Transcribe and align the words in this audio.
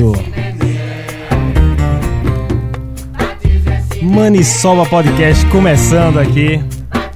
segundo. 0.00 0.24
Manisoba 4.02 4.86
Podcast 4.86 5.44
começando 5.46 6.18
aqui. 6.18 6.60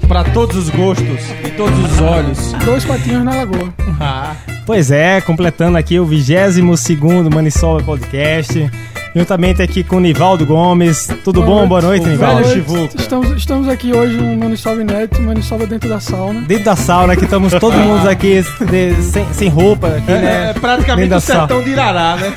Pra 0.06 0.22
todos 0.22 0.56
os 0.56 0.68
gostos 0.68 1.30
e 1.44 1.50
todos 1.52 1.78
os 1.78 2.00
olhos. 2.00 2.52
Dois 2.64 2.84
patinhos 2.84 3.24
na 3.24 3.36
lagoa. 3.36 3.72
Ah, 3.98 4.36
Pois 4.66 4.90
é, 4.90 5.20
completando 5.20 5.76
aqui 5.76 5.98
o 5.98 6.04
22 6.04 6.78
segundo 6.80 7.34
Manisoba 7.34 7.82
Podcast. 7.82 8.70
Juntamente 9.14 9.62
aqui 9.62 9.84
com 9.84 9.96
o 9.98 10.00
Nivaldo 10.00 10.44
Gomes. 10.44 11.08
Tudo 11.22 11.40
bom? 11.42 11.68
Boa 11.68 11.80
noite, 11.80 12.04
Nivaldo. 12.04 12.42
Boa 12.66 12.78
noite. 12.80 12.96
Estamos, 12.98 13.30
estamos 13.30 13.68
aqui 13.68 13.92
hoje 13.94 14.16
no 14.16 14.36
Manisoba 14.36 14.80
Inédito, 14.82 15.22
Manisoba 15.22 15.66
dentro 15.66 15.88
da 15.88 16.00
sauna. 16.00 16.40
Dentro 16.40 16.64
da 16.64 16.74
sauna 16.74 17.12
aqui, 17.12 17.22
estamos 17.24 17.52
todo 17.54 17.76
mundo 17.78 18.08
aqui 18.08 18.44
de- 18.68 19.02
sem, 19.02 19.24
sem 19.32 19.48
roupa 19.48 19.86
aqui, 19.86 20.10
é, 20.10 20.18
né? 20.18 20.50
é 20.50 20.52
praticamente 20.54 21.10
Dentro 21.10 21.18
o 21.18 21.20
sala. 21.20 21.40
sertão 21.46 21.62
de 21.62 21.70
Irará, 21.70 22.16
né? 22.16 22.32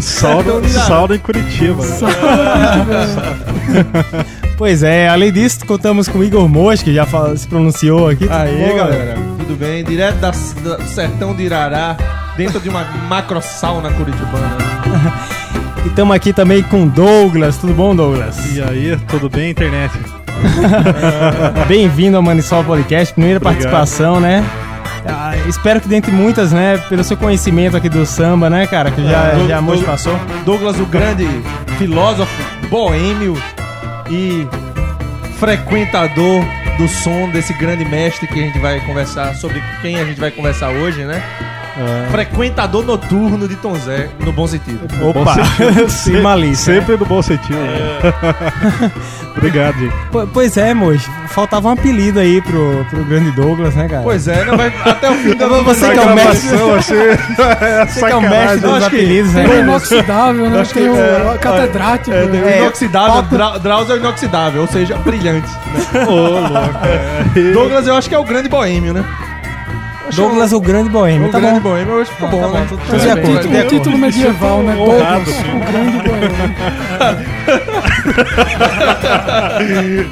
Sauna, 0.00 0.68
sauna 0.68 1.14
em 1.16 1.18
Curitiba. 1.18 1.82
Pois 4.56 4.82
é, 4.82 5.08
além 5.08 5.30
disso, 5.30 5.64
contamos 5.64 6.08
com 6.08 6.18
o 6.18 6.24
Igor 6.24 6.48
Mosch, 6.48 6.82
que 6.82 6.92
já 6.92 7.06
fala- 7.06 7.36
se 7.36 7.46
pronunciou 7.46 8.08
aqui. 8.08 8.28
Aí, 8.28 8.74
galera. 8.76 9.14
Tudo 9.38 9.56
bem? 9.56 9.84
Direto 9.84 10.16
da- 10.16 10.30
do 10.32 10.82
sertão 10.88 11.32
de 11.32 11.44
Irará, 11.44 11.96
dentro 12.36 12.58
de 12.58 12.68
uma 12.68 12.82
macro 13.08 13.40
sauna 13.40 13.88
curitibana. 13.92 14.56
E 15.84 15.88
estamos 15.88 16.14
aqui 16.14 16.32
também 16.32 16.60
com 16.62 16.88
Douglas. 16.88 17.56
Tudo 17.56 17.72
bom, 17.72 17.94
Douglas? 17.94 18.36
E 18.52 18.60
aí, 18.60 18.98
tudo 19.08 19.30
bem, 19.30 19.50
internet? 19.52 19.92
Bem-vindo 21.68 22.16
ao 22.16 22.22
Manisol 22.22 22.64
Podcast, 22.64 23.14
primeira 23.14 23.38
Obrigado. 23.38 23.70
participação, 23.70 24.18
né? 24.20 24.44
Ah, 25.06 25.34
espero 25.48 25.80
que 25.80 25.88
dentre 25.88 26.10
muitas, 26.10 26.52
né, 26.52 26.78
pelo 26.88 27.02
seu 27.04 27.16
conhecimento 27.16 27.76
aqui 27.76 27.88
do 27.88 28.04
samba, 28.04 28.50
né, 28.50 28.66
cara, 28.66 28.90
que 28.90 29.02
já, 29.08 29.30
Doug- 29.30 29.48
já 29.48 29.60
Doug- 29.60 29.84
passou. 29.84 30.18
Douglas, 30.44 30.78
o 30.80 30.84
grande 30.86 31.26
filósofo, 31.78 32.32
boêmio 32.68 33.40
e 34.10 34.46
frequentador 35.38 36.44
do 36.76 36.88
som 36.88 37.28
desse 37.30 37.52
grande 37.54 37.84
mestre 37.84 38.26
que 38.26 38.34
a 38.42 38.46
gente 38.46 38.58
vai 38.58 38.80
conversar, 38.80 39.34
sobre 39.36 39.62
quem 39.80 40.00
a 40.00 40.04
gente 40.04 40.20
vai 40.20 40.30
conversar 40.32 40.70
hoje, 40.70 41.04
né? 41.04 41.22
Frequentador 42.10 42.84
noturno 42.84 43.46
de 43.48 43.56
Tom 43.56 43.74
Zé, 43.76 44.08
no 44.24 44.32
bom 44.32 44.46
sentido. 44.46 44.80
Opa, 45.02 45.34
sem 45.88 46.20
malícia. 46.20 46.74
né? 46.74 46.80
Sempre 46.80 46.96
no 46.96 47.06
bom 47.06 47.22
sentido. 47.22 47.56
né? 47.58 48.92
Obrigado, 49.36 49.78
gente. 49.78 49.94
Po- 50.10 50.26
Pois 50.32 50.56
é, 50.56 50.74
Moji, 50.74 51.08
faltava 51.28 51.68
um 51.68 51.72
apelido 51.72 52.18
aí 52.18 52.40
pro, 52.42 52.84
pro 52.90 53.04
grande 53.04 53.30
Douglas, 53.32 53.74
né, 53.74 53.86
cara? 53.88 54.02
Pois 54.02 54.26
é, 54.26 54.44
não 54.44 54.56
vai 54.56 54.72
até 54.84 55.08
o 55.10 55.14
fim 55.14 55.36
da 55.36 55.46
Você 55.46 55.90
que 55.92 55.98
é 55.98 56.02
o 56.02 56.14
mestre, 56.14 56.48
é 56.48 57.86
você 57.86 58.00
que 58.04 58.12
é 58.12 58.16
o 58.16 58.20
mestre 58.20 58.58
dos 58.60 58.72
acho 58.72 58.90
que- 58.90 58.96
apelidos, 58.96 59.32
né? 59.34 59.44
Tem 59.46 59.56
o 59.58 59.60
inoxidável, 59.60 60.50
né? 60.50 60.62
Tem 60.72 60.88
o 60.88 60.96
é, 60.96 61.38
catedrático. 61.38 62.10
É, 62.16 62.24
né? 62.26 62.52
É, 62.56 62.62
inoxidável, 62.62 63.22
Dra- 63.22 63.58
Drauzio 63.58 63.94
é 63.94 63.98
inoxidável, 63.98 64.60
ou 64.62 64.68
seja, 64.68 64.96
brilhante. 64.96 65.48
Ô, 66.08 66.10
louco. 66.14 66.78
é. 67.38 67.52
Douglas, 67.52 67.86
eu 67.86 67.94
acho 67.94 68.08
que 68.08 68.14
é 68.14 68.18
o 68.18 68.24
grande 68.24 68.48
boêmio, 68.48 68.92
né? 68.92 69.04
Douglas, 70.14 70.52
o 70.52 70.60
grande 70.60 70.88
boêmio, 70.90 71.28
o 71.28 71.30
tá 71.30 71.38
grande 71.40 71.60
bom. 71.60 71.70
boêmio 71.70 71.94
hoje 71.94 72.10
ficou 72.10 72.28
bom, 72.28 72.40
tá 72.40 72.46
bom, 72.48 72.54
né? 72.54 72.66
tudo- 72.68 72.80
Tudo 72.80 72.90
tudo 72.90 72.98
bem, 72.98 73.14
de 73.14 73.20
tudo 73.20 73.30
acordo, 73.32 73.48
bem. 73.50 73.60
O 73.60 73.68
título 73.68 73.98
medieval, 73.98 74.62
né? 74.62 74.74
Douglas, 74.74 75.28
o 75.28 75.72
grande 75.72 76.08
boêmio. 76.08 76.28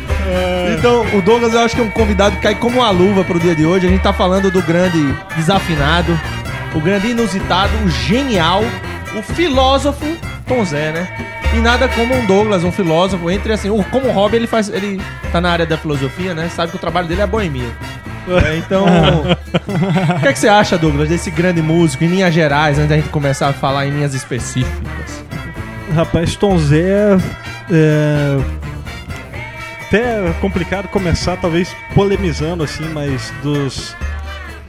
Então, 0.79 1.07
o 1.17 1.23
Douglas 1.23 1.55
eu 1.55 1.61
acho 1.61 1.75
que 1.75 1.81
é 1.81 1.85
um 1.85 1.91
convidado 1.91 2.37
que 2.37 2.43
cai 2.43 2.55
como 2.55 2.81
uma 2.81 2.91
luva 2.91 3.25
pro 3.25 3.39
dia 3.39 3.55
de 3.55 3.65
hoje. 3.65 3.87
A 3.87 3.91
gente 3.91 4.03
tá 4.03 4.13
falando 4.13 4.51
do 4.51 4.61
grande 4.63 4.99
desafinado, 5.37 6.19
o 6.75 6.81
grande 6.81 7.09
inusitado, 7.09 7.73
o 7.85 7.89
genial, 7.89 8.63
o 9.17 9.23
filósofo 9.23 10.05
Tom 10.47 10.65
Zé, 10.65 10.93
né? 10.93 11.09
E 11.55 11.59
nada 11.59 11.89
como 11.89 12.15
um 12.15 12.27
Douglas, 12.27 12.65
um 12.65 12.73
filósofo, 12.73 13.31
entre 13.31 13.53
assim, 13.53 13.71
o- 13.71 13.85
como 13.85 14.11
hobby 14.11 14.37
ele 14.37 14.47
faz, 14.47 14.69
ele 14.69 15.01
tá 15.33 15.41
na 15.41 15.51
área 15.51 15.65
da 15.67 15.77
filosofia, 15.79 16.35
né? 16.35 16.51
Sabe 16.55 16.71
que 16.71 16.77
o 16.77 16.81
trabalho 16.81 17.07
dele 17.07 17.21
é 17.21 17.25
a 17.25 17.27
boemia. 17.27 17.69
É, 18.29 18.57
então, 18.57 18.85
o 20.17 20.21
que, 20.21 20.29
é 20.29 20.33
que 20.33 20.39
você 20.39 20.49
acha, 20.49 20.77
Douglas, 20.77 21.09
desse 21.09 21.31
grande 21.31 21.63
músico 21.63 22.05
em 22.05 22.09
linhas 22.09 22.35
gerais, 22.35 22.79
antes 22.79 22.89
da 22.89 22.97
gente 22.97 23.09
começar 23.09 23.49
a 23.49 23.53
falar 23.53 23.87
em 23.87 23.91
linhas 23.91 24.15
específicas? 24.15 25.25
Rapaz, 25.95 26.35
Tom 26.37 26.59
Zé... 26.59 27.17
É... 27.71 28.39
Até 29.87 30.29
é 30.29 30.35
complicado 30.41 30.89
começar, 30.89 31.37
talvez, 31.37 31.75
polemizando, 31.95 32.65
assim, 32.65 32.89
mas 32.89 33.33
dos... 33.43 33.95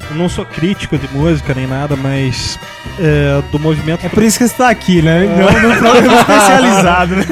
Eu 0.09 0.15
não 0.15 0.29
sou 0.29 0.45
crítico 0.45 0.97
de 0.97 1.07
música 1.09 1.53
nem 1.55 1.65
nada, 1.65 1.95
mas 1.95 2.59
é, 2.99 3.41
do 3.51 3.59
movimento 3.59 4.05
É 4.05 4.09
por 4.09 4.23
isso 4.23 4.37
que 4.37 4.47
você 4.47 4.55
tá 4.55 4.69
aqui, 4.69 5.01
né? 5.01 5.25
Não 5.25 5.69
num 5.69 5.77
programa 5.77 6.19
especializado, 6.21 7.15
né? 7.15 7.25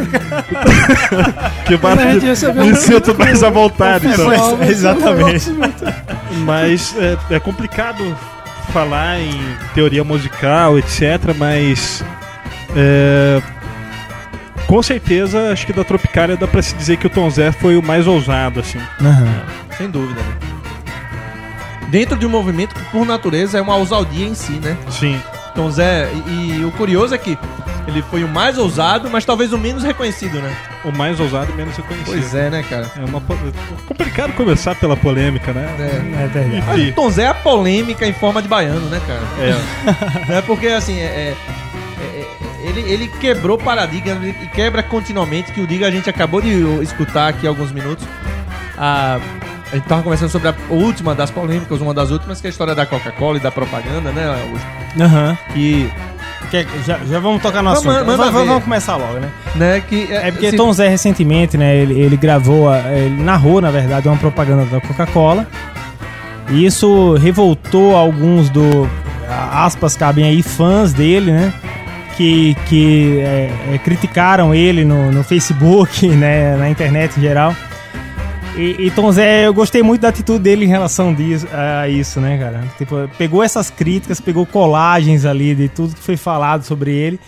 que 1.66 1.78
Quando 1.78 2.00
a 2.00 2.12
gente 2.12 2.26
recebeu 2.26 2.64
um 2.64 2.68
me 2.68 2.76
sinto 2.76 3.18
mais 3.18 3.44
à 3.44 3.50
vontade. 3.50 4.08
então. 4.08 4.62
Exatamente. 4.64 5.52
Mas 6.46 6.96
é, 6.98 7.36
é 7.36 7.40
complicado 7.40 8.16
falar 8.72 9.20
em 9.20 9.40
teoria 9.74 10.04
musical, 10.04 10.78
etc. 10.78 11.34
Mas 11.38 12.04
é, 12.76 13.42
com 14.68 14.82
certeza 14.84 15.52
acho 15.52 15.66
que 15.66 15.74
da 15.74 15.84
Tropicália 15.84 16.36
dá 16.36 16.48
pra 16.48 16.62
se 16.62 16.76
dizer 16.76 16.98
que 16.98 17.08
o 17.08 17.10
Tom 17.10 17.30
Zé 17.30 17.52
foi 17.52 17.78
o 17.78 17.84
mais 17.84 18.08
ousado, 18.08 18.60
assim. 18.60 18.80
Aham. 19.02 19.44
Sem 19.78 19.90
dúvida, 19.90 20.20
né? 20.22 20.36
Dentro 21.88 22.18
de 22.18 22.26
um 22.26 22.30
movimento 22.30 22.74
que, 22.74 22.84
por 22.86 23.06
natureza, 23.06 23.58
é 23.58 23.62
uma 23.62 23.76
ousadia 23.76 24.26
em 24.26 24.34
si, 24.34 24.54
né? 24.54 24.76
Sim. 24.90 25.22
Então, 25.56 25.72
Zé, 25.72 26.10
e, 26.28 26.58
e 26.60 26.66
o 26.66 26.72
curioso 26.72 27.16
é 27.16 27.18
que 27.18 27.38
ele 27.88 28.02
foi 28.02 28.26
o 28.26 28.28
mais 28.28 28.58
ousado, 28.58 29.10
mas 29.10 29.24
talvez 29.24 29.54
o 29.54 29.58
menos 29.58 29.84
reconhecido, 29.84 30.40
né? 30.42 30.54
O 30.84 30.92
mais 30.92 31.18
ousado 31.18 31.50
e 31.54 31.56
menos 31.56 31.78
reconhecido. 31.78 32.08
Pois 32.08 32.36
é, 32.36 32.50
né, 32.50 32.62
cara? 32.70 32.92
É 32.98 33.06
uma 33.06 33.22
po- 33.22 33.38
complicado 33.88 34.34
começar 34.34 34.76
pela 34.76 34.98
polêmica, 34.98 35.54
né? 35.54 35.66
É. 35.80 36.24
É 36.24 36.28
verdade. 36.28 36.92
Tom 36.92 37.10
Zé 37.10 37.24
é 37.24 37.28
a 37.28 37.34
polêmica 37.34 38.06
em 38.06 38.12
forma 38.12 38.42
de 38.42 38.50
baiano, 38.50 38.90
né, 38.90 39.00
cara? 39.08 39.22
É. 39.40 40.36
É 40.38 40.42
porque, 40.42 40.68
assim, 40.68 41.00
é, 41.00 41.04
é- 41.06 41.36
é- 42.02 42.36
ele, 42.68 42.82
ele 42.92 43.08
quebrou 43.08 43.58
paradigmas 43.58 44.18
e 44.28 44.34
quebra 44.54 44.84
continuamente, 44.84 45.54
que 45.54 45.62
o 45.62 45.68
Diga 45.68 45.88
a 45.88 45.92
gente 45.92 46.10
acabou 46.10 46.42
de 46.42 46.50
escutar 46.82 47.30
aqui 47.30 47.46
há 47.48 47.50
alguns 47.50 47.72
minutos. 47.72 48.06
A, 48.78 49.20
a 49.76 49.78
gente 49.80 49.88
tava 49.90 50.02
conversando 50.04 50.30
sobre 50.30 50.48
a 50.50 50.56
última 50.70 51.14
das 51.14 51.30
polêmicas, 51.30 51.82
uma 51.82 51.94
das 51.94 52.10
últimas, 52.12 52.40
que 52.40 52.48
é 52.48 52.50
a 52.50 52.52
história 52.52 52.74
da 52.74 52.86
Coca-Cola 52.86 53.38
e 53.38 53.42
da 53.42 53.52
propaganda, 53.52 54.12
né? 54.12 54.26
Augusto? 54.42 54.68
Aham. 55.02 55.38
Que, 55.54 55.92
Quer- 56.52 56.68
Já, 56.86 57.00
já 57.10 57.20
vamos 57.20 57.42
tocar 57.42 57.64
no 57.64 57.70
Vamos- 57.74 57.86
assunto. 57.88 58.06
manda 58.06 58.18
Vamos, 58.18 58.40
ver. 58.42 58.48
vamos 58.48 58.64
começar 58.64 58.96
logo, 58.98 59.14
né? 59.20 59.30
né, 59.56 59.82
que 59.82 60.08
É 60.14 60.30
porque 60.32 60.48
assim, 60.48 60.58
Tom 60.58 60.72
Zé 60.72 60.88
recentemente, 60.88 61.58
né, 61.58 61.76
ele, 61.76 62.00
ele 62.00 62.16
gravou, 62.16 62.70
a- 62.70 62.80
ele 62.94 63.22
narrou, 63.24 63.60
na 63.60 63.72
verdade, 63.72 64.08
uma 64.08 64.16
propaganda 64.18 64.64
da 64.66 64.80
Coca-Cola. 64.80 65.48
E 66.52 66.64
isso 66.64 67.16
revoltou 67.16 67.96
alguns 67.96 68.50
do, 68.52 68.88
aspas, 69.52 69.98
cabem 69.98 70.24
aí, 70.26 70.44
fãs 70.44 70.94
dele, 70.94 71.32
né? 71.32 71.52
Que, 72.16 72.56
que 72.68 73.20
é, 73.22 73.50
é, 73.74 73.78
criticaram 73.80 74.54
ele 74.54 74.86
no, 74.86 75.12
no 75.12 75.24
Facebook, 75.24 76.08
né, 76.16 76.56
na 76.58 76.70
internet 76.70 77.18
em 77.18 77.22
geral. 77.22 77.56
E, 78.58 78.86
e 78.88 78.92
Tom 78.92 79.12
Zé, 79.12 79.46
eu 79.48 79.54
gostei 79.54 79.84
muito 79.84 80.02
da 80.02 80.08
atitude 80.10 80.40
dele 80.40 80.64
em 80.64 80.68
relação 80.68 81.14
disso- 81.14 81.48
a 81.52 81.90
isso, 81.90 82.22
né, 82.22 82.38
cara? 82.38 82.64
Tipo, 82.78 83.10
pegou 83.18 83.44
essas 83.44 83.70
críticas, 83.70 84.22
pegou 84.22 84.46
colagens 84.46 85.26
ali 85.26 85.54
de 85.54 85.68
tudo 85.68 85.94
que 85.94 86.02
foi 86.02 86.16
falado 86.16 86.64
sobre 86.64 86.92
ele 86.92 87.20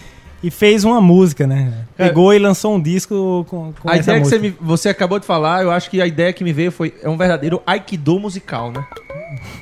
e 0.42 0.50
fez 0.50 0.86
uma 0.86 1.02
música, 1.02 1.46
né? 1.46 1.74
Pegou 1.98 2.34
e 2.34 2.40
lançou 2.40 2.76
um 2.76 2.82
disco 2.82 3.46
com, 3.50 3.74
com 3.74 3.90
a 3.90 3.96
essa 3.98 4.04
ideia 4.12 4.22
que 4.22 4.28
você, 4.30 4.38
música. 4.38 4.58
me- 4.62 4.68
você 4.68 4.88
acabou 4.90 5.20
de 5.20 5.26
falar, 5.26 5.64
eu 5.64 5.72
acho 5.72 5.90
que 5.90 6.02
a 6.02 6.08
ideia 6.08 6.32
que 6.32 6.46
me 6.46 6.54
veio 6.54 6.72
foi 6.72 6.94
é 7.04 7.10
um 7.10 7.18
verdadeiro 7.18 7.62
Aikido 7.68 8.18
musical, 8.20 8.72
né? 8.72 8.86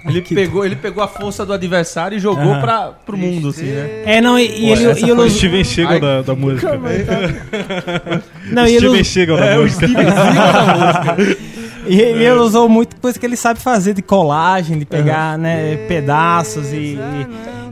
Ele 0.08 0.22
pegou, 0.22 0.64
ele 0.64 0.76
pegou 0.76 1.04
a 1.04 1.08
força 1.08 1.44
do 1.46 1.52
adversário 1.52 2.16
e 2.16 2.20
jogou 2.20 2.52
Aham. 2.54 2.62
pra, 2.62 2.92
pro 3.06 3.18
mundo, 3.18 3.50
assim, 3.50 3.66
né? 3.66 4.04
É, 4.06 4.22
não, 4.22 4.38
e, 4.38 4.44
e 4.46 4.48
Pô, 4.68 4.82
ele, 4.82 4.84
e 5.08 5.12
O 5.12 5.30
Steven 5.30 5.64
Seagal 5.64 5.94
Ai, 5.94 6.00
da, 6.00 6.22
da 6.22 6.36
música. 6.36 6.80
não, 8.52 8.66
e 8.68 8.76
ele, 8.76 8.88
Steven 8.88 9.04
Seagal 9.04 9.38
da 9.38 9.46
É, 9.46 9.58
o 9.58 9.64
música. 9.64 9.88
Steven 9.88 10.06
Seagal 10.06 10.34
da 10.36 11.16
música. 11.18 11.38
E 11.88 12.00
ele 12.00 12.30
usou 12.32 12.68
muito 12.68 12.96
coisa 12.98 13.20
que 13.20 13.26
ele 13.26 13.36
sabe 13.38 13.60
fazer 13.60 13.94
de 13.94 14.02
colagem, 14.02 14.80
de 14.80 14.86
pegar, 14.86 15.38
né, 15.38 15.78
pedaços 15.88 16.72
e, 16.72 16.98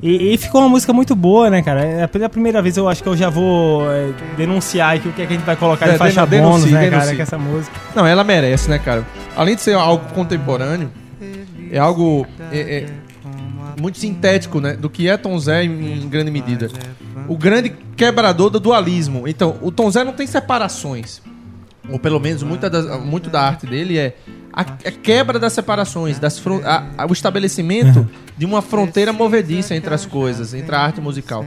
e, 0.02 0.34
e 0.34 0.38
ficou 0.38 0.62
uma 0.62 0.70
música 0.70 0.92
muito 0.94 1.16
boa, 1.16 1.50
né, 1.50 1.62
cara? 1.62 1.84
É 1.84 2.08
pela 2.08 2.30
primeira 2.30 2.62
vez 2.62 2.78
eu 2.78 2.88
acho 2.90 3.02
que 3.02 3.10
eu 3.10 3.16
já 3.18 3.30
vou 3.30 3.90
é, 3.92 4.12
denunciar 4.38 4.96
aqui 4.96 5.08
o 5.08 5.14
que, 5.14 5.22
é 5.22 5.26
que 5.26 5.34
a 5.34 5.36
gente 5.38 5.46
vai 5.46 5.56
colocar 5.56 5.88
É, 5.88 5.98
faixa 5.98 6.26
denuncie, 6.26 6.60
bônus, 6.60 6.72
né, 6.72 6.90
denuncie. 6.90 7.06
cara, 7.06 7.16
com 7.16 7.22
essa 7.22 7.38
música. 7.38 7.76
Não, 7.96 8.06
ela 8.06 8.24
merece, 8.24 8.70
né, 8.70 8.80
cara? 8.80 9.06
Além 9.36 9.56
de 9.56 9.62
ser 9.62 9.76
algo 9.76 10.06
contemporâneo, 10.14 10.92
é 11.72 11.80
algo 11.80 12.28
é, 12.52 12.60
é, 12.60 12.86
muito 13.80 13.98
sintético, 13.98 14.60
né? 14.60 14.74
Do 14.74 14.90
que 14.90 15.08
é 15.08 15.18
Tom 15.18 15.38
Zé 15.40 15.64
em, 15.64 16.04
em 16.04 16.10
grande 16.10 16.30
medida. 16.30 16.70
O 17.28 17.38
grande 17.38 17.74
quebrador 17.96 18.50
do 18.50 18.60
dualismo. 18.60 19.28
Então, 19.28 19.56
o 19.62 19.72
Tom 19.72 19.90
Zé 19.90 20.04
não 20.04 20.14
tem 20.14 20.28
separações. 20.28 21.22
Ou 21.90 22.00
pelo 22.00 22.20
menos 22.20 22.44
muita 22.44 22.70
das- 22.70 23.00
muito 23.04 23.30
da 23.30 23.42
arte 23.42 23.66
dele 23.68 23.98
é 23.98 24.16
a, 24.54 24.62
a 24.62 24.66
quebra 24.92 25.38
das 25.38 25.52
separações, 25.54 26.18
das 26.20 26.42
a- 26.66 26.86
a- 26.98 27.06
o 27.08 27.14
estabelecimento 27.14 28.10
de 28.38 28.46
uma 28.46 28.62
fronteira 28.62 29.12
movediça 29.12 29.76
entre 29.76 29.94
as 29.94 30.06
coisas, 30.06 30.54
entre 30.54 30.74
a 30.76 30.80
arte 30.80 31.02
musical. 31.02 31.46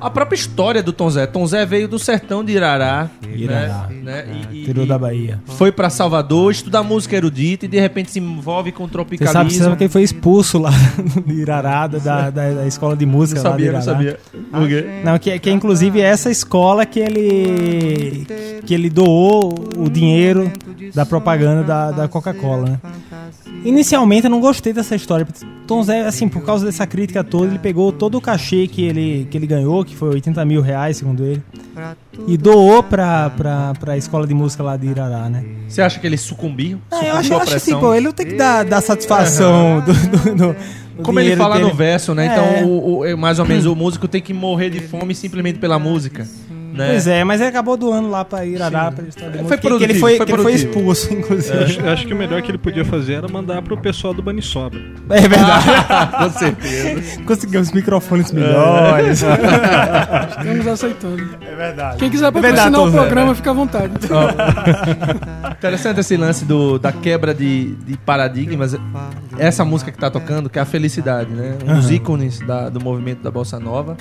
A 0.00 0.08
própria 0.10 0.36
história 0.36 0.82
do 0.82 0.92
Tom 0.92 1.10
Zé. 1.10 1.26
Tom 1.26 1.46
Zé 1.46 1.66
veio 1.66 1.88
do 1.88 1.98
sertão 1.98 2.44
de 2.44 2.52
Irará, 2.52 3.08
Irará. 3.34 3.88
né? 3.90 4.02
né? 4.02 4.26
E- 4.52 4.60
e- 4.60 4.64
Tirou 4.64 4.86
da 4.86 4.98
Bahia. 4.98 5.40
foi 5.46 5.72
pra 5.72 5.90
Salvador 5.90 6.52
estudar 6.52 6.82
música 6.82 7.16
erudita 7.16 7.64
e 7.64 7.68
de 7.68 7.78
repente 7.80 8.10
se 8.12 8.18
envolve 8.20 8.70
com 8.72 8.84
o 8.84 8.86
Você 8.86 8.92
tropicalismo. 8.92 9.32
sabe, 9.32 9.52
você 9.52 9.64
sabe 9.64 9.76
que 9.76 9.84
ele 9.84 9.92
foi 9.92 10.02
expulso 10.02 10.58
lá 10.58 10.70
de 11.26 11.32
Irará, 11.34 11.86
da, 11.86 11.98
da, 11.98 12.30
da 12.30 12.66
escola 12.66 12.96
de 12.96 13.04
música 13.06 13.42
Não 13.42 13.50
lá 13.50 13.56
de 13.56 13.64
sabia, 13.66 13.72
não 13.78 13.82
Irará. 13.82 13.92
sabia. 13.92 14.20
Por 14.52 14.68
quê? 14.68 14.86
Não, 15.04 15.18
que, 15.18 15.38
que 15.38 15.50
é 15.50 15.52
inclusive 15.52 16.00
essa 16.00 16.30
escola 16.30 16.86
que 16.86 17.00
ele 17.00 18.26
que 18.64 18.74
ele 18.74 18.90
doou 18.90 19.54
o 19.76 19.88
dinheiro 19.88 20.52
da 20.94 21.04
propaganda 21.06 21.62
da, 21.64 21.90
da 21.90 22.08
Coca-Cola, 22.08 22.68
né? 22.70 22.78
Inicialmente 23.64 24.24
eu 24.24 24.30
não 24.30 24.40
gostei 24.40 24.72
dessa 24.72 24.94
história. 24.94 25.26
Tom 25.66 25.82
Zé, 25.82 26.06
assim, 26.06 26.28
por 26.28 26.42
causa 26.42 26.64
dessa 26.64 26.86
crítica 26.86 27.22
toda, 27.22 27.46
ele 27.46 27.58
pegou 27.58 27.92
todo 27.92 28.16
o 28.16 28.20
cachê 28.20 28.66
que 28.66 28.82
ele, 28.84 29.26
que 29.30 29.36
ele 29.36 29.46
ganhou, 29.46 29.84
que 29.84 29.94
foi 29.94 30.08
80 30.10 30.44
mil 30.44 30.62
reais, 30.62 30.96
segundo 30.96 31.24
ele, 31.24 31.42
e 32.26 32.36
doou 32.36 32.82
pra, 32.82 33.30
pra, 33.30 33.72
pra 33.78 33.96
escola 33.96 34.26
de 34.26 34.32
música 34.32 34.62
lá 34.62 34.76
de 34.76 34.86
Irará, 34.86 35.28
né? 35.28 35.44
Você 35.68 35.82
acha 35.82 35.98
que 36.00 36.06
ele 36.06 36.16
sucumbiu? 36.16 36.78
Ah, 36.90 37.04
eu 37.04 37.16
acho, 37.16 37.32
eu 37.32 37.38
acho 37.40 37.54
assim, 37.56 37.72
pô, 37.80 37.94
ele 37.94 38.06
não 38.06 38.12
tem 38.12 38.26
que 38.26 38.34
dar, 38.34 38.64
dar 38.64 38.80
satisfação 38.80 39.80
do, 39.84 39.92
do- 39.92 40.34
do- 40.54 40.56
Como 41.02 41.20
ele 41.20 41.36
fala 41.36 41.56
que 41.56 41.62
no 41.62 41.74
verso, 41.74 42.14
né? 42.14 42.26
É. 42.26 42.32
Então, 42.32 42.68
o, 42.68 42.98
o- 42.98 43.04
é 43.04 43.14
mais 43.14 43.38
ou 43.38 43.44
menos, 43.46 43.66
o 43.66 43.74
músico 43.76 44.08
tem 44.08 44.20
que 44.22 44.32
morrer 44.32 44.70
de 44.70 44.80
fome 44.80 45.14
simplesmente 45.14 45.58
pela 45.58 45.78
música. 45.78 46.26
Né? 46.78 46.90
Pois 46.90 47.06
é, 47.06 47.24
mas 47.24 47.40
ele 47.40 47.50
acabou 47.50 47.76
doando 47.76 48.08
lá 48.08 48.24
pra 48.24 48.44
Irará, 48.44 48.90
pra 48.92 49.04
história 49.04 49.42
de 49.42 49.48
Foi 49.48 49.56
que- 49.56 49.62
produtivo, 49.66 49.90
ele 49.92 49.98
foi, 49.98 50.16
foi 50.16 50.26
que 50.26 50.32
ele 50.32 50.42
foi 50.42 50.52
expulso, 50.54 51.12
inclusive. 51.12 51.56
Eu 51.56 51.62
acho, 51.64 51.86
acho 51.88 52.06
que 52.06 52.14
o 52.14 52.16
melhor 52.16 52.40
que 52.42 52.50
ele 52.50 52.58
podia 52.58 52.84
fazer 52.84 53.14
era 53.14 53.28
mandar 53.28 53.60
pro 53.62 53.76
pessoal 53.76 54.14
do 54.14 54.22
Banisobra. 54.22 54.78
É 55.10 55.20
verdade. 55.20 55.66
Com 56.32 56.38
certeza. 56.38 57.22
Conseguiu 57.22 57.60
os 57.60 57.72
microfones 57.72 58.30
melhores. 58.32 59.22
Estamos 59.22 60.66
aceitando. 60.66 61.28
É 61.40 61.54
verdade. 61.54 61.96
Quem 61.98 62.10
quiser 62.10 62.30
verdade, 62.32 62.54
patrocinar 62.54 62.80
o 62.80 62.84
Tom 62.84 62.90
Zé. 62.90 62.98
programa, 62.98 63.34
fica 63.34 63.50
à 63.50 63.54
vontade. 63.54 63.92
Interessante 65.58 66.00
esse 66.00 66.16
lance 66.16 66.44
do, 66.44 66.78
da 66.78 66.92
quebra 66.92 67.34
de, 67.34 67.74
de 67.74 67.96
paradigmas. 67.98 68.76
Essa 69.38 69.64
música 69.64 69.90
que 69.90 69.98
tá 69.98 70.10
tocando, 70.10 70.48
que 70.48 70.58
é 70.58 70.62
a 70.62 70.64
Felicidade, 70.64 71.30
né? 71.32 71.56
Um 71.66 71.74
dos 71.74 71.90
ícones 71.90 72.40
da- 72.40 72.68
do 72.68 72.80
movimento 72.80 73.22
da 73.22 73.30
Bossa 73.30 73.58
Nova. 73.58 73.96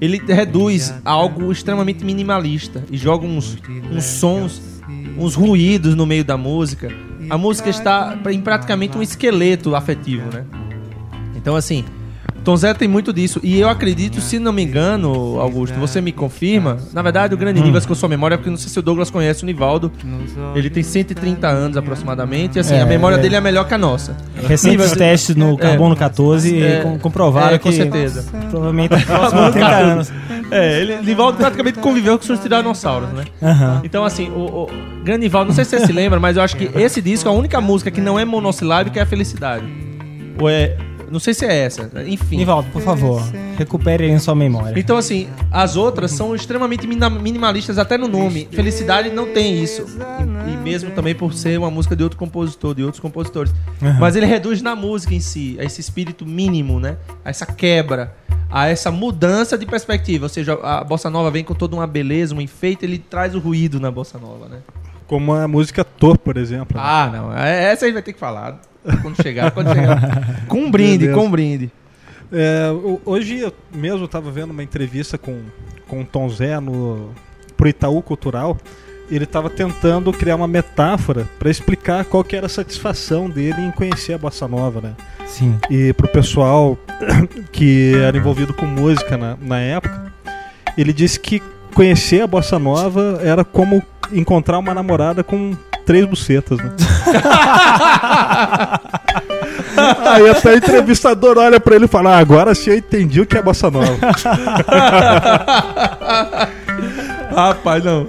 Ele 0.00 0.18
reduz 0.26 0.92
a 1.04 1.10
algo 1.10 1.50
extremamente 1.50 2.04
minimalista 2.04 2.84
e 2.90 2.96
joga 2.96 3.26
uns, 3.26 3.56
uns 3.90 4.04
sons, 4.04 4.82
uns 5.18 5.34
ruídos 5.34 5.94
no 5.94 6.04
meio 6.04 6.24
da 6.24 6.36
música. 6.36 6.92
A 7.30 7.38
música 7.38 7.70
está 7.70 8.16
em 8.30 8.40
praticamente 8.40 8.96
um 8.96 9.02
esqueleto 9.02 9.74
afetivo, 9.74 10.30
né? 10.32 10.44
Então, 11.34 11.56
assim, 11.56 11.84
Tom 12.46 12.56
Zé 12.56 12.72
tem 12.72 12.86
muito 12.86 13.12
disso. 13.12 13.40
E 13.42 13.58
eu 13.58 13.68
acredito, 13.68 14.20
se 14.20 14.38
não 14.38 14.52
me 14.52 14.62
engano, 14.62 15.40
Augusto, 15.40 15.76
você 15.80 16.00
me 16.00 16.12
confirma. 16.12 16.76
Na 16.92 17.02
verdade, 17.02 17.34
o 17.34 17.36
grande 17.36 17.60
Nivas 17.60 17.84
com 17.84 17.92
sua 17.92 18.08
memória, 18.08 18.38
porque 18.38 18.48
não 18.48 18.56
sei 18.56 18.68
se 18.70 18.78
o 18.78 18.82
Douglas 18.82 19.10
conhece 19.10 19.42
o 19.42 19.46
Nivaldo. 19.46 19.90
Ele 20.54 20.70
tem 20.70 20.80
130 20.84 21.48
anos 21.48 21.76
aproximadamente. 21.76 22.56
E 22.56 22.60
assim, 22.60 22.74
É, 22.74 22.82
a 22.82 22.86
memória 22.86 23.16
é. 23.16 23.18
dele 23.18 23.34
é 23.34 23.40
melhor 23.40 23.66
que 23.66 23.74
a 23.74 23.78
nossa. 23.78 24.16
Recentes 24.46 24.92
testes 24.96 25.34
no 25.34 25.58
Carbono 25.58 25.96
14 25.96 26.62
É, 26.62 26.80
com- 26.82 26.96
comprovaram 27.00 27.56
é, 27.56 27.58
com 27.58 27.68
que 27.68 27.74
certeza. 27.74 28.24
provavelmente 28.48 28.92
nos 28.94 29.04
próximos 29.04 29.50
30 29.50 29.66
anos. 29.66 30.12
É, 30.52 30.80
ele, 30.80 30.96
Nivaldo 31.02 31.38
praticamente 31.38 31.80
conviveu 31.80 32.14
com 32.16 32.20
os 32.20 32.26
seus 32.28 32.38
tiranossauros, 32.38 33.08
né? 33.10 33.24
Aham. 33.42 33.80
Então, 33.82 34.04
assim, 34.04 34.28
o, 34.30 34.38
o 34.62 34.68
Grande 35.02 35.22
Nivaldo, 35.22 35.48
não 35.48 35.54
sei 35.56 35.64
se 35.64 35.76
você 35.80 35.86
se 35.86 35.92
lembra, 35.92 36.20
mas 36.20 36.36
eu 36.36 36.44
acho 36.44 36.56
que 36.56 36.70
esse 36.76 37.02
disco, 37.02 37.28
a 37.28 37.32
única 37.32 37.60
música 37.60 37.90
que 37.90 38.00
não 38.00 38.16
é 38.20 38.24
monossilábica 38.24 39.00
é 39.00 39.02
a 39.02 39.06
Felicidade. 39.06 39.64
Ou 40.40 40.48
é. 40.48 40.76
Não 41.10 41.20
sei 41.20 41.34
se 41.34 41.44
é 41.44 41.56
essa. 41.56 41.90
Enfim. 42.06 42.36
Nivaldo, 42.38 42.68
por 42.70 42.82
favor, 42.82 43.22
recupere 43.56 44.04
aí 44.04 44.10
em 44.10 44.18
sua 44.18 44.34
memória. 44.34 44.78
Então, 44.78 44.96
assim, 44.96 45.28
as 45.50 45.76
outras 45.76 46.10
são 46.12 46.34
extremamente 46.34 46.86
minimalistas 46.86 47.78
até 47.78 47.96
no 47.96 48.08
nome. 48.08 48.48
Felicidade 48.52 49.10
não 49.10 49.26
tem 49.32 49.62
isso. 49.62 49.84
E, 50.46 50.52
e 50.52 50.56
mesmo 50.56 50.90
também 50.90 51.14
por 51.14 51.32
ser 51.32 51.58
uma 51.58 51.70
música 51.70 51.94
de 51.96 52.02
outro 52.02 52.18
compositor, 52.18 52.74
de 52.74 52.82
outros 52.82 53.00
compositores. 53.00 53.52
Mas 53.98 54.16
ele 54.16 54.26
reduz 54.26 54.62
na 54.62 54.74
música 54.76 55.14
em 55.14 55.20
si, 55.20 55.56
a 55.60 55.64
esse 55.64 55.80
espírito 55.80 56.26
mínimo, 56.26 56.78
né? 56.80 56.96
A 57.24 57.30
essa 57.30 57.46
quebra, 57.46 58.14
a 58.50 58.66
essa 58.68 58.90
mudança 58.90 59.56
de 59.58 59.66
perspectiva. 59.66 60.24
Ou 60.26 60.28
seja, 60.28 60.54
a 60.62 60.82
bossa 60.84 61.08
nova 61.10 61.30
vem 61.30 61.44
com 61.44 61.54
toda 61.54 61.74
uma 61.76 61.86
beleza, 61.86 62.34
um 62.34 62.40
enfeite, 62.40 62.84
ele 62.84 62.98
traz 62.98 63.34
o 63.34 63.38
ruído 63.38 63.78
na 63.80 63.90
bossa 63.90 64.18
nova, 64.18 64.48
né? 64.48 64.58
Como 65.06 65.32
a 65.32 65.46
música 65.46 65.84
Tor, 65.84 66.18
por 66.18 66.36
exemplo. 66.36 66.76
né? 66.76 66.82
Ah, 66.84 67.10
não. 67.12 67.32
é- 67.32 67.72
Essa 67.72 67.86
aí 67.86 67.92
vai 67.92 68.02
ter 68.02 68.12
que 68.12 68.18
falar. 68.18 68.60
Quando 69.02 69.22
chegar, 69.22 69.50
quando 69.50 69.72
chegar. 69.72 70.44
Com 70.48 70.58
um 70.60 70.70
brinde, 70.70 71.08
com 71.08 71.26
um 71.26 71.30
brinde. 71.30 71.70
É, 72.32 72.68
hoje 73.04 73.38
eu 73.38 73.52
mesmo 73.72 74.04
estava 74.04 74.30
vendo 74.30 74.50
uma 74.50 74.62
entrevista 74.62 75.16
com, 75.16 75.42
com 75.86 76.00
o 76.00 76.04
Tom 76.04 76.28
Zé 76.28 76.58
no, 76.60 77.10
pro 77.56 77.68
Itaú 77.68 78.02
Cultural. 78.02 78.56
Ele 79.08 79.22
estava 79.22 79.48
tentando 79.48 80.12
criar 80.12 80.34
uma 80.34 80.48
metáfora 80.48 81.28
para 81.38 81.48
explicar 81.48 82.04
qual 82.04 82.24
que 82.24 82.34
era 82.34 82.46
a 82.46 82.48
satisfação 82.48 83.30
dele 83.30 83.60
em 83.60 83.70
conhecer 83.70 84.14
a 84.14 84.18
bossa 84.18 84.48
nova, 84.48 84.80
né? 84.80 84.94
Sim. 85.24 85.56
E 85.70 85.92
pro 85.92 86.08
pessoal 86.08 86.76
que 87.52 87.94
era 87.94 88.16
envolvido 88.16 88.52
com 88.52 88.66
música 88.66 89.16
na, 89.16 89.36
na 89.40 89.60
época, 89.60 90.12
ele 90.76 90.92
disse 90.92 91.20
que 91.20 91.40
conhecer 91.76 92.22
a 92.22 92.26
bossa 92.26 92.58
nova 92.58 93.20
era 93.22 93.44
como 93.44 93.82
encontrar 94.10 94.58
uma 94.58 94.72
namorada 94.72 95.22
com 95.22 95.54
três 95.84 96.06
bucetas, 96.06 96.58
né? 96.58 96.72
Aí 100.10 100.26
até 100.30 100.54
o 100.54 100.56
entrevistador 100.56 101.36
olha 101.36 101.60
pra 101.60 101.76
ele 101.76 101.84
e 101.84 101.88
fala: 101.88 102.16
ah, 102.16 102.18
agora 102.18 102.54
sim 102.54 102.70
eu 102.70 102.78
entendi 102.78 103.20
o 103.20 103.26
que 103.26 103.36
é 103.36 103.42
bossa 103.42 103.70
nova. 103.70 103.94
Rapaz, 107.30 107.84
não. 107.84 108.08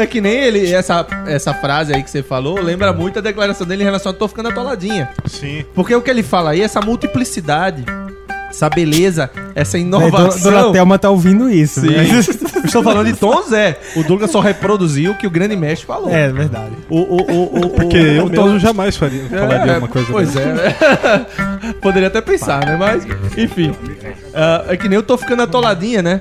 É 0.00 0.06
que 0.06 0.20
nem 0.20 0.32
ele, 0.32 0.72
essa, 0.72 1.04
essa 1.26 1.52
frase 1.52 1.92
aí 1.92 2.04
que 2.04 2.10
você 2.10 2.22
falou, 2.22 2.60
lembra 2.60 2.92
muito 2.92 3.18
a 3.18 3.22
declaração 3.22 3.66
dele 3.66 3.82
em 3.82 3.84
relação 3.84 4.12
a 4.12 4.14
tô 4.14 4.28
ficando 4.28 4.48
atoladinha. 4.48 5.10
Sim. 5.26 5.64
Porque 5.74 5.92
o 5.92 6.00
que 6.00 6.08
ele 6.08 6.22
fala 6.22 6.50
aí, 6.50 6.62
essa 6.62 6.80
multiplicidade, 6.80 7.84
essa 8.50 8.68
beleza, 8.68 9.30
essa 9.54 9.78
inovação. 9.78 10.50
Dona 10.52 10.72
Thelma 10.72 10.98
tá 10.98 11.08
ouvindo 11.08 11.48
isso. 11.48 11.80
Sim. 11.80 11.88
né? 11.90 12.04
Estou 12.64 12.82
falando 12.82 13.06
de 13.06 13.14
Tom 13.14 13.42
Zé. 13.42 13.78
O 13.96 14.02
Douglas 14.04 14.30
só 14.30 14.40
reproduziu 14.40 15.12
o 15.12 15.14
que 15.16 15.26
o 15.26 15.30
grande 15.30 15.56
mestre 15.56 15.86
falou. 15.86 16.10
É 16.10 16.30
verdade. 16.30 16.72
O, 16.88 16.98
o, 16.98 17.16
o, 17.22 17.44
o, 17.66 17.70
Porque 17.70 17.98
o, 17.98 18.06
eu 18.06 18.26
o 18.26 18.30
mesmo 18.30 18.58
jamais 18.58 18.96
faria, 18.96 19.24
falaria 19.28 19.72
É, 19.72 19.78
uma 19.78 19.88
coisa 19.88 20.08
Pois 20.10 20.32
dessa. 20.32 20.48
é, 20.48 20.54
né? 20.54 21.74
Poderia 21.80 22.08
até 22.08 22.20
pensar, 22.20 22.64
né? 22.66 22.76
Mas, 22.76 23.04
enfim. 23.36 23.72
Ah, 24.34 24.66
é 24.68 24.76
que 24.76 24.88
nem 24.88 24.96
eu 24.96 25.02
tô 25.02 25.16
ficando 25.16 25.42
atoladinha, 25.42 26.02
né? 26.02 26.20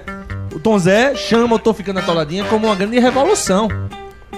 O 0.53 0.59
Tom 0.59 0.79
Zé 0.79 1.13
chama 1.15 1.55
o 1.55 1.59
Tô 1.59 1.73
Ficando 1.73 1.99
Atoladinha 1.99 2.43
como 2.45 2.65
uma 2.67 2.75
grande 2.75 2.99
revolução. 2.99 3.67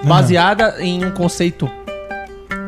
Baseada 0.04 0.76
em 0.80 1.06
um 1.06 1.12
conceito 1.12 1.70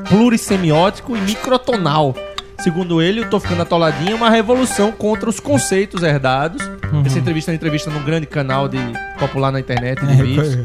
plurissemiótico 0.07 1.17
e 1.17 1.21
microtonal. 1.21 2.15
Segundo 2.63 3.01
ele, 3.01 3.21
o 3.21 3.29
Tô 3.29 3.39
Ficando 3.39 3.61
Atoladinha 3.61 4.11
é 4.11 4.15
uma 4.15 4.29
revolução 4.29 4.91
contra 4.91 5.29
os 5.29 5.39
conceitos 5.39 6.01
herdados. 6.01 6.61
Essa 7.05 7.19
entrevista 7.19 7.51
é 7.51 7.53
uma 7.53 7.55
entrevista 7.55 7.89
num 7.91 8.03
grande 8.03 8.25
canal 8.25 8.67
de, 8.69 8.77
popular 9.19 9.51
na 9.51 9.59
internet 9.59 10.05
de 10.05 10.15
vídeos. 10.21 10.57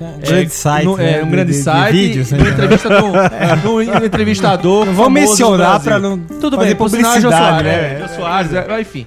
Um 0.00 0.18
grande 0.20 0.50
site. 0.50 0.84
no- 0.86 0.96
né, 0.96 1.18
é 1.18 1.22
um 1.22 1.26
de- 1.26 1.30
grande 1.30 1.52
de- 1.52 1.58
de 1.58 1.62
site. 1.62 1.92
vídeos, 1.92 2.30
né? 2.32 2.38
numa 2.38 2.50
entrevista 2.50 2.88
com 3.00 3.68
um 3.70 3.80
entrevistador. 4.04 4.86
Não 4.86 4.92
vou 4.94 5.10
mencionar 5.10 5.78
do 5.78 5.84
pra 5.84 5.98
Brasil. 6.00 6.16
não 6.16 6.38
Tudo 6.40 6.56
fazer 6.56 6.68
bem, 6.68 6.76
por 6.76 6.90
sinal 6.90 7.12
é 7.14 7.20
Jô 7.20 7.28
publicidade, 7.28 7.62
Soares, 7.62 7.64
né? 7.64 7.94
é, 7.94 8.00
Jô 8.08 8.14
Soares, 8.14 8.52
é, 8.54 8.80
enfim. 8.80 9.06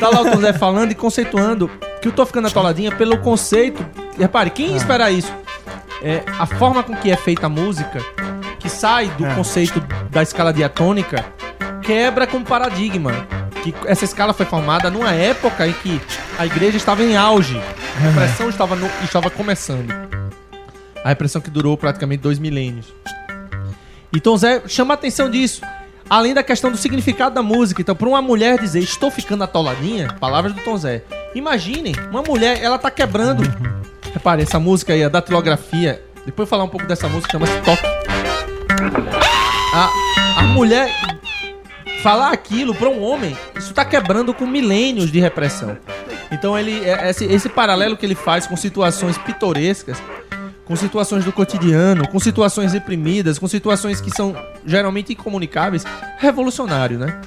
Tá 0.00 0.08
lá 0.10 0.20
o 0.22 0.30
Tom 0.30 0.40
Zé 0.40 0.52
falando 0.52 0.90
e 0.90 0.94
conceituando 0.94 1.70
que 2.02 2.08
eu 2.08 2.12
tô 2.12 2.26
ficando 2.26 2.48
atoladinha 2.48 2.90
pelo 2.92 3.16
conceito. 3.18 3.84
E 4.18 4.22
repare, 4.22 4.50
quem 4.50 4.70
ia 4.72 4.76
esperar 4.76 5.10
isso? 5.10 5.32
É, 6.02 6.22
a 6.38 6.46
forma 6.46 6.82
com 6.82 6.94
que 6.96 7.10
é 7.10 7.16
feita 7.16 7.46
a 7.46 7.48
música, 7.48 7.98
que 8.58 8.68
sai 8.68 9.08
do 9.16 9.24
É. 9.24 9.34
conceito 9.34 9.82
da 10.10 10.22
escala 10.22 10.52
diatônica, 10.52 11.24
quebra 11.86 12.26
com 12.26 12.42
paradigma. 12.42 13.12
Que 13.62 13.74
essa 13.86 14.04
escala 14.04 14.32
foi 14.32 14.46
formada 14.46 14.90
numa 14.90 15.12
época 15.12 15.66
em 15.66 15.72
que 15.72 16.00
a 16.38 16.44
igreja 16.46 16.76
estava 16.76 17.02
em 17.02 17.16
auge. 17.16 17.60
A 17.96 18.00
repressão 18.00 18.48
estava, 18.48 18.76
no- 18.76 18.90
estava 19.04 19.30
começando. 19.30 19.90
A 21.04 21.08
repressão 21.08 21.40
que 21.40 21.50
durou 21.50 21.76
praticamente 21.76 22.22
dois 22.22 22.38
milênios. 22.38 22.86
E 24.12 24.20
Tom 24.20 24.36
Zé 24.36 24.62
chama 24.66 24.94
a 24.94 24.96
atenção 24.96 25.30
disso. 25.30 25.62
Além 26.08 26.32
da 26.34 26.42
questão 26.42 26.70
do 26.70 26.76
significado 26.76 27.34
da 27.34 27.42
música. 27.42 27.80
Então, 27.82 27.94
para 27.96 28.08
uma 28.08 28.22
mulher 28.22 28.58
dizer 28.60 28.80
estou 28.80 29.10
ficando 29.10 29.42
atoladinha, 29.42 30.08
palavras 30.20 30.52
do 30.52 30.60
Tom 30.62 30.76
Zé. 30.76 31.02
Imaginem, 31.34 31.94
uma 32.10 32.22
mulher, 32.22 32.62
ela 32.62 32.78
tá 32.78 32.90
quebrando. 32.90 33.42
Repare, 34.14 34.42
essa 34.42 34.58
música 34.60 34.92
aí, 34.92 35.02
a 35.02 35.08
datilografia. 35.08 36.02
Depois 36.24 36.46
eu 36.46 36.50
falar 36.50 36.64
um 36.64 36.68
pouco 36.68 36.86
dessa 36.86 37.08
música, 37.08 37.32
chama-se 37.32 37.52
Toque. 37.62 37.82
A, 39.74 39.90
a 40.38 40.42
mulher 40.44 40.90
falar 42.06 42.30
aquilo 42.30 42.72
para 42.72 42.88
um 42.88 43.02
homem, 43.02 43.36
isso 43.56 43.74
tá 43.74 43.84
quebrando 43.84 44.32
com 44.32 44.46
milênios 44.46 45.10
de 45.10 45.18
repressão. 45.18 45.76
Então 46.30 46.56
ele 46.56 46.84
é- 46.84 47.10
esse, 47.10 47.24
esse 47.24 47.48
paralelo 47.48 47.96
que 47.96 48.06
ele 48.06 48.14
faz 48.14 48.46
com 48.46 48.56
situações 48.56 49.18
pitorescas, 49.18 50.00
com 50.64 50.76
situações 50.76 51.24
do 51.24 51.32
cotidiano, 51.32 52.06
com 52.06 52.20
situações 52.20 52.72
reprimidas, 52.72 53.40
com 53.40 53.48
situações 53.48 54.00
que 54.00 54.08
são 54.12 54.36
geralmente 54.64 55.14
incomunicáveis, 55.14 55.84
revolucionário, 56.18 56.96
né? 56.96 57.20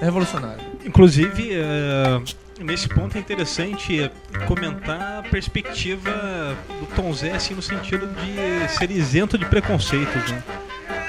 Revolucionário. 0.00 0.60
Inclusive, 0.86 1.50
é, 1.52 2.20
nesse 2.60 2.88
ponto 2.88 3.16
é 3.16 3.20
interessante 3.20 4.12
comentar 4.46 5.18
a 5.18 5.28
perspectiva 5.28 6.56
do 6.78 6.86
Tom 6.94 7.12
Zé, 7.12 7.32
assim, 7.32 7.54
no 7.54 7.62
sentido 7.62 8.06
de 8.06 8.68
ser 8.78 8.92
isento 8.92 9.36
de 9.36 9.44
preconceitos, 9.46 10.30
né? 10.30 10.40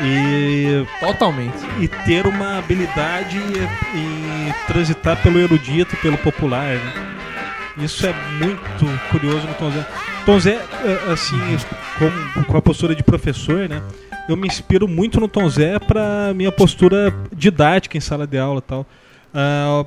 E, 0.04 0.86
Totalmente. 1.00 1.58
e 1.80 1.88
ter 1.88 2.26
uma 2.26 2.58
habilidade 2.58 3.38
em 3.38 4.54
transitar 4.68 5.22
pelo 5.22 5.40
erudito 5.40 5.96
pelo 5.98 6.18
popular, 6.18 6.76
né? 6.76 6.94
Isso 7.78 8.06
é 8.06 8.14
muito 8.38 8.86
curioso 9.10 9.48
no 9.48 9.54
Tom 9.54 9.72
Zé. 9.72 9.86
Tom 10.26 10.40
Zé, 10.40 10.60
é, 10.84 11.12
assim, 11.12 11.38
com, 11.98 12.44
com 12.44 12.58
a 12.58 12.62
postura 12.62 12.94
de 12.94 13.04
professor, 13.04 13.70
né? 13.70 13.82
Eu 14.28 14.36
me 14.36 14.48
inspiro 14.48 14.88
muito 14.88 15.20
no 15.20 15.28
Tom 15.28 15.48
Zé 15.50 15.80
para 15.80 16.34
minha 16.34 16.52
postura 16.52 17.14
didática 17.34 17.98
em 17.98 18.02
sala 18.02 18.28
de 18.28 18.38
aula 18.38 18.60
e 18.60 18.62
tal. 18.62 18.86
A 19.34 19.86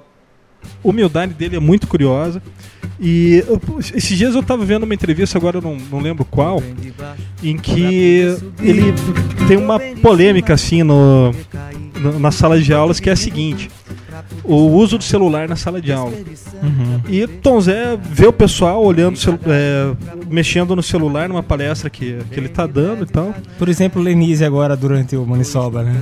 humildade 0.82 1.34
dele 1.34 1.56
é 1.56 1.60
muito 1.60 1.86
curiosa. 1.86 2.42
E 3.00 3.42
esses 3.94 4.16
dias 4.16 4.34
eu 4.34 4.42
tava 4.42 4.64
vendo 4.64 4.84
uma 4.84 4.94
entrevista, 4.94 5.36
agora 5.36 5.58
eu 5.58 5.62
não, 5.62 5.76
não 5.90 6.00
lembro 6.00 6.24
qual, 6.24 6.62
em 7.42 7.56
que 7.56 8.36
ele 8.62 8.94
tem 9.48 9.56
uma 9.56 9.80
polêmica 10.00 10.54
assim 10.54 10.82
no, 10.82 11.32
no- 12.00 12.18
na 12.20 12.30
sala 12.30 12.60
de 12.60 12.72
aulas 12.72 13.00
que 13.00 13.10
é 13.10 13.12
a 13.12 13.16
seguinte: 13.16 13.68
o 14.44 14.54
uso 14.54 14.96
do 14.96 15.02
celular 15.04 15.48
na 15.48 15.56
sala 15.56 15.80
de 15.80 15.92
aula. 15.92 16.12
E 17.08 17.26
Tom 17.26 17.60
Zé 17.60 17.98
vê 18.00 18.26
o 18.28 18.32
pessoal 18.32 18.82
olhando, 18.82 19.18
é, 19.46 19.92
mexendo 20.30 20.76
no 20.76 20.82
celular 20.82 21.28
numa 21.28 21.42
palestra 21.42 21.90
que, 21.90 22.18
que 22.30 22.38
ele 22.38 22.48
tá 22.48 22.64
dando 22.66 23.02
e 23.02 23.06
tal. 23.06 23.34
Por 23.58 23.68
exemplo, 23.68 24.00
Lenise 24.00 24.44
agora 24.44 24.76
durante 24.76 25.16
o 25.16 25.26
Manisoba, 25.26 25.82
né? 25.82 26.00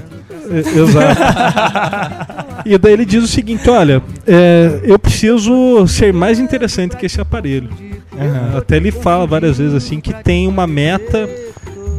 É, 0.51 0.59
Exato. 0.79 1.21
e 2.65 2.77
daí 2.79 2.93
ele 2.93 3.05
diz 3.05 3.25
o 3.25 3.29
seguinte: 3.29 3.69
olha, 3.69 4.03
é, 4.27 4.81
eu 4.85 4.99
preciso 4.99 5.87
ser 5.87 6.13
mais 6.13 6.39
interessante 6.39 6.97
que 6.97 7.07
esse 7.07 7.21
aparelho. 7.21 7.69
Aham. 8.19 8.59
Até 8.59 8.77
ele 8.77 8.91
fala 8.91 9.27
várias 9.27 9.59
vezes 9.59 9.75
assim 9.75 10.01
que 10.01 10.13
tem 10.23 10.47
uma 10.47 10.67
meta 10.67 11.29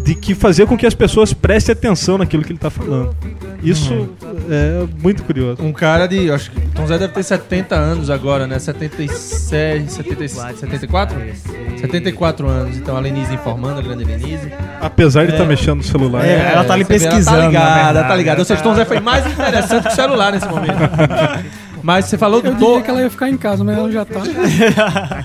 de 0.04 0.16
que 0.16 0.36
fazer 0.36 0.66
com 0.68 0.78
que 0.78 0.86
as 0.86 0.94
pessoas 0.94 1.34
prestem 1.34 1.74
atenção 1.74 2.18
naquilo 2.18 2.44
que 2.44 2.50
ele 2.50 2.58
está 2.58 2.70
falando. 2.70 3.16
Isso 3.64 4.10
é 4.50 4.86
muito 5.02 5.24
curioso. 5.24 5.64
Um 5.64 5.72
cara 5.72 6.06
de. 6.06 6.30
Acho 6.30 6.52
que 6.52 6.60
Tom 6.72 6.86
Zé 6.86 6.98
deve 6.98 7.14
ter 7.14 7.24
70 7.24 7.76
anos 7.76 8.10
agora, 8.10 8.46
né? 8.46 8.60
76, 8.60 9.90
76 9.92 10.60
74? 10.60 11.18
74 11.80 12.48
anos. 12.48 12.78
Então 12.78 12.98
a 12.98 13.00
Lenise 13.00 13.34
informando, 13.34 13.80
a 13.80 13.82
grande 13.82 14.04
Lenise. 14.04 14.52
Apesar 14.82 15.26
de 15.26 15.32
estar 15.32 15.46
mexendo 15.46 15.78
no 15.78 15.84
celular. 15.84 16.26
É, 16.26 16.52
ela 16.52 16.66
tá 16.66 16.74
ali 16.74 16.84
vê, 16.84 16.96
pesquisando, 17.00 17.38
Ela 17.38 17.44
tá 17.44 17.48
ligada, 17.48 17.84
verdade. 17.86 18.08
tá 18.10 18.16
ligada. 18.16 18.40
Ou 18.42 18.46
seja, 18.46 18.62
Tom 18.62 18.76
Zé 18.76 18.84
foi 18.84 19.00
mais 19.00 19.26
interessante 19.26 19.84
que 19.88 19.94
o 19.94 19.96
celular 19.96 20.34
nesse 20.34 20.48
momento. 20.48 20.74
Mas 21.82 22.06
você 22.06 22.18
falou 22.18 22.42
do 22.42 22.48
Eu 22.48 22.56
Tô. 22.56 22.66
diria 22.68 22.82
que 22.82 22.90
ela 22.90 23.02
ia 23.02 23.10
ficar 23.10 23.30
em 23.30 23.36
casa, 23.36 23.62
mas 23.62 23.78
ela 23.78 23.92
já 23.92 24.06
tá. 24.06 24.22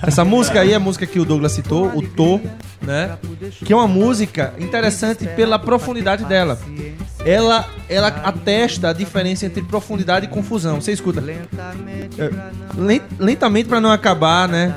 Essa 0.05 0.25
música 0.25 0.59
aí 0.59 0.73
é 0.73 0.75
a 0.75 0.79
música 0.79 1.05
que 1.05 1.17
o 1.17 1.23
Douglas 1.23 1.53
citou, 1.53 1.87
o 1.95 2.01
Tô, 2.01 2.41
né? 2.81 3.17
Que 3.65 3.73
é 3.73 3.75
uma 3.75 3.87
música 3.87 4.53
interessante 4.59 5.25
pela 5.27 5.57
profundidade 5.59 6.25
dela. 6.25 6.59
Ela, 7.25 7.67
ela 7.89 8.07
atesta 8.07 8.89
a 8.89 8.93
diferença 8.93 9.45
entre 9.45 9.61
profundidade 9.61 10.25
e 10.25 10.29
confusão. 10.29 10.79
Você 10.79 10.91
escuta. 10.93 11.21
É, 12.17 12.29
len- 12.77 13.01
lentamente 13.19 13.67
para 13.67 13.81
não 13.81 13.91
acabar, 13.91 14.47
né? 14.47 14.75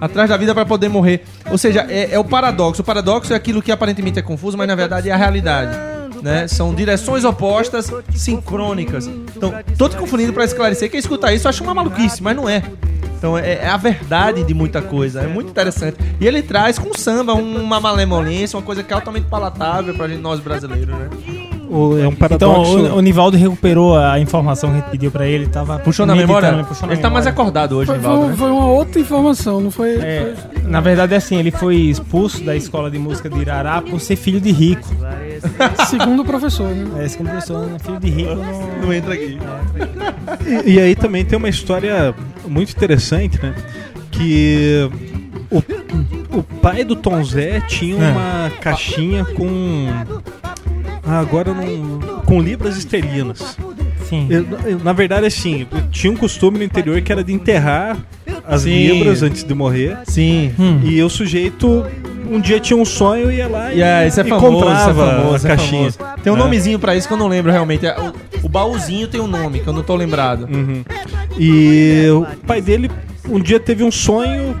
Atrás 0.00 0.30
da 0.30 0.36
vida 0.36 0.54
para 0.54 0.64
poder 0.64 0.88
morrer. 0.88 1.22
Ou 1.50 1.58
seja, 1.58 1.86
é, 1.88 2.14
é 2.14 2.18
o 2.18 2.24
paradoxo. 2.24 2.80
O 2.80 2.84
paradoxo 2.84 3.32
é 3.32 3.36
aquilo 3.36 3.60
que 3.60 3.70
aparentemente 3.70 4.18
é 4.18 4.22
confuso, 4.22 4.56
mas 4.56 4.66
na 4.66 4.74
verdade 4.74 5.10
é 5.10 5.12
a 5.12 5.16
realidade. 5.16 5.76
Né? 6.22 6.46
São 6.48 6.74
direções 6.74 7.24
opostas, 7.24 7.90
sincrônicas. 8.14 9.06
Então, 9.06 9.54
tô 9.78 9.88
te 9.88 9.96
confundindo 9.96 10.32
para 10.32 10.44
esclarecer. 10.44 10.90
Quem 10.90 11.00
escuta 11.00 11.32
isso 11.32 11.48
acha 11.48 11.62
uma 11.64 11.74
maluquice, 11.74 12.22
mas 12.22 12.36
não 12.36 12.48
é. 12.48 12.62
Então 13.18 13.36
é, 13.36 13.54
é 13.62 13.68
a 13.68 13.76
verdade 13.76 14.42
de 14.44 14.54
muita 14.54 14.80
coisa, 14.80 15.20
é 15.20 15.26
muito 15.26 15.50
interessante. 15.50 15.96
E 16.18 16.26
ele 16.26 16.40
traz 16.42 16.78
com 16.78 16.94
samba 16.96 17.34
uma 17.34 17.78
malemolência, 17.78 18.56
uma 18.56 18.62
coisa 18.62 18.82
que 18.82 18.92
é 18.92 18.96
altamente 18.96 19.26
palatável 19.26 19.94
pra 19.94 20.08
gente, 20.08 20.20
nós 20.22 20.40
brasileiros, 20.40 20.88
né? 20.94 21.08
O- 21.68 21.96
é 21.98 22.08
um 22.08 22.16
Então, 22.32 22.62
o, 22.62 22.96
o 22.96 23.00
Nivaldo 23.00 23.36
recuperou 23.36 23.96
a 23.96 24.18
informação 24.18 24.70
que 24.70 24.76
a 24.76 24.80
gente 24.80 24.90
pediu 24.90 25.10
pra 25.10 25.24
ele, 25.26 25.46
tava 25.46 25.78
Puxou 25.78 26.04
na 26.04 26.16
memória? 26.16 26.64
puxou 26.64 26.88
na 26.88 26.94
ele 26.94 27.00
tá 27.02 27.08
mais 27.10 27.26
memória. 27.26 27.30
acordado 27.42 27.76
hoje, 27.76 27.86
Foi, 27.86 27.96
Nivaldo, 27.96 28.20
foi, 28.22 28.30
né? 28.30 28.36
foi 28.38 28.50
uma 28.50 28.66
outra 28.66 29.00
informação, 29.00 29.60
não 29.60 29.70
foi? 29.70 29.90
É, 30.00 30.34
na 30.64 30.80
verdade 30.80 31.14
é 31.14 31.18
assim, 31.18 31.36
ele 31.36 31.50
foi 31.52 31.76
expulso 31.76 32.42
da 32.42 32.56
escola 32.56 32.90
de 32.90 32.98
música 32.98 33.28
de 33.30 33.38
Irará 33.38 33.80
por 33.82 34.00
ser 34.00 34.16
filho 34.16 34.40
de 34.40 34.50
rico. 34.50 34.88
segundo 35.88 36.22
o 36.22 36.24
professor, 36.24 36.68
né? 36.74 37.02
É, 37.02 37.06
esse 37.06 37.16
como 37.16 37.30
pessoa, 37.30 37.66
né? 37.66 37.78
filho 37.78 38.00
de 38.00 38.10
rico 38.10 38.34
não... 38.34 38.80
Não 38.82 38.92
entra 38.92 39.14
aqui. 39.14 39.38
E, 40.66 40.72
e 40.74 40.80
aí 40.80 40.94
também 40.94 41.24
tem 41.24 41.36
uma 41.38 41.48
história 41.48 42.14
muito 42.46 42.72
interessante, 42.72 43.38
né? 43.42 43.54
Que 44.10 44.88
o, 45.50 45.58
o 46.38 46.42
pai 46.42 46.84
do 46.84 46.94
Tom 46.96 47.22
Zé 47.24 47.60
tinha 47.60 48.02
É. 48.04 48.10
uma 48.10 48.50
caixinha 48.60 49.24
com. 49.24 49.86
Ah, 51.06 51.18
agora 51.20 51.52
não. 51.54 52.20
com 52.24 52.40
libras 52.40 52.76
esterlinas. 52.76 53.56
Sim. 54.08 54.26
Eu- 54.28 54.46
eu- 54.64 54.78
na 54.80 54.92
verdade, 54.92 55.26
assim, 55.26 55.66
tinha 55.90 56.12
um 56.12 56.16
costume 56.16 56.58
no 56.58 56.64
interior 56.64 57.00
que 57.00 57.10
era 57.12 57.22
de 57.24 57.32
enterrar 57.32 57.96
as 58.50 58.62
Sim. 58.62 58.70
libras 58.88 59.22
antes 59.22 59.44
de 59.44 59.54
morrer. 59.54 59.98
Sim. 60.04 60.52
Hum. 60.58 60.80
E 60.84 61.02
o 61.02 61.08
sujeito 61.08 61.86
um 62.30 62.40
dia 62.40 62.60
tinha 62.60 62.76
um 62.78 62.84
sonho 62.84 63.30
e 63.30 63.36
ia 63.36 63.48
lá 63.48 63.72
e, 63.72 63.78
E 63.78 63.82
é, 63.82 64.06
isso 64.06 64.20
é 64.20 64.24
e 64.24 64.28
famoso, 64.28 64.46
isso 64.56 64.64
é 64.64 64.66
comprava 64.66 64.94
famoso, 65.16 65.46
a 65.46 65.50
é 65.50 65.56
caixinha. 65.56 65.92
famoso. 65.92 66.20
Tem 66.22 66.32
um 66.32 66.36
É. 66.36 66.38
nomezinho 66.38 66.78
pra 66.78 66.94
isso 66.94 67.08
que 67.08 67.14
eu 67.14 67.18
não 67.18 67.26
lembro 67.28 67.50
realmente. 67.50 67.86
É, 67.86 67.96
O, 67.98 68.46
o 68.46 68.48
baúzinho 68.48 69.08
tem 69.08 69.20
um 69.20 69.26
nome, 69.26 69.60
que 69.60 69.66
eu 69.66 69.72
não 69.72 69.82
tô 69.82 69.94
lembrado. 69.96 70.48
Uhum. 70.52 70.84
E 71.38 72.06
o 72.12 72.26
pai 72.46 72.60
dele 72.60 72.90
um 73.28 73.40
dia 73.40 73.58
teve 73.60 73.82
um 73.84 73.90
sonho, 73.90 74.56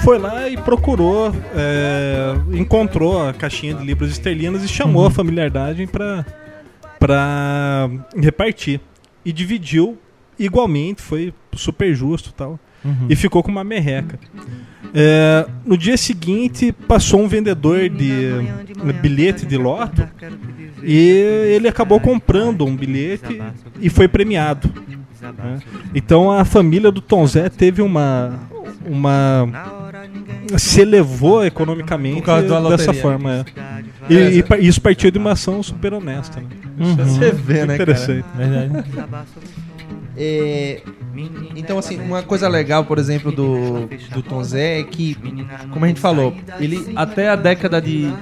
foi 0.00 0.18
lá 0.18 0.48
e 0.48 0.56
procurou, 0.56 1.34
é, 1.54 2.34
encontrou 2.52 3.26
a 3.28 3.32
caixinha 3.32 3.74
de 3.74 3.84
libras 3.84 4.10
esterlinas 4.10 4.62
e 4.64 4.68
chamou 4.68 5.06
a 5.06 5.10
familiaridade 5.10 5.86
para 5.86 6.24
para 6.98 7.90
repartir 8.16 8.80
e 9.24 9.32
dividiu 9.32 9.98
igualmente, 10.38 11.02
foi 11.02 11.34
super 11.54 11.94
justo 11.94 12.30
e 12.30 12.32
tal. 12.32 12.58
Uhum. 12.84 13.06
E 13.08 13.16
ficou 13.16 13.42
com 13.42 13.50
uma 13.50 13.64
merreca. 13.64 14.18
É, 14.96 15.46
no 15.64 15.76
dia 15.76 15.96
seguinte, 15.96 16.70
passou 16.86 17.20
um 17.20 17.26
vendedor 17.26 17.88
de 17.88 18.30
bilhete 19.02 19.44
de 19.44 19.56
loto 19.56 20.06
e 20.82 20.98
ele 21.54 21.66
acabou 21.66 21.98
comprando 21.98 22.64
um 22.64 22.76
bilhete 22.76 23.40
e 23.80 23.88
foi 23.88 24.06
premiado. 24.06 24.70
né? 25.20 25.58
Então 25.94 26.30
a 26.30 26.44
família 26.44 26.92
do 26.92 27.00
Tom 27.00 27.26
Zé 27.26 27.48
teve 27.48 27.82
uma. 27.82 28.38
uma 28.86 29.48
se 30.58 30.82
elevou 30.82 31.44
economicamente 31.44 32.16
Por 32.20 32.26
causa 32.26 32.46
da 32.46 32.68
dessa 32.68 32.92
forma. 32.92 33.44
é. 34.08 34.12
E, 34.12 34.44
e 34.60 34.68
isso 34.68 34.80
partiu 34.80 35.10
de 35.10 35.18
uma 35.18 35.32
ação 35.32 35.62
super 35.62 35.94
honesta. 35.94 36.40
Né? 36.40 36.46
Isso 36.78 37.00
é 37.00 37.04
Você 37.04 37.32
vê, 37.32 37.54
né, 37.54 37.60
cara? 37.60 37.74
interessante. 37.74 38.26
Verdade. 38.36 38.90
É, 40.16 40.80
então, 41.56 41.78
assim, 41.78 42.00
uma 42.00 42.22
coisa 42.22 42.48
legal, 42.48 42.84
por 42.84 42.98
exemplo, 42.98 43.32
do, 43.32 43.88
do 44.12 44.22
Tom 44.22 44.42
Zé 44.44 44.80
é 44.80 44.82
que, 44.84 45.16
como 45.70 45.84
a 45.84 45.88
gente 45.88 46.00
falou, 46.00 46.34
ele 46.60 46.92
até 46.96 47.28
a 47.28 47.36
década 47.36 47.80
de. 47.80 48.12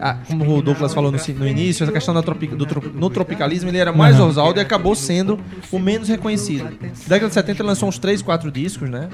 ah, 0.00 0.18
como 0.26 0.56
o 0.56 0.62
Douglas 0.62 0.92
falou 0.94 1.10
no, 1.12 1.18
no 1.18 1.46
início, 1.48 1.82
essa 1.84 1.92
questão 1.92 2.14
tropi- 2.22 2.46
do, 2.48 2.66
no 2.94 3.10
tropicalismo, 3.10 3.70
ele 3.70 3.78
era 3.78 3.92
mais 3.92 4.16
Uhum. 4.16 4.26
e 4.58 4.60
acabou 4.60 4.94
sendo 4.94 5.38
o 5.70 5.78
menos 5.78 6.08
reconhecido. 6.08 6.64
Na 6.64 7.08
década 7.08 7.28
de 7.28 7.34
70 7.34 7.60
ele 7.62 7.68
lançou 7.68 7.88
uns 7.88 7.98
3, 7.98 8.22
4 8.22 8.50
discos, 8.50 8.88
né? 8.88 9.08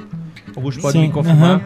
Augusto 0.59 0.81
pode 0.81 0.93
Sim, 0.99 1.07
me 1.07 1.11
confirmar. 1.13 1.63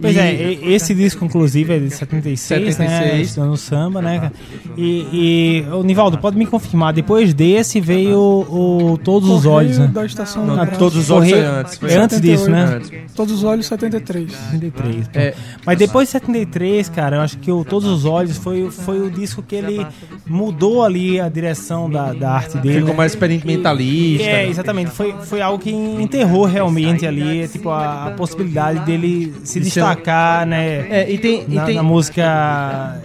Pois 0.00 0.16
E- 0.16 0.18
é, 0.18 0.34
e- 0.52 0.74
esse 0.74 0.92
disco, 0.92 1.24
inclusive, 1.24 1.72
é 1.72 1.78
de 1.78 1.88
76, 1.88 2.74
76. 2.74 3.36
né? 3.36 3.44
No 3.44 3.56
samba, 3.56 4.02
né? 4.02 4.32
E, 4.76 5.06
e 5.12 5.64
o 5.72 5.84
Nivaldo, 5.84 6.18
pode 6.18 6.36
me 6.36 6.44
confirmar, 6.46 6.92
depois 6.92 7.32
desse 7.32 7.80
veio 7.80 8.18
o, 8.18 8.98
Todos 9.04 9.28
os 9.30 9.44
Correio 9.44 9.54
Olhos, 9.56 9.78
né? 9.78 9.86
da 9.86 10.04
estação 10.04 10.44
Não, 10.44 10.56
da 10.56 10.66
todos 10.66 10.96
os 10.98 11.10
olhos 11.10 11.30
Correio- 11.30 11.46
foi 11.48 11.56
antes. 11.60 11.78
Foi 11.78 11.90
É 11.92 11.96
antes 11.96 12.20
disso, 12.20 12.50
né? 12.50 12.64
Antes. 12.74 12.90
Todos 13.14 13.32
os 13.34 13.44
olhos 13.44 13.66
73. 13.66 14.32
73. 14.32 15.08
pô. 15.08 15.18
É, 15.18 15.34
Mas 15.64 15.78
depois 15.78 16.08
de 16.08 16.12
73, 16.12 16.88
cara, 16.88 17.16
eu 17.16 17.20
acho 17.20 17.38
que 17.38 17.52
o 17.52 17.64
Todos 17.64 17.88
os 17.88 18.04
Olhos 18.04 18.36
foi, 18.36 18.68
foi 18.72 19.00
o 19.00 19.08
disco 19.08 19.42
que 19.44 19.54
ele 19.54 19.86
mudou 20.26 20.82
ali 20.82 21.20
a 21.20 21.28
direção 21.28 21.88
da, 21.88 22.12
da 22.12 22.32
arte 22.32 22.58
dele. 22.58 22.74
ficou 22.80 22.90
né? 22.90 22.96
mais 22.96 23.12
experimentalista. 23.12 24.26
É, 24.26 24.48
exatamente. 24.48 24.90
Foi, 24.90 25.14
foi 25.22 25.40
algo 25.40 25.58
que 25.62 25.70
enterrou 25.70 26.44
realmente 26.44 27.06
ali, 27.06 27.46
tipo, 27.48 27.70
a, 27.70 28.06
a 28.08 28.10
possibilidade 28.26 28.80
dele 28.80 29.34
se 29.44 29.60
De 29.60 29.66
um- 29.66 29.68
destacar, 29.68 30.46
né? 30.46 30.86
É, 30.88 31.10
e 31.10 31.18
tem, 31.18 31.44
e 31.48 31.60
tem, 31.66 31.74
na 31.76 31.82
música 31.82 33.00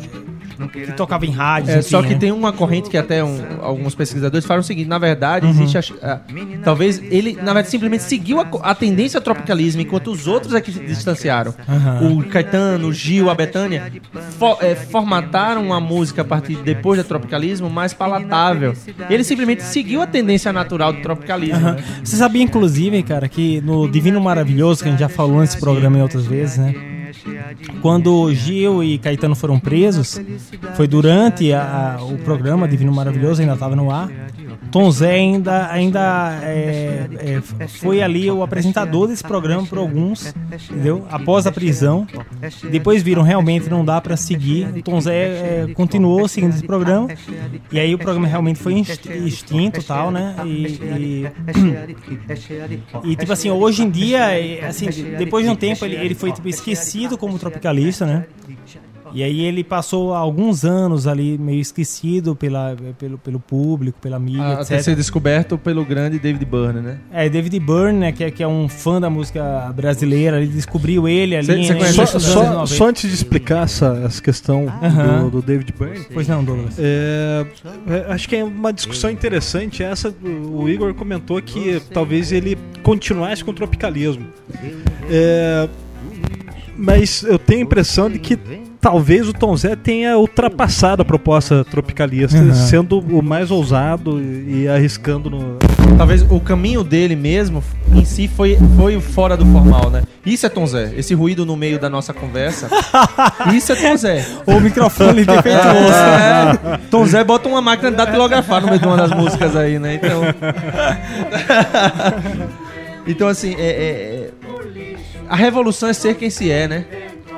que 0.67 0.91
tocava 0.93 1.25
em 1.25 1.31
rádio. 1.31 1.71
É, 1.71 1.81
só 1.81 2.01
que 2.01 2.15
tem 2.15 2.31
uma 2.31 2.51
corrente 2.51 2.89
que 2.89 2.97
até 2.97 3.23
um- 3.23 3.39
alguns 3.61 3.95
pesquisadores 3.95 4.45
falam 4.45 4.61
o 4.61 4.63
seguinte, 4.63 4.87
na 4.87 4.97
verdade, 4.97 5.45
Uhum. 5.45 5.51
existe 5.51 5.77
a, 6.01 6.13
a- 6.13 6.19
talvez 6.63 7.01
ele, 7.11 7.33
na 7.35 7.45
verdade, 7.53 7.69
simplesmente 7.69 8.03
seguiu 8.03 8.39
a, 8.41 8.47
a 8.63 8.75
tendência 8.75 9.17
ao 9.17 9.23
tropicalismo, 9.23 9.81
enquanto 9.81 10.11
os 10.11 10.27
outros 10.27 10.53
é 10.53 10.61
que 10.61 10.71
se 10.71 10.79
distanciaram. 10.79 11.53
Aham. 11.67 12.11
O 12.17 12.23
Caetano, 12.25 12.87
o 12.87 12.93
Gil, 12.93 13.29
a 13.29 13.35
Betânia 13.35 13.91
fo- 14.37 14.57
é, 14.61 14.75
formataram 14.75 15.73
a 15.73 15.79
música 15.79 16.21
a 16.21 16.25
partir 16.25 16.55
de 16.55 16.63
depois 16.63 16.99
do 17.01 17.03
tropicalismo 17.07 17.69
mais 17.69 17.93
palatável. 17.93 18.73
Ele 19.09 19.23
simplesmente 19.23 19.63
seguiu 19.63 20.01
a 20.01 20.07
tendência 20.07 20.51
natural 20.51 20.93
do 20.93 21.01
tropicalismo. 21.01 21.59
né? 21.59 21.77
Você 22.03 22.15
sabia, 22.17 22.43
inclusive, 22.43 23.01
cara, 23.03 23.27
que 23.27 23.61
no 23.61 23.87
Divino 23.89 24.19
Maravilhoso, 24.21 24.81
que 24.83 24.87
a 24.89 24.91
gente 24.91 24.99
já 24.99 25.09
falou 25.09 25.39
nesse 25.41 25.57
programa 25.59 25.97
em 25.97 26.01
outras 26.01 26.25
vezes, 26.25 26.57
né? 26.57 26.73
Quando 27.81 28.33
Gil 28.33 28.83
e 28.83 28.97
Caetano 28.97 29.35
foram 29.35 29.59
presos, 29.59 30.19
foi 30.75 30.88
durante 30.88 31.51
a- 31.53 31.97
o 32.01 32.17
programa 32.19 32.67
Divino 32.67 32.91
Maravilhoso, 32.91 33.41
ainda 33.41 33.53
estava 33.53 33.75
no 33.75 33.91
ar. 33.91 34.09
Tom 34.71 34.91
Zé 34.91 35.15
ainda, 35.15 35.71
ainda 35.71 36.39
é, 36.43 37.07
é, 37.17 37.67
foi 37.67 38.01
ali 38.01 38.29
o 38.29 38.43
apresentador 38.43 39.07
desse 39.07 39.23
programa 39.23 39.65
por 39.65 39.77
alguns, 39.77 40.33
entendeu? 40.69 41.05
Após 41.09 41.47
a 41.47 41.51
prisão. 41.51 42.07
Depois 42.69 43.01
viram 43.01 43.23
realmente 43.23 43.69
não 43.69 43.83
dá 43.83 43.99
pra 43.99 44.15
seguir. 44.15 44.67
O 44.67 44.83
Tom 44.83 45.01
Zé 45.01 45.15
é, 45.15 45.67
continuou 45.73 46.27
seguindo 46.27 46.53
esse 46.53 46.65
programa. 46.65 47.07
E 47.71 47.79
aí 47.79 47.95
o 47.95 47.97
programa 47.97 48.27
realmente 48.27 48.59
foi 48.59 48.75
extinto 49.25 49.83
tal, 49.83 50.11
né? 50.11 50.35
E, 50.45 51.29
e, 53.03 53.11
e, 53.11 53.15
tipo 53.15 53.31
assim, 53.31 53.49
hoje 53.49 53.83
em 53.83 53.89
dia, 53.89 54.39
é, 54.39 54.65
assim, 54.65 54.87
depois 55.17 55.45
de 55.45 55.51
um 55.51 55.55
tempo 55.55 55.83
ele, 55.85 55.95
ele 55.95 56.15
foi 56.15 56.31
tipo, 56.31 56.47
esquecido 56.47 57.17
como 57.17 57.39
tropicalista, 57.39 58.05
né? 58.05 58.25
E 59.13 59.23
aí 59.23 59.41
ele 59.41 59.63
passou 59.63 60.13
alguns 60.13 60.63
anos 60.65 61.07
ali 61.07 61.37
meio 61.37 61.59
esquecido 61.59 62.35
pela, 62.35 62.75
pelo, 62.97 63.17
pelo 63.17 63.39
público, 63.39 63.97
pela 64.01 64.19
mídia, 64.19 64.41
A- 64.43 64.53
Até 64.61 64.75
etc. 64.75 64.81
ser 64.81 64.95
descoberto 64.95 65.57
pelo 65.57 65.83
grande 65.85 66.19
David 66.19 66.45
Byrne, 66.45 66.81
né? 66.81 66.97
É, 67.11 67.27
David 67.29 67.59
Byrne, 67.59 67.99
né, 67.99 68.11
que 68.11 68.23
é, 68.23 68.31
que 68.31 68.43
é 68.43 68.47
um 68.47 68.67
fã 68.69 68.99
da 69.01 69.09
música 69.09 69.71
brasileira, 69.75 70.37
ele 70.41 70.51
descobriu 70.51 71.07
ele 71.07 71.35
ali 71.35 71.45
Cê- 71.45 71.55
em 71.57 71.63
cê 71.83 71.93
Só, 71.93 72.05
só- 72.05 72.39
anos 72.41 72.53
90. 72.53 72.65
só 72.67 72.87
antes 72.87 73.09
de 73.09 73.15
explicar 73.15 73.63
essa, 73.63 74.01
essa 74.05 74.21
questão 74.21 74.67
Aham. 74.81 75.23
do, 75.25 75.29
do 75.31 75.41
David 75.41 75.73
Byrne, 75.77 76.05
Pois 76.13 76.27
não, 76.27 76.43
Douglas. 76.43 76.75
É, 76.77 77.45
é, 77.87 78.11
acho 78.13 78.27
que 78.29 78.35
é 78.35 78.43
uma 78.43 78.71
discussão 78.73 79.09
interessante 79.09 79.83
essa. 79.83 80.13
O 80.23 80.59
o 80.63 80.69
Igor 80.69 80.93
comentou 80.93 81.41
que 81.41 81.81
talvez 81.93 82.31
ele 82.31 82.57
continuasse 82.83 83.43
com 83.43 83.51
o 83.51 83.53
tropicalismo. 83.53 84.25
É, 85.09 85.67
mas 86.77 87.23
eu 87.23 87.37
tenho 87.39 87.59
a 87.61 87.63
impressão 87.63 88.09
de 88.09 88.19
que 88.19 88.37
talvez 88.81 89.27
o 89.27 89.33
Tom 89.33 89.55
Zé 89.57 89.75
tenha 89.75 90.17
ultrapassado 90.17 91.01
a 91.01 91.05
proposta 91.05 91.63
tropicalista, 91.65 92.38
Uhum. 92.38 92.53
sendo 92.53 93.00
o 93.00 93.21
mais 93.21 93.51
ousado 93.51 94.19
e, 94.21 94.63
e 94.63 94.67
arriscando 94.67 95.29
no. 95.29 95.57
Talvez 95.98 96.21
o 96.29 96.39
caminho 96.39 96.83
dele 96.83 97.15
mesmo, 97.15 97.62
em 97.93 98.05
si, 98.05 98.27
foi, 98.27 98.57
foi 98.77 99.00
fora 99.01 99.36
do 99.36 99.45
formal, 99.45 99.89
né? 99.89 100.03
Isso 100.25 100.45
é 100.45 100.50
Tom 100.50 100.65
Zé. 100.65 100.93
Esse 100.95 101.13
ruído 101.13 101.45
no 101.45 101.57
meio 101.57 101.79
da 101.79 101.89
nossa 101.89 102.13
conversa. 102.13 102.69
isso 103.53 103.71
é 103.71 103.75
Tom 103.75 103.98
Zé. 103.98 104.25
O 104.45 104.59
microfone 104.59 105.25
defeituoso. 105.25 105.89
É, 106.19 106.77
Tom 106.89 107.05
Zé 107.05 107.24
bota 107.24 107.48
uma 107.50 107.62
máquina 107.62 107.91
de 107.91 107.98
datilografar 107.98 108.62
no 108.62 108.67
meio 108.67 108.79
de 108.79 108.86
uma 108.88 108.98
das 108.98 109.12
músicas 109.12 109.55
aí, 109.55 109.77
né? 109.79 109.95
Então. 109.95 110.21
então, 113.07 113.27
assim, 113.27 113.55
é, 113.55 113.67
é- 113.67 114.25
é- 114.25 114.29
a 115.27 115.36
revolução 115.36 115.89
é 115.89 115.93
ser 115.93 116.15
quem 116.15 116.29
se 116.29 116.51
é, 116.51 116.67
né? 116.67 116.86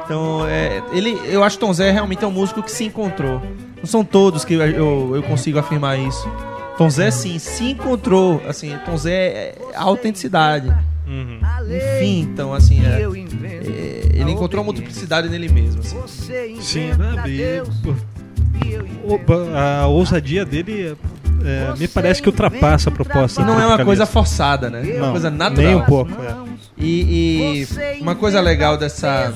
Então, 0.05 0.46
é, 0.48 0.81
ele, 0.91 1.20
eu 1.25 1.43
acho 1.43 1.58
que 1.58 1.65
Tom 1.65 1.74
Zé 1.74 1.91
realmente 1.91 2.24
é 2.24 2.27
um 2.27 2.31
músico 2.31 2.62
que 2.62 2.72
se 2.72 2.84
encontrou. 2.84 3.41
Não 3.77 3.86
são 3.86 4.03
todos 4.03 4.43
que 4.46 4.53
eu, 4.53 4.62
eu, 4.62 5.12
eu 5.15 5.24
consigo 5.24 5.58
afirmar 5.60 5.98
isso. 6.00 6.27
Tom 6.77 6.89
Zé, 6.89 7.12
sim, 7.12 7.38
se 7.39 7.72
encontrou. 7.72 8.41
Assim, 8.48 8.75
Tom 8.86 8.98
Zé 8.98 9.12
é 9.27 9.55
a 9.75 9.84
autenticidade. 9.84 10.74
Enfim, 11.98 12.22
então, 12.31 12.54
assim, 12.54 12.84
é- 12.86 13.02
é, 13.02 14.02
ele 14.13 14.32
encontrou 14.32 14.62
a 14.62 14.63
multiplicidade 14.65 15.28
nele 15.30 15.49
mesmo. 15.49 15.82
assim. 15.82 16.62
Sim, 16.62 16.91
né? 16.93 17.62
A 19.82 19.88
ousadia 19.88 20.45
dele 20.45 20.95
é, 21.43 21.78
me 21.78 21.88
parece 21.88 22.21
que 22.21 22.30
ultrapassa 22.30 22.89
a 22.89 22.91
proposta. 22.91 23.43
Não 23.43 23.60
é 23.60 23.65
uma 23.65 23.84
coisa 23.84 24.06
forçada, 24.06 24.69
né? 24.69 24.82
É 24.89 24.97
uma 24.97 25.06
Não, 25.08 25.12
coisa 25.12 25.30
natural. 25.30 25.65
Nem 25.65 25.75
um 25.75 25.84
pouco. 25.86 26.12
é. 26.21 26.36
E, 26.78 27.67
e 27.67 28.02
uma 28.02 28.15
coisa 28.15 28.39
legal 28.41 28.78
dessa. 28.78 29.34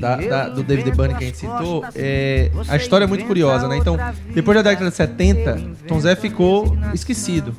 Da- 0.00 0.16
da- 0.16 0.48
do 0.48 0.62
David 0.62 0.90
Byrne 0.92 1.14
que 1.14 1.24
a 1.24 1.26
gente 1.26 1.36
citou, 1.38 1.84
é, 1.94 2.50
a 2.68 2.76
história 2.76 3.04
é 3.04 3.06
muito 3.08 3.24
curiosa, 3.26 3.68
né? 3.68 3.76
Então, 3.76 3.96
depois 4.34 4.56
da 4.56 4.62
década 4.62 4.90
de 4.90 4.96
70, 4.96 5.60
Tom 5.86 6.00
Zé 6.00 6.16
ficou 6.16 6.76
esquecido. 6.94 7.54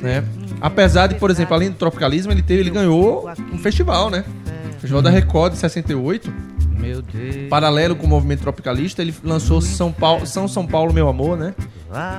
Né? 0.00 0.22
Apesar 0.60 1.06
de, 1.06 1.14
por 1.16 1.30
exemplo, 1.30 1.54
além 1.54 1.70
do 1.70 1.76
tropicalismo, 1.76 2.30
ele, 2.32 2.42
teve, 2.42 2.60
ele 2.60 2.70
ganhou 2.70 3.28
um 3.52 3.58
festival, 3.58 4.10
né? 4.10 4.24
Festival 4.78 5.02
da 5.02 5.10
Record 5.10 5.52
de 5.52 5.58
68. 5.58 6.30
Paralelo 7.48 7.96
com 7.96 8.04
o 8.06 8.08
movimento 8.08 8.40
tropicalista, 8.40 9.00
ele 9.00 9.14
lançou 9.24 9.60
São, 9.62 9.90
Paulo, 9.90 10.26
São 10.26 10.46
São 10.46 10.66
Paulo 10.66 10.92
Meu 10.92 11.08
Amor, 11.08 11.36
né? 11.36 11.54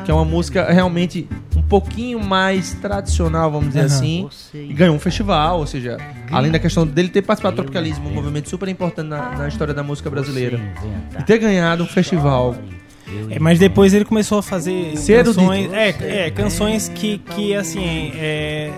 Que 0.03 0.11
é 0.11 0.13
uma 0.13 0.25
música 0.25 0.71
realmente 0.71 1.27
um 1.55 1.61
pouquinho 1.61 2.19
mais 2.19 2.73
tradicional, 2.75 3.51
vamos 3.51 3.67
dizer 3.67 3.79
Aham. 3.79 3.87
assim. 3.87 4.29
E 4.53 4.73
ganhou 4.73 4.95
um 4.95 4.99
festival, 4.99 5.59
ou 5.59 5.67
seja, 5.67 5.97
além 6.31 6.51
da 6.51 6.59
questão 6.59 6.85
dele 6.85 7.09
ter 7.09 7.21
participado 7.21 7.55
do 7.55 7.57
tropicalismo, 7.57 8.09
um 8.09 8.13
movimento 8.13 8.49
super 8.49 8.67
importante 8.69 9.07
na, 9.07 9.31
na 9.37 9.47
história 9.47 9.73
da 9.73 9.83
música 9.83 10.09
brasileira. 10.09 10.59
E 11.19 11.23
ter 11.23 11.37
ganhado 11.37 11.83
um 11.83 11.87
festival. 11.87 12.55
É, 13.29 13.39
mas 13.39 13.59
depois 13.59 13.93
ele 13.93 14.03
começou 14.03 14.39
a 14.39 14.43
fazer 14.43 14.97
Ser 14.97 15.23
canções, 15.23 15.71
é, 15.71 16.25
é, 16.25 16.31
canções 16.31 16.89
que, 16.89 17.19
que 17.19 17.55
assim, 17.55 18.11
é, 18.15 18.71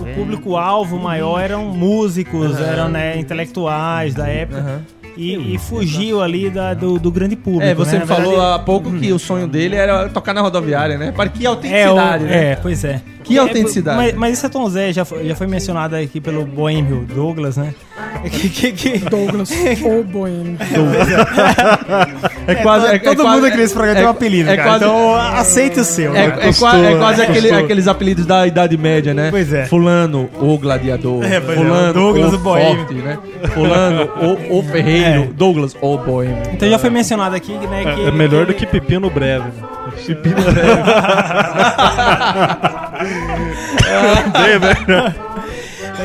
o 0.00 0.14
público-alvo 0.14 0.98
maior 0.98 1.38
eram 1.38 1.66
músicos, 1.66 2.58
eram 2.58 2.88
né, 2.88 3.18
intelectuais 3.18 4.14
da 4.14 4.26
época. 4.26 4.60
Aham. 4.60 5.03
E, 5.16 5.54
e 5.54 5.58
fugiu 5.58 6.20
ali 6.20 6.50
da- 6.50 6.74
do, 6.74 6.98
do 6.98 7.10
grande 7.10 7.36
público. 7.36 7.64
É, 7.64 7.74
você 7.74 7.98
né? 7.98 8.06
Falou 8.06 8.32
verdade, 8.32 8.54
há 8.54 8.58
pouco 8.58 8.92
que 8.92 9.12
o 9.12 9.18
sonho 9.18 9.46
dele 9.46 9.76
era 9.76 10.08
tocar 10.08 10.34
na 10.34 10.40
rodoviária, 10.40 10.98
né? 10.98 11.12
Para 11.12 11.28
que 11.28 11.46
é, 11.46 11.48
o, 11.48 11.52
autenticidade, 11.52 12.24
né? 12.24 12.52
é, 12.52 12.56
pois 12.56 12.84
é. 12.84 13.00
Que 13.22 13.36
É, 13.36 13.40
autenticidade. 13.40 13.96
Mas, 13.96 14.14
mas 14.14 14.36
isso 14.38 14.46
é 14.46 14.48
Tom 14.48 14.68
Zé, 14.68 14.92
já 14.92 15.04
foi, 15.04 15.26
já 15.26 15.34
foi 15.34 15.46
mencionado 15.46 15.96
aqui 15.96 16.20
pelo 16.20 16.44
Boêmio 16.44 17.06
Douglas, 17.14 17.56
né? 17.56 17.74
Que, 18.30 18.48
que, 18.48 18.72
que- 18.72 18.98
Douglas 18.98 19.50
ou 19.84 20.04
Boêmio. 20.04 20.56
É 22.46 22.54
quase. 22.56 22.86
é- 22.86 22.94
é 22.96 22.98
todo 22.98 23.22
quase- 23.22 23.36
mundo 23.36 23.46
aqui 23.46 23.56
nesse 23.56 23.74
programa 23.74 23.96
tem 23.98 24.06
um 24.06 24.10
apelido, 24.10 24.50
é 24.50 24.56
cara. 24.56 24.68
quase- 24.68 24.84
Então 24.84 25.14
aceite 25.14 25.80
o 25.80 25.84
seu. 25.84 26.14
É, 26.14 26.28
né? 26.28 26.36
é, 26.40 26.52
qua- 26.52 26.76
é 26.78 26.94
quase 26.96 27.22
aquele- 27.22 27.50
aqueles 27.52 27.88
apelidos 27.88 28.26
da 28.26 28.46
Idade 28.46 28.76
Média, 28.76 29.14
né? 29.14 29.28
Pois 29.30 29.52
é. 29.52 29.66
Fulano, 29.66 30.28
o 30.40 30.58
gladiador. 30.58 31.24
É, 31.24 31.36
é, 31.36 31.40
Fulano, 31.40 31.92
Douglas, 31.92 32.32
o 32.32 32.38
forte, 32.38 32.94
né? 32.94 33.18
Fulano, 33.52 34.08
o, 34.50 34.58
o 34.58 34.62
ferreiro. 34.62 35.22
É. 35.22 35.28
Douglas, 35.34 35.76
o 35.80 35.98
boêmio. 35.98 36.36
Então 36.52 36.68
já 36.68 36.78
foi 36.78 36.90
mencionado 36.90 37.34
aqui, 37.36 37.52
né? 37.52 37.94
Que, 37.94 38.04
É, 38.04 38.08
é 38.08 38.10
melhor 38.10 38.46
do 38.46 38.54
que 38.54 38.66
pepino 38.66 39.08
breve. 39.10 39.44
Né? 39.94 40.00
Pepino 40.06 40.34
É, 44.94 45.33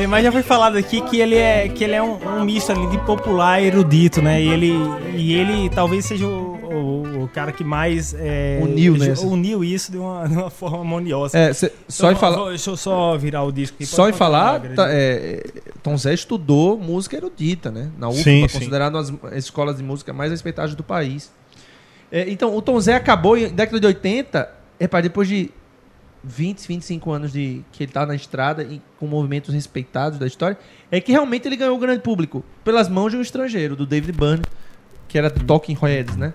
Mas 0.07 0.23
já 0.23 0.31
foi 0.31 0.43
falado 0.43 0.77
aqui 0.77 1.01
que 1.01 1.19
ele 1.19 1.35
é, 1.35 1.67
que 1.69 1.83
ele 1.83 1.93
é 1.93 2.01
um, 2.01 2.17
um 2.39 2.43
misto 2.45 2.71
ali 2.71 2.87
de 2.87 2.97
popular 2.99 3.61
e 3.61 3.67
erudito, 3.67 4.21
né? 4.21 4.41
E 4.41 4.47
ele, 4.49 4.73
e 5.15 5.33
ele 5.33 5.69
talvez 5.69 6.05
seja 6.05 6.25
o, 6.27 6.55
o- 6.55 7.23
o 7.23 7.27
cara 7.27 7.51
que 7.51 7.63
mais 7.63 8.13
é, 8.17 8.59
Uniu, 8.61 8.97
né? 8.97 9.13
uniu 9.23 9.63
isso 9.63 9.91
de 9.91 9.97
uma, 9.97 10.25
de 10.29 10.35
uma 10.35 10.49
forma 10.49 10.77
harmoniosa. 10.77 11.37
É, 11.37 11.53
cê- 11.53 11.71
só 11.87 12.07
em 12.07 12.11
Então, 12.11 12.19
falar. 12.21 12.37
vou- 12.37 12.49
Deixa 12.49 12.69
eu 12.69 12.77
só 12.77 13.17
virar 13.17 13.43
o 13.43 13.51
disco 13.51 13.75
aqui. 13.75 13.85
Só 13.85 14.07
em 14.09 14.13
falar, 14.13 14.53
tá, 14.61 14.67
Grande. 14.67 14.81
é, 14.93 15.43
Tom 15.83 15.97
Zé 15.97 16.13
estudou 16.13 16.77
música 16.77 17.17
erudita, 17.17 17.69
né? 17.71 17.89
Na 17.97 18.07
UFBA, 18.09 18.23
Sim, 18.23 18.47
sim. 18.47 18.53
considerado 18.59 18.95
uma 18.95 19.03
das 19.03 19.37
escolas 19.43 19.77
de 19.77 19.83
música 19.83 20.13
mais 20.13 20.31
respeitadas 20.31 20.75
do 20.75 20.83
país. 20.83 21.31
É, 22.11 22.29
então, 22.29 22.55
o 22.55 22.61
Tom 22.61 22.79
Zé 22.79 22.95
acabou 22.95 23.37
em 23.37 23.49
década 23.49 23.79
de 23.79 23.85
80, 23.87 24.49
repare, 24.79 25.03
depois 25.03 25.27
de 25.27 25.51
20, 26.23 26.67
25 26.67 27.11
anos 27.11 27.31
de 27.31 27.61
que 27.71 27.83
ele 27.83 27.91
tá 27.91 28.05
na 28.05 28.15
estrada 28.15 28.63
e 28.63 28.81
com 28.99 29.07
movimentos 29.07 29.53
respeitados 29.53 30.19
da 30.19 30.27
história, 30.27 30.57
é 30.91 30.99
que 30.99 31.11
realmente 31.11 31.47
ele 31.47 31.55
ganhou 31.55 31.75
o 31.75 31.79
grande 31.79 32.01
público 32.01 32.43
pelas 32.63 32.89
mãos 32.89 33.11
de 33.11 33.17
um 33.17 33.21
estrangeiro, 33.21 33.75
do 33.75 33.85
David 33.85 34.17
Byrne, 34.17 34.43
que 35.07 35.17
era 35.17 35.29
do 35.29 35.43
Talking 35.43 35.77
Heads, 35.81 36.15
né? 36.17 36.33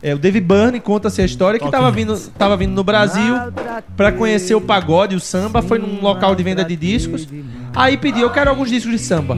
É, 0.00 0.14
o 0.14 0.18
David 0.18 0.46
Byrne 0.46 0.80
conta-se 0.80 1.20
a 1.20 1.24
história 1.24 1.58
que 1.58 1.66
estava 1.66 1.90
vindo, 1.90 2.16
tava 2.38 2.56
vindo 2.56 2.72
no 2.72 2.84
Brasil 2.84 3.34
para 3.96 4.12
conhecer 4.12 4.54
o 4.54 4.60
pagode, 4.60 5.16
o 5.16 5.20
samba, 5.20 5.60
foi 5.60 5.78
num 5.78 6.00
local 6.00 6.36
de 6.36 6.42
venda 6.44 6.64
de 6.64 6.76
discos. 6.76 7.26
Aí 7.76 7.96
pediu, 7.96 8.22
eu 8.22 8.30
quero 8.30 8.50
alguns 8.50 8.68
discos 8.70 8.90
de 8.92 8.98
samba. 8.98 9.34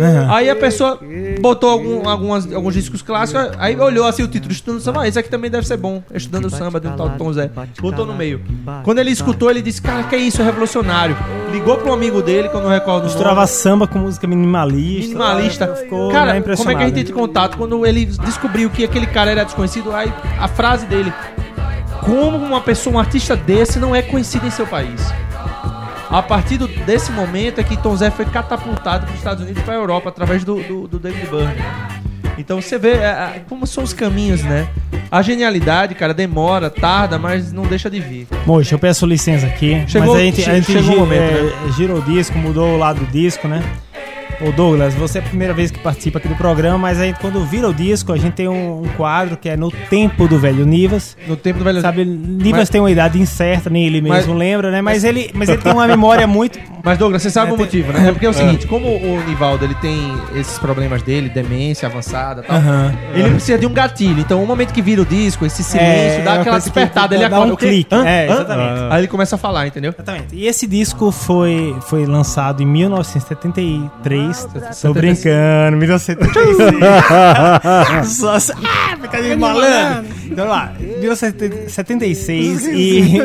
Aham. 0.00 0.34
Aí 0.34 0.48
a 0.48 0.56
pessoa 0.56 0.98
botou 1.40 1.68
algum- 1.70 2.08
algumas, 2.08 2.50
alguns 2.52 2.74
discos 2.74 3.02
clássicos, 3.02 3.50
aí 3.58 3.76
olhou 3.78 4.06
assim 4.06 4.22
o 4.22 4.28
título, 4.28 4.52
Estudando 4.52 4.80
Samba, 4.80 5.02
ah, 5.02 5.08
esse 5.08 5.18
aqui 5.18 5.28
também 5.28 5.50
deve 5.50 5.66
ser 5.66 5.76
bom, 5.76 6.02
Estudando 6.14 6.48
Samba, 6.50 6.80
de 6.80 6.88
um 6.88 6.96
tal 6.96 7.10
Tom 7.10 7.32
Zé. 7.32 7.50
Botou 7.80 8.06
no 8.06 8.14
meio. 8.14 8.40
Quando 8.82 8.98
ele 8.98 9.10
escutou, 9.10 9.50
ele 9.50 9.60
disse, 9.62 9.82
cara, 9.82 10.04
que 10.04 10.16
isso, 10.16 10.40
é 10.40 10.44
revolucionário. 10.44 11.16
Ligou 11.52 11.76
pro 11.78 11.92
amigo 11.92 12.22
dele, 12.22 12.48
que 12.48 12.54
eu 12.54 12.60
não 12.62 12.70
recordo 12.70 12.98
nome. 13.04 13.06
Misturava 13.08 13.46
samba 13.46 13.86
com 13.86 13.98
música 13.98 14.26
minimalista. 14.26 15.08
Minimalista. 15.08 15.74
Ficou 15.76 16.10
cara, 16.10 16.34
né, 16.34 16.40
como 16.40 16.70
é 16.70 16.74
que 16.74 16.82
a 16.82 16.86
gente 16.86 17.00
entra 17.00 17.12
em 17.12 17.16
contato 17.16 17.56
quando 17.56 17.84
ele 17.86 18.06
descobriu 18.06 18.70
que 18.70 18.84
aquele 18.84 19.06
cara 19.06 19.30
era 19.30 19.44
desconhecido? 19.44 19.92
Aí 19.94 20.12
a 20.38 20.48
frase 20.48 20.86
dele: 20.86 21.12
Como 22.04 22.36
uma 22.36 22.60
pessoa, 22.60 22.96
um 22.96 22.98
artista 22.98 23.34
desse 23.36 23.78
não 23.78 23.94
é 23.94 24.02
conhecido 24.02 24.46
em 24.46 24.50
seu 24.50 24.66
país? 24.66 25.00
A 26.10 26.22
partir 26.22 26.56
do- 26.56 26.68
desse 26.68 27.10
momento 27.12 27.60
é 27.60 27.64
que 27.64 27.76
Tom 27.76 27.96
Zé 27.96 28.10
foi 28.10 28.24
catapultado 28.26 29.04
para 29.06 29.12
os 29.12 29.18
Estados 29.18 29.42
Unidos 29.42 29.60
e 29.60 29.64
para 29.64 29.74
a 29.74 29.76
Europa 29.76 30.08
através 30.08 30.44
do, 30.44 30.62
do, 30.62 30.86
do 30.88 30.98
David 30.98 31.26
Byrne. 31.26 31.56
Então 32.38 32.60
você 32.60 32.78
vê 32.78 32.92
é, 32.92 33.04
é, 33.36 33.42
como 33.48 33.66
são 33.66 33.82
os 33.82 33.92
caminhos, 33.92 34.42
né? 34.42 34.68
A 35.10 35.22
genialidade, 35.22 35.94
cara, 35.94 36.12
demora, 36.12 36.68
tarda, 36.68 37.18
mas 37.18 37.50
não 37.52 37.62
deixa 37.64 37.88
de 37.88 37.98
vir. 37.98 38.26
Moxa, 38.44 38.74
eu 38.74 38.78
peço 38.78 39.06
licença 39.06 39.46
aqui. 39.46 39.82
Chegou- 39.86 40.08
mas 40.14 40.16
a 40.16 40.24
gente, 40.24 40.50
a 40.50 40.54
gente 40.54 40.72
chegou 40.72 40.96
o 40.96 40.98
momento, 41.00 41.22
é, 41.22 41.42
né? 41.42 41.72
girou 41.76 41.98
o 41.98 42.02
disco, 42.02 42.36
mudou 42.38 42.74
o 42.74 42.76
lado 42.76 43.00
do 43.00 43.06
disco, 43.06 43.48
né? 43.48 43.62
Ô 44.38 44.52
Douglas, 44.52 44.92
você 44.94 45.16
é 45.18 45.22
a 45.22 45.24
primeira 45.24 45.54
vez 45.54 45.70
que 45.70 45.78
participa 45.78 46.18
aqui 46.18 46.28
do 46.28 46.34
programa, 46.36 46.76
mas 46.76 47.00
a 47.00 47.04
gente, 47.06 47.18
quando 47.20 47.42
vira 47.46 47.68
o 47.70 47.72
disco, 47.74 48.12
a 48.12 48.18
gente 48.18 48.34
tem 48.34 48.46
um, 48.46 48.82
um 48.82 48.88
quadro 48.94 49.34
que 49.36 49.48
é 49.48 49.56
No 49.56 49.70
Tempo 49.70 50.28
do 50.28 50.38
Velho 50.38 50.66
Nivas. 50.66 51.16
No 51.26 51.36
tempo 51.36 51.58
do 51.60 51.64
velho. 51.64 51.80
Sabe, 51.80 52.04
Nivas 52.04 52.60
Mas- 52.60 52.68
tem 52.68 52.78
uma 52.80 52.90
idade 52.90 53.18
incerta, 53.18 53.70
nem 53.70 53.86
ele 53.86 54.02
mesmo 54.02 54.34
Mas- 54.34 54.38
lembra, 54.38 54.70
né? 54.70 54.82
Mas, 54.82 55.04
ele, 55.04 55.30
mas 55.32 55.48
ele 55.48 55.62
tem 55.62 55.72
uma 55.72 55.86
memória 55.86 56.26
muito. 56.26 56.58
Mas 56.84 56.98
Douglas, 56.98 57.22
você 57.22 57.30
sabe 57.30 57.50
É, 57.50 57.54
o 57.54 57.56
tem- 57.56 57.64
motivo, 57.64 57.92
né? 57.94 58.08
É 58.08 58.12
porque 58.12 58.26
é 58.26 58.28
o 58.28 58.32
seguinte, 58.34 58.66
como 58.66 58.86
o 58.88 59.22
Nivaldo 59.26 59.64
ele 59.64 59.74
tem 59.76 59.98
esses 60.34 60.58
problemas 60.58 61.00
dele, 61.02 61.30
demência 61.30 61.88
avançada, 61.88 62.42
e 62.42 62.46
tal. 62.46 62.56
Ele 63.14 63.30
precisa 63.30 63.56
de 63.58 63.66
um 63.66 63.72
gatilho. 63.72 64.20
Então, 64.20 64.42
o 64.42 64.46
momento 64.46 64.72
que 64.74 64.82
vira 64.82 65.00
o 65.00 65.06
disco, 65.06 65.46
esse 65.46 65.64
silêncio, 65.64 66.20
É, 66.20 66.22
dá 66.22 66.34
é 66.34 66.40
aquela 66.42 66.58
despertada, 66.58 67.14
ele 67.14 67.22
dá 67.26 67.34
acorda. 67.36 67.52
um 67.52 67.54
o 67.54 67.56
quê? 67.56 67.66
clique. 67.68 67.94
Hã? 67.94 68.06
É, 68.06 68.28
Hã? 68.28 68.34
exatamente. 68.34 68.80
Aí 68.92 69.00
ele 69.00 69.08
começa 69.08 69.34
a 69.34 69.38
falar, 69.38 69.66
entendeu? 69.66 69.92
Exatamente. 69.96 70.36
E 70.36 70.46
esse 70.46 70.66
disco 70.66 71.10
foi, 71.10 71.74
foi 71.88 72.04
lançado 72.04 72.62
em 72.62 72.66
1973. 72.66 74.25
Tô 74.28 74.72
76. 74.72 74.94
brincando, 74.94 75.76
1976. 75.76 78.06
Só, 78.16 78.38
só- 78.38 78.52
ah, 78.64 78.96
brincadeira 78.96 79.34
de 79.34 79.40
malandro. 79.40 80.06
Então 80.30 80.48
lá, 80.48 80.72
1976 81.00 82.66
e, 82.66 83.20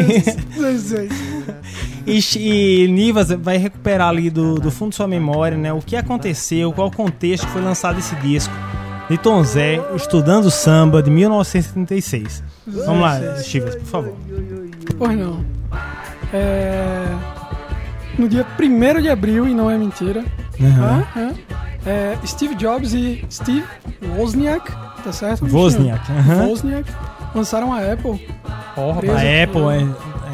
e, 2.06 2.20
e 2.86 2.88
Nivas 2.88 3.30
vai 3.32 3.58
recuperar 3.58 4.10
ali 4.10 4.30
do, 4.30 4.56
do 4.56 4.72
fundo 4.72 4.90
de 4.92 4.96
sua 4.96 5.08
memória, 5.08 5.58
né? 5.58 5.72
O 5.74 5.80
que 5.80 5.96
aconteceu, 5.96 6.72
qual 6.74 6.88
o 6.88 6.92
contexto 6.96 7.46
que 7.48 7.54
foi 7.54 7.62
lançado 7.62 8.00
esse 8.00 8.16
disco. 8.18 8.54
De 9.10 9.18
Tom 9.18 9.44
Zé, 9.44 9.82
Estudando 9.94 10.50
Samba, 10.50 11.04
de 11.04 11.12
1976. 11.12 12.42
Vamos 12.66 13.02
lá, 13.02 13.20
Chivas, 13.44 13.76
por 13.76 13.86
favor. 13.86 14.14
Pois 14.98 15.18
não. 15.20 15.44
É... 16.32 17.04
No 18.18 18.30
dia 18.30 18.46
1 18.58 19.02
de 19.02 19.10
abril, 19.10 19.46
e 19.48 19.54
não 19.54 19.70
é 19.70 19.78
mentira, 19.78 20.24
Aham. 20.60 21.04
ah, 21.16 21.30
é, 21.86 21.90
é, 21.90 22.18
Steve 22.26 22.56
Jobs 22.56 22.94
e 22.94 23.24
Steve 23.32 23.64
Wozniak, 24.18 24.72
tá 25.04 25.12
certo? 25.12 25.46
Wozniak, 25.52 26.12
aham. 26.12 26.48
Wozniak 26.48 26.92
lançaram 27.34 27.74
a 27.74 27.78
Apple. 27.80 28.28
Preso 29.00 29.16
A 29.16 29.44
Apple 29.44 29.48
por- 29.52 29.72
é, 29.74 29.88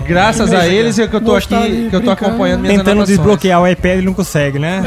Graças 0.07 0.53
a 0.53 0.65
eles 0.67 0.97
é 0.99 1.07
que 1.07 1.15
eu 1.15 1.19
tô 1.21 1.35
aqui, 1.35 1.87
que 1.89 1.95
eu 1.95 2.01
tô 2.01 2.11
acompanhando 2.11 2.61
minhas 2.61 2.77
tentando 2.77 2.91
anotações. 2.99 3.17
desbloquear 3.17 3.61
o 3.61 3.67
iPad, 3.67 3.91
ele 3.97 4.05
não 4.05 4.13
consegue, 4.13 4.57
né? 4.59 4.81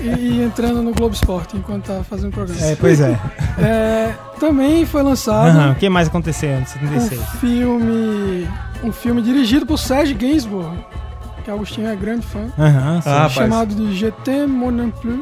É, 0.00 0.02
e, 0.02 0.08
e 0.38 0.42
entrando 0.42 0.82
no 0.82 0.92
Globo 0.94 1.14
Esporte 1.14 1.56
enquanto 1.56 1.86
tá 1.86 2.00
fazendo 2.08 2.28
o 2.30 2.32
programa. 2.32 2.60
É, 2.64 2.76
pois 2.76 3.00
é. 3.00 3.18
É, 3.62 4.14
também 4.40 4.86
foi 4.86 5.02
lançado 5.02 5.48
Aham, 5.48 5.72
O 5.72 5.74
que 5.74 5.88
mais 5.90 6.08
aconteceu 6.08 6.50
em 6.50 6.62
um 6.62 6.66
76? 6.66 7.22
filme, 7.40 8.48
um 8.82 8.90
filme 8.92 9.20
dirigido 9.20 9.66
por 9.66 9.78
Serge 9.78 10.14
Gainsbourg, 10.14 10.74
que 11.42 11.50
Agostinho 11.50 11.88
é 11.88 11.96
grande 11.96 12.26
fã. 12.26 12.46
Ah, 12.58 13.00
rapaz. 13.04 13.32
chamado 13.32 13.74
de 13.74 13.94
GT 13.94 14.46
Mon 14.46 14.90
Plus. 14.90 15.20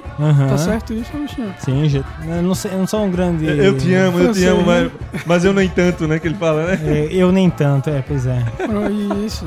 Tá 0.49 0.59
certo 0.59 0.93
isso, 0.93 1.11
Agostinho? 1.15 1.55
Sim, 1.59 1.89
gente. 1.89 2.07
Eu 2.29 2.43
não, 2.43 2.55
sei, 2.55 2.73
eu 2.73 2.79
não 2.79 2.87
sou 2.87 3.05
um 3.05 3.11
grande. 3.11 3.47
Eu 3.47 3.77
te 3.77 3.93
amo, 3.95 4.19
eu 4.19 4.33
te 4.33 4.45
amo, 4.45 4.63
né? 4.63 4.91
mas, 5.13 5.25
mas 5.27 5.45
eu 5.45 5.53
nem 5.53 5.69
tanto, 5.69 6.07
né? 6.07 6.19
Que 6.19 6.29
ele 6.29 6.37
fala, 6.37 6.67
né? 6.67 6.81
É, 6.85 7.09
eu 7.11 7.33
nem 7.33 7.49
tanto, 7.51 7.91
é, 7.91 8.03
pois 8.07 8.27
é. 8.27 8.43
Isso. 9.25 9.47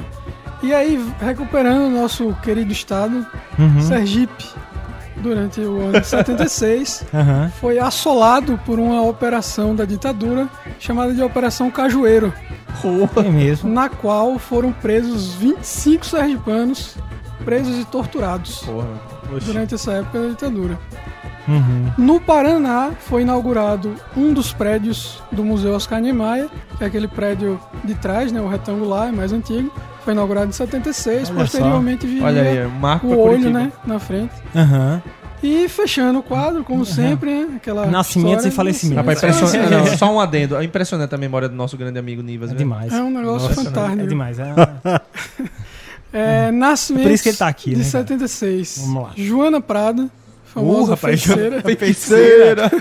E 0.61 0.73
aí, 0.73 1.03
recuperando 1.19 1.87
o 1.87 1.89
nosso 1.89 2.33
querido 2.41 2.71
estado, 2.71 3.25
Uhum. 3.59 3.81
Sergipe, 3.81 4.45
durante 5.17 5.61
o 5.61 5.79
ano 5.81 5.99
de 6.01 6.07
76, 6.07 7.05
Aham. 7.13 7.51
foi 7.61 7.77
assolado 7.79 8.59
por 8.65 8.79
uma 8.79 9.01
operação 9.03 9.75
da 9.75 9.85
ditadura 9.85 10.47
chamada 10.79 11.13
de 11.13 11.21
Operação 11.21 11.69
Cajueiro, 11.69 12.33
É 13.19 13.29
mesmo. 13.29 13.71
na 13.71 13.89
qual 13.89 14.37
foram 14.39 14.71
presos 14.71 15.33
25 15.35 16.05
sergipanos, 16.05 16.95
presos 17.45 17.79
e 17.79 17.85
torturados 17.85 18.59
Porra. 18.59 18.87
durante 19.45 19.75
essa 19.75 19.93
época 19.93 20.21
da 20.21 20.27
ditadura. 20.29 20.79
Uhum. 21.47 21.91
No 21.97 22.21
Paraná 22.21 22.91
foi 22.99 23.23
inaugurado 23.23 23.93
um 24.15 24.33
dos 24.33 24.53
prédios 24.53 25.21
do 25.31 25.43
Museu 25.43 25.73
Oscar 25.73 25.99
Niemeyer, 25.99 26.47
que 26.77 26.83
é 26.83 26.87
aquele 26.87 27.07
prédio 27.07 27.59
de 27.83 27.95
trás, 27.95 28.31
né, 28.31 28.39
o 28.39 28.47
retangular, 28.47 29.09
é 29.09 29.11
mais 29.11 29.33
antigo. 29.33 29.71
Foi 30.03 30.13
inaugurado 30.13 30.49
em 30.49 30.53
76, 30.53 31.29
Olha 31.29 31.39
posteriormente 31.39 32.05
viria 32.05 32.25
Olha 32.25 32.41
aí, 32.41 32.67
marco 32.79 33.07
o 33.07 33.17
olho, 33.17 33.49
né, 33.49 33.71
na 33.85 33.99
frente. 33.99 34.33
Aham. 34.55 35.01
E 35.43 35.67
fechando 35.67 36.19
o 36.19 36.23
quadro, 36.23 36.63
como 36.63 36.85
sempre, 36.85 37.29
né, 37.45 37.55
aquela 37.57 37.85
Nascimentos 37.85 38.45
história- 38.45 38.47
e 38.47 38.51
falecimentos. 38.55 38.97
Rapaz, 39.05 39.21
É, 39.23 39.27
impressionante. 39.27 39.73
é, 39.73 39.77
não, 39.77 39.97
só 39.97 40.09
um 40.13 40.19
adendo. 40.19 40.55
É 40.55 40.63
impressionante 40.63 41.13
a 41.13 41.17
memória 41.17 41.49
do 41.49 41.55
nosso 41.55 41.75
grande 41.77 41.99
amigo 41.99 42.21
Nivas. 42.21 42.49
É 42.51 42.53
né? 42.53 42.57
demais. 42.59 42.93
É 42.93 43.01
um 43.01 43.11
negócio 43.11 43.49
Nossa, 43.49 43.63
fantástico. 43.65 44.01
É 44.03 44.05
demais. 44.07 44.39
É... 44.39 44.45
É, 46.15 46.51
Nascimentos 46.51 47.07
Por 47.07 47.13
isso 47.15 47.23
que 47.23 47.29
ele 47.29 47.37
tá 47.37 47.47
aqui, 47.47 47.71
de 47.71 47.77
né, 47.77 47.83
cara? 47.91 48.03
76. 48.05 48.77
Vamos 48.85 49.03
lá. 49.03 49.09
Joana 49.17 49.59
Prada, 49.59 50.09
famosa 50.45 50.91
Uh, 50.93 50.95
rapaz, 50.95 51.23
feiticeira. 51.23 51.61
Feiticeira. 51.63 52.71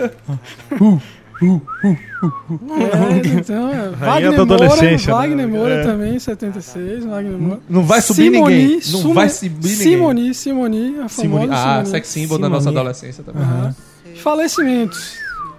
É, 1.43 3.27
então, 3.39 3.69
é. 3.69 3.89
Wagner 3.91 4.31
da 4.37 4.45
Moura, 4.47 4.65
adolescência, 4.65 5.13
né? 5.13 5.21
Wagner 5.21 5.49
Moura 5.49 5.75
É. 5.75 5.83
também, 5.83 6.19
76, 6.19 7.05
Wagner 7.05 7.39
Moura. 7.39 7.61
Não 7.69 7.83
vai 7.83 8.01
subir 8.01 8.31
Simone, 8.33 8.55
ninguém. 8.57 8.81
Não 8.93 9.15
vai 9.15 9.29
subir 9.29 9.51
ninguém. 9.55 9.77
Simone, 9.77 10.35
Simone, 10.35 10.87
a 11.01 11.09
famosa 11.09 11.11
Simone. 11.11 11.49
Ah, 11.53 11.85
sex 11.85 12.09
symbol 12.09 12.39
da 12.39 12.47
Simone. 12.47 12.55
nossa 12.65 12.69
adolescência 12.71 13.25
também. 13.25 13.43
Aham. 13.43 13.75
Falecimentos. 14.17 15.15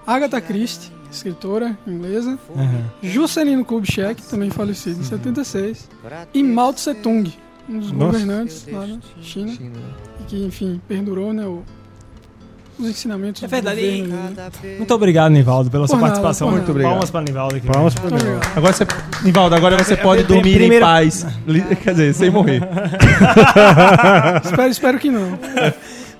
Agatha 0.07 0.39
Christie, 0.41 0.91
escritora 1.11 1.77
inglesa. 1.87 2.37
Aham. 2.55 2.83
Juscelino 3.01 3.63
Kubitschek, 3.65 4.21
também 4.23 4.49
falecido 4.49 4.99
em 5.01 5.03
76. 5.03 5.89
E 6.33 6.43
Mao 6.43 6.73
Tse 6.73 6.93
Tung, 6.95 7.31
um 7.69 7.79
dos 7.79 7.91
Nossa. 7.91 8.05
governantes 8.05 8.65
lá 8.71 8.87
na 8.87 8.99
China. 9.21 9.51
China. 9.53 9.71
E 10.21 10.23
que, 10.25 10.45
enfim, 10.45 10.81
perdurou, 10.87 11.33
né, 11.33 11.45
o- 11.45 11.63
os 12.79 12.87
ensinamentos 12.87 13.41
É 13.43 13.47
verdade, 13.47 13.79
do 13.81 13.87
governo. 14.07 14.31
né? 14.35 14.49
Muito 14.77 14.93
obrigado, 14.93 15.31
Nivaldo, 15.31 15.69
pela 15.69 15.87
sua 15.87 15.95
nada, 15.97 16.07
participação. 16.07 16.51
Muito 16.51 16.69
obrigado. 16.71 16.91
Palmas 16.91 17.11
para 17.11 17.21
Nivaldo 17.21 17.55
aqui. 17.55 17.67
Palmas 17.67 17.95
mim. 17.95 18.01
obrigado. 18.07 18.47
Agora 18.57 18.73
você. 18.73 18.87
Nivaldo, 19.23 19.55
agora 19.55 19.77
você 19.83 19.95
pode 19.97 20.23
dormir 20.23 20.55
primeira- 20.57 20.75
em 20.75 20.79
paz. 20.79 21.25
Quer 21.83 21.91
dizer, 21.91 22.13
sem 22.13 22.29
morrer. 22.29 22.61
espero, 24.43 24.69
espero 24.69 24.99
que 24.99 25.09
não. 25.11 25.37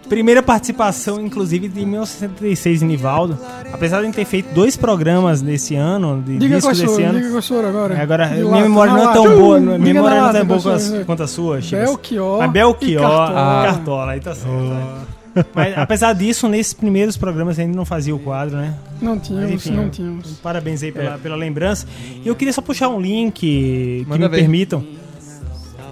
Primeira 0.10 0.44
participação, 0.44 1.20
inclusive, 1.20 1.68
de 1.70 1.80
1976 1.86 2.84
em 2.84 2.86
Nivaldo. 2.88 3.38
Apesar 3.72 4.02
de 4.04 4.12
ter 4.12 4.26
feito 4.26 4.54
dois 4.54 4.76
programas 4.76 5.42
nesse 5.42 5.76
ano, 5.76 6.22
de 6.22 6.38
Diga 6.38 6.56
disco 6.58 6.72
desse 6.72 6.86
sua, 6.86 7.02
ano. 7.02 7.20
diga 7.20 7.30
qual 7.32 7.42
agora. 7.70 8.02
Agora, 8.02 8.28
De 8.28 8.34
minha 8.36 8.46
lata, 8.50 8.62
memória 8.63 8.94
não 8.94 9.10
é 9.10 9.13
tão 9.13 9.24
boa, 9.38 9.60
Diga 9.60 9.72
minha 9.78 9.80
na 9.80 9.94
memória 10.02 10.22
não 10.22 10.30
é 10.30 10.34
tão 10.34 10.46
boa 10.46 10.60
quanto 11.06 11.18
sua. 11.20 11.26
a, 11.26 11.28
sua, 11.28 11.62
Chivas. 11.62 11.86
Belchior. 11.86 12.44
E 12.44 12.48
Belchior, 12.50 13.02
Cartola. 13.02 13.63
Cartola, 13.66 14.12
aí 14.12 14.20
tá 14.20 14.36
certo. 14.36 15.12
Mas 15.54 15.78
apesar 15.78 16.13
disso, 16.13 16.48
nesses 16.48 16.74
primeiros 16.74 17.17
programas 17.17 17.58
ainda 17.58 17.76
não 17.76 17.86
fazia 17.86 18.15
o 18.15 18.19
quadro, 18.19 18.58
né? 18.58 18.74
Não 19.02 19.15
Mas, 19.15 19.28
tínhamos, 19.28 19.52
enfim, 19.52 19.72
não 19.72 19.89
tínhamos. 19.89 20.32
Parabéns 20.43 20.84
aí 20.84 20.91
pela, 20.91 21.17
pela 21.17 21.36
lembrança. 21.36 21.88
E 22.24 22.28
eu 22.28 22.36
queria 22.36 22.54
só 22.54 22.62
puxar 22.62 22.89
um 22.89 23.00
link 23.00 23.34
que 23.34 24.06
Manda 24.08 24.30
me 24.30 24.36
ver. 24.36 24.41
permitam. 24.41 24.84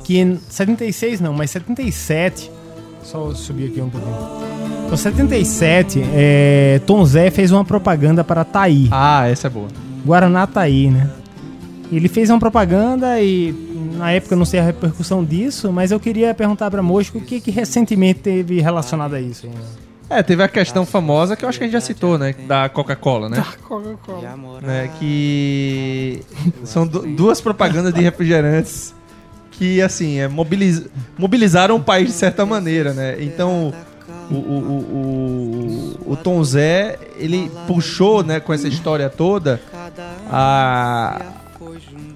Que 0.04 0.18
em 0.20 0.38
76 0.38 1.20
não, 1.22 1.34
mas 1.34 1.52
77. 1.52 2.52
Só 3.04 3.34
subir 3.34 3.68
aqui 3.72 3.82
um 3.82 3.90
pouquinho. 3.90 4.16
Então, 4.86 4.98
77, 4.98 6.02
é, 6.14 6.82
Tom 6.86 7.04
Zé 7.06 7.32
fez 7.32 7.52
uma 7.52 7.64
propaganda 7.64 8.24
para 8.24 8.44
Taí. 8.44 8.88
Ah, 8.92 9.28
essa 9.28 9.48
é 9.48 9.50
boa. 9.50 9.68
Guaraná 10.06 10.46
Taí, 10.46 10.90
né? 10.90 11.10
Ele 11.92 12.08
fez 12.08 12.30
uma 12.30 12.40
propaganda 12.40 13.20
e 13.22 13.54
na 13.92 14.12
época 14.12 14.34
eu 14.34 14.38
não 14.38 14.46
sei 14.46 14.60
a 14.60 14.64
repercussão 14.64 15.24
disso, 15.24 15.72
mas 15.72 15.92
eu 15.92 16.00
queria 16.00 16.34
perguntar 16.34 16.70
para 16.72 16.82
Mosco 16.82 17.18
o 17.18 17.22
que, 17.22 17.40
que 17.42 17.52
recentemente 17.52 18.20
teve 18.22 18.62
relacionado 18.62 19.14
a 19.16 19.22
isso. 19.22 19.48
É, 20.10 20.22
teve 20.22 20.44
a 20.44 20.48
questão 20.50 20.86
famosa 20.86 21.36
que 21.38 21.46
eu 21.46 21.50
acho 21.50 21.58
que 21.58 21.64
a 21.64 21.68
gente 21.68 21.74
já 21.74 21.80
citou, 21.82 22.18
né? 22.18 22.36
Da 22.48 22.68
Coca-Cola, 22.68 23.30
né? 23.30 23.44
Coca-Cola. 23.68 24.22
né, 24.62 24.90
que 25.00 26.22
são 26.66 26.86
du- 26.86 27.06
duas 27.16 27.40
propagandas 27.40 27.94
de 27.94 28.02
refrigerantes 28.02 28.94
que 29.52 29.82
assim, 29.82 30.18
é, 30.20 30.28
mobiliz- 30.28 30.86
mobilizaram 31.18 31.76
o 31.76 31.80
país 31.84 32.08
de 32.08 32.14
certa 32.14 32.46
maneira, 32.46 32.94
né? 32.94 33.16
Então, 33.24 33.74
o, 34.30 34.34
o, 34.36 34.38
o, 34.38 35.98
o, 36.08 36.12
o 36.14 36.16
Tom 36.18 36.44
Zé, 36.44 36.98
ele 37.18 37.50
puxou, 37.68 38.24
né, 38.24 38.40
com 38.40 38.52
essa 38.54 38.68
história 38.68 39.10
toda, 39.10 39.62
a, 40.30 41.22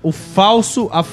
o 0.01 0.11
falso, 0.11 0.89
a, 0.91 1.03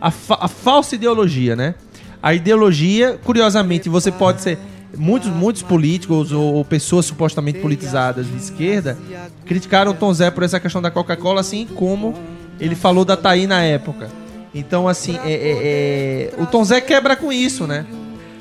a, 0.00 0.10
fa- 0.10 0.38
a 0.40 0.48
falsa 0.48 0.94
ideologia, 0.94 1.54
né? 1.54 1.74
A 2.22 2.34
ideologia, 2.34 3.18
curiosamente, 3.24 3.88
você 3.88 4.10
pode 4.10 4.42
ser. 4.42 4.58
Muitos, 4.96 5.28
muitos 5.30 5.62
políticos 5.62 6.32
ou, 6.32 6.54
ou 6.54 6.64
pessoas 6.64 7.06
supostamente 7.06 7.60
politizadas 7.60 8.26
de 8.26 8.36
esquerda 8.36 8.98
criticaram 9.46 9.92
o 9.92 9.94
Tom 9.94 10.12
Zé 10.12 10.32
por 10.32 10.42
essa 10.42 10.58
questão 10.58 10.82
da 10.82 10.90
Coca-Cola, 10.90 11.40
assim 11.40 11.64
como 11.76 12.12
ele 12.58 12.74
falou 12.74 13.04
da 13.04 13.16
Thaí 13.16 13.46
na 13.46 13.62
época. 13.62 14.08
Então, 14.52 14.88
assim, 14.88 15.16
é, 15.24 15.30
é- 15.32 16.32
é- 16.36 16.42
o 16.42 16.44
Tom 16.46 16.64
Zé 16.64 16.80
quebra 16.80 17.14
com 17.14 17.32
isso, 17.32 17.68
né? 17.68 17.86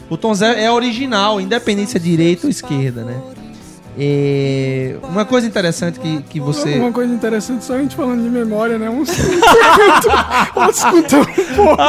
O 0.09 0.17
Tom 0.17 0.33
Zé 0.33 0.63
é 0.63 0.71
original, 0.71 1.39
independente 1.39 1.91
se 1.91 1.97
é 1.97 1.99
direita 1.99 2.47
ou 2.47 2.49
esquerda, 2.49 3.03
né? 3.03 3.21
É, 3.97 4.95
uma 5.03 5.25
coisa 5.25 5.45
interessante 5.47 5.99
que, 5.99 6.21
que 6.23 6.39
você. 6.39 6.75
Uma 6.75 6.91
coisa 6.91 7.13
interessante, 7.13 7.63
só 7.65 7.73
a 7.75 7.79
gente 7.79 7.95
falando 7.95 8.21
de 8.23 8.29
memória, 8.29 8.77
né? 8.77 8.89
Uns 8.89 9.09
outros 9.09 10.83
contam 10.83 11.21
um 11.21 11.55
pouco. 11.55 11.81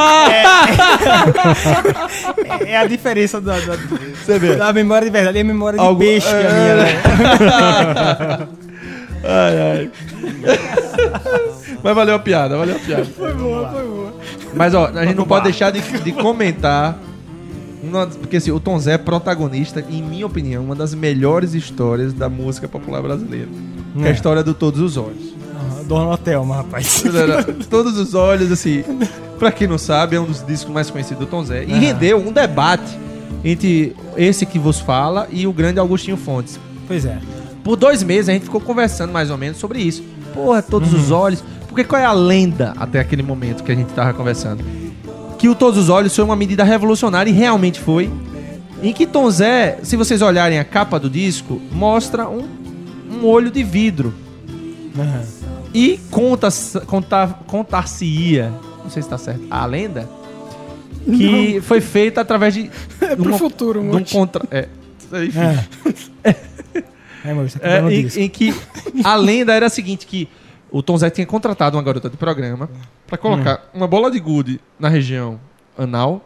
É 2.65 2.77
a 2.77 2.85
diferença 2.87 3.39
da, 3.39 3.53
da, 3.59 3.77
Você 4.25 4.39
vê. 4.39 4.55
da 4.55 4.73
memória 4.73 5.05
de 5.05 5.11
verdade 5.11 5.37
e 5.37 5.41
a 5.41 5.43
memória 5.43 5.77
de 5.79 5.85
Algo- 5.85 5.99
peixe 5.99 6.27
que 6.27 6.33
é 6.35 6.47
a 6.47 6.53
minha, 6.53 6.75
né? 6.75 8.47
Ai, 9.23 9.59
ai. 9.61 9.91
Mas 11.83 11.95
valeu 11.95 12.15
a 12.15 12.19
piada, 12.19 12.57
valeu 12.57 12.75
a 12.75 12.79
piada. 12.79 13.05
Foi 13.05 13.31
boa, 13.35 13.69
foi 13.69 13.83
boa. 13.85 14.13
Mas 14.55 14.73
ó, 14.73 14.87
a 14.87 15.05
gente 15.05 15.15
não 15.15 15.25
pode 15.25 15.43
deixar 15.43 15.69
de, 15.71 15.79
de 15.79 16.11
comentar. 16.11 16.97
Uma- 17.83 18.07
porque 18.07 18.37
assim, 18.37 18.51
o 18.51 18.59
Tom 18.59 18.77
Zé 18.79 18.93
é 18.93 18.97
protagonista, 18.97 19.83
em 19.89 20.01
minha 20.01 20.25
opinião, 20.25 20.63
uma 20.63 20.75
das 20.75 20.93
melhores 20.93 21.53
histórias 21.53 22.13
da 22.13 22.29
música 22.29 22.67
popular 22.67 23.01
brasileira. 23.01 23.47
Que 23.95 24.03
é 24.03 24.07
a 24.07 24.09
É. 24.09 24.13
história 24.13 24.43
do 24.43 24.53
Todos 24.53 24.79
os 24.79 24.97
Olhos. 24.97 25.31
Dona 25.87 26.11
Otelma, 26.11 26.57
rapaz. 26.57 27.03
Todos 27.69 27.97
os 27.97 28.13
Olhos, 28.13 28.51
assim, 28.51 28.83
pra 29.37 29.51
quem 29.51 29.67
não 29.67 29.77
sabe, 29.77 30.15
é 30.15 30.19
um 30.19 30.25
dos 30.25 30.45
discos 30.45 30.73
mais 30.73 30.89
conhecidos 30.89 31.25
do 31.25 31.29
Tom 31.29 31.43
Zé. 31.43 31.63
E 31.65 31.73
rendeu 31.73 32.17
um 32.17 32.31
debate 32.31 32.97
entre 33.43 33.95
esse 34.15 34.45
que 34.45 34.57
vos 34.59 34.79
fala 34.79 35.27
e 35.31 35.45
o 35.47 35.51
grande 35.51 35.79
Augustinho 35.79 36.15
Fontes. 36.15 36.59
Pois 36.87 37.05
é. 37.05 37.17
Por 37.63 37.75
dois 37.75 38.03
meses 38.03 38.29
a 38.29 38.33
gente 38.33 38.43
ficou 38.45 38.61
conversando 38.61 39.11
mais 39.11 39.29
ou 39.29 39.37
menos 39.37 39.57
sobre 39.57 39.79
isso. 39.79 40.03
Porra, 40.33 40.61
todos 40.61 40.93
os 40.93 41.11
olhos. 41.11 41.43
Porque 41.67 41.83
qual 41.83 42.01
é 42.01 42.05
a 42.05 42.11
lenda 42.13 42.73
até 42.77 42.99
aquele 42.99 43.23
momento 43.23 43.63
que 43.63 43.71
a 43.71 43.75
gente 43.75 43.91
tava 43.93 44.13
conversando? 44.13 44.63
Que 45.41 45.49
o 45.49 45.55
Todos 45.55 45.77
os 45.79 45.89
Olhos 45.89 46.15
foi 46.15 46.23
uma 46.23 46.35
medida 46.35 46.63
revolucionária 46.63 47.29
e 47.29 47.33
realmente 47.33 47.79
foi. 47.79 48.11
Em 48.83 48.93
que 48.93 49.05
Tom 49.07 49.29
Zé, 49.29 49.79
se 49.83 49.95
vocês 49.95 50.21
olharem 50.21 50.59
a 50.59 50.63
capa 50.63 50.99
do 50.99 51.09
disco, 51.09 51.59
mostra 51.71 52.29
um, 52.29 52.47
um 53.11 53.25
olho 53.25 53.49
de 53.51 53.63
vidro. 53.63 54.13
Aham. 54.97 55.23
E 55.73 55.99
conta, 56.11 56.49
conta, 56.85 57.27
contar-se-ia, 57.47 58.51
não 58.83 58.89
sei 58.91 59.01
se 59.01 59.09
tá 59.09 59.17
certo, 59.17 59.41
a 59.49 59.65
lenda, 59.65 60.07
que 61.05 61.59
foi 61.61 61.81
feita 61.81 62.21
através 62.21 62.53
de. 62.53 62.69
É 63.01 63.15
pro 63.15 63.29
uma- 63.29 63.37
futuro, 63.37 63.79
um 63.81 63.85
Monte. 63.85 64.11
contra. 64.13 64.43
É, 64.51 64.67
enfim. 65.25 65.39
É. 66.23 66.35
É, 67.23 67.33
mas 67.35 67.51
você 67.53 67.59
tá 67.59 67.67
É, 67.67 67.93
em, 67.93 68.07
em 68.23 68.27
que 68.29 68.51
a 69.03 69.15
lenda 69.15 69.53
era 69.53 69.67
a 69.67 69.69
seguinte, 69.69 70.07
que 70.07 70.27
o 70.71 70.81
Tom 70.81 70.97
Zé 70.97 71.09
tinha 71.09 71.27
contratado 71.27 71.75
uma 71.77 71.83
garota 71.83 72.09
de 72.09 72.17
programa 72.17 72.69
pra 73.07 73.17
colocar 73.17 73.69
uma 73.73 73.87
bola 73.87 74.09
de 74.09 74.19
gude 74.19 74.59
na 74.79 74.87
região 74.89 75.39
anal 75.77 76.25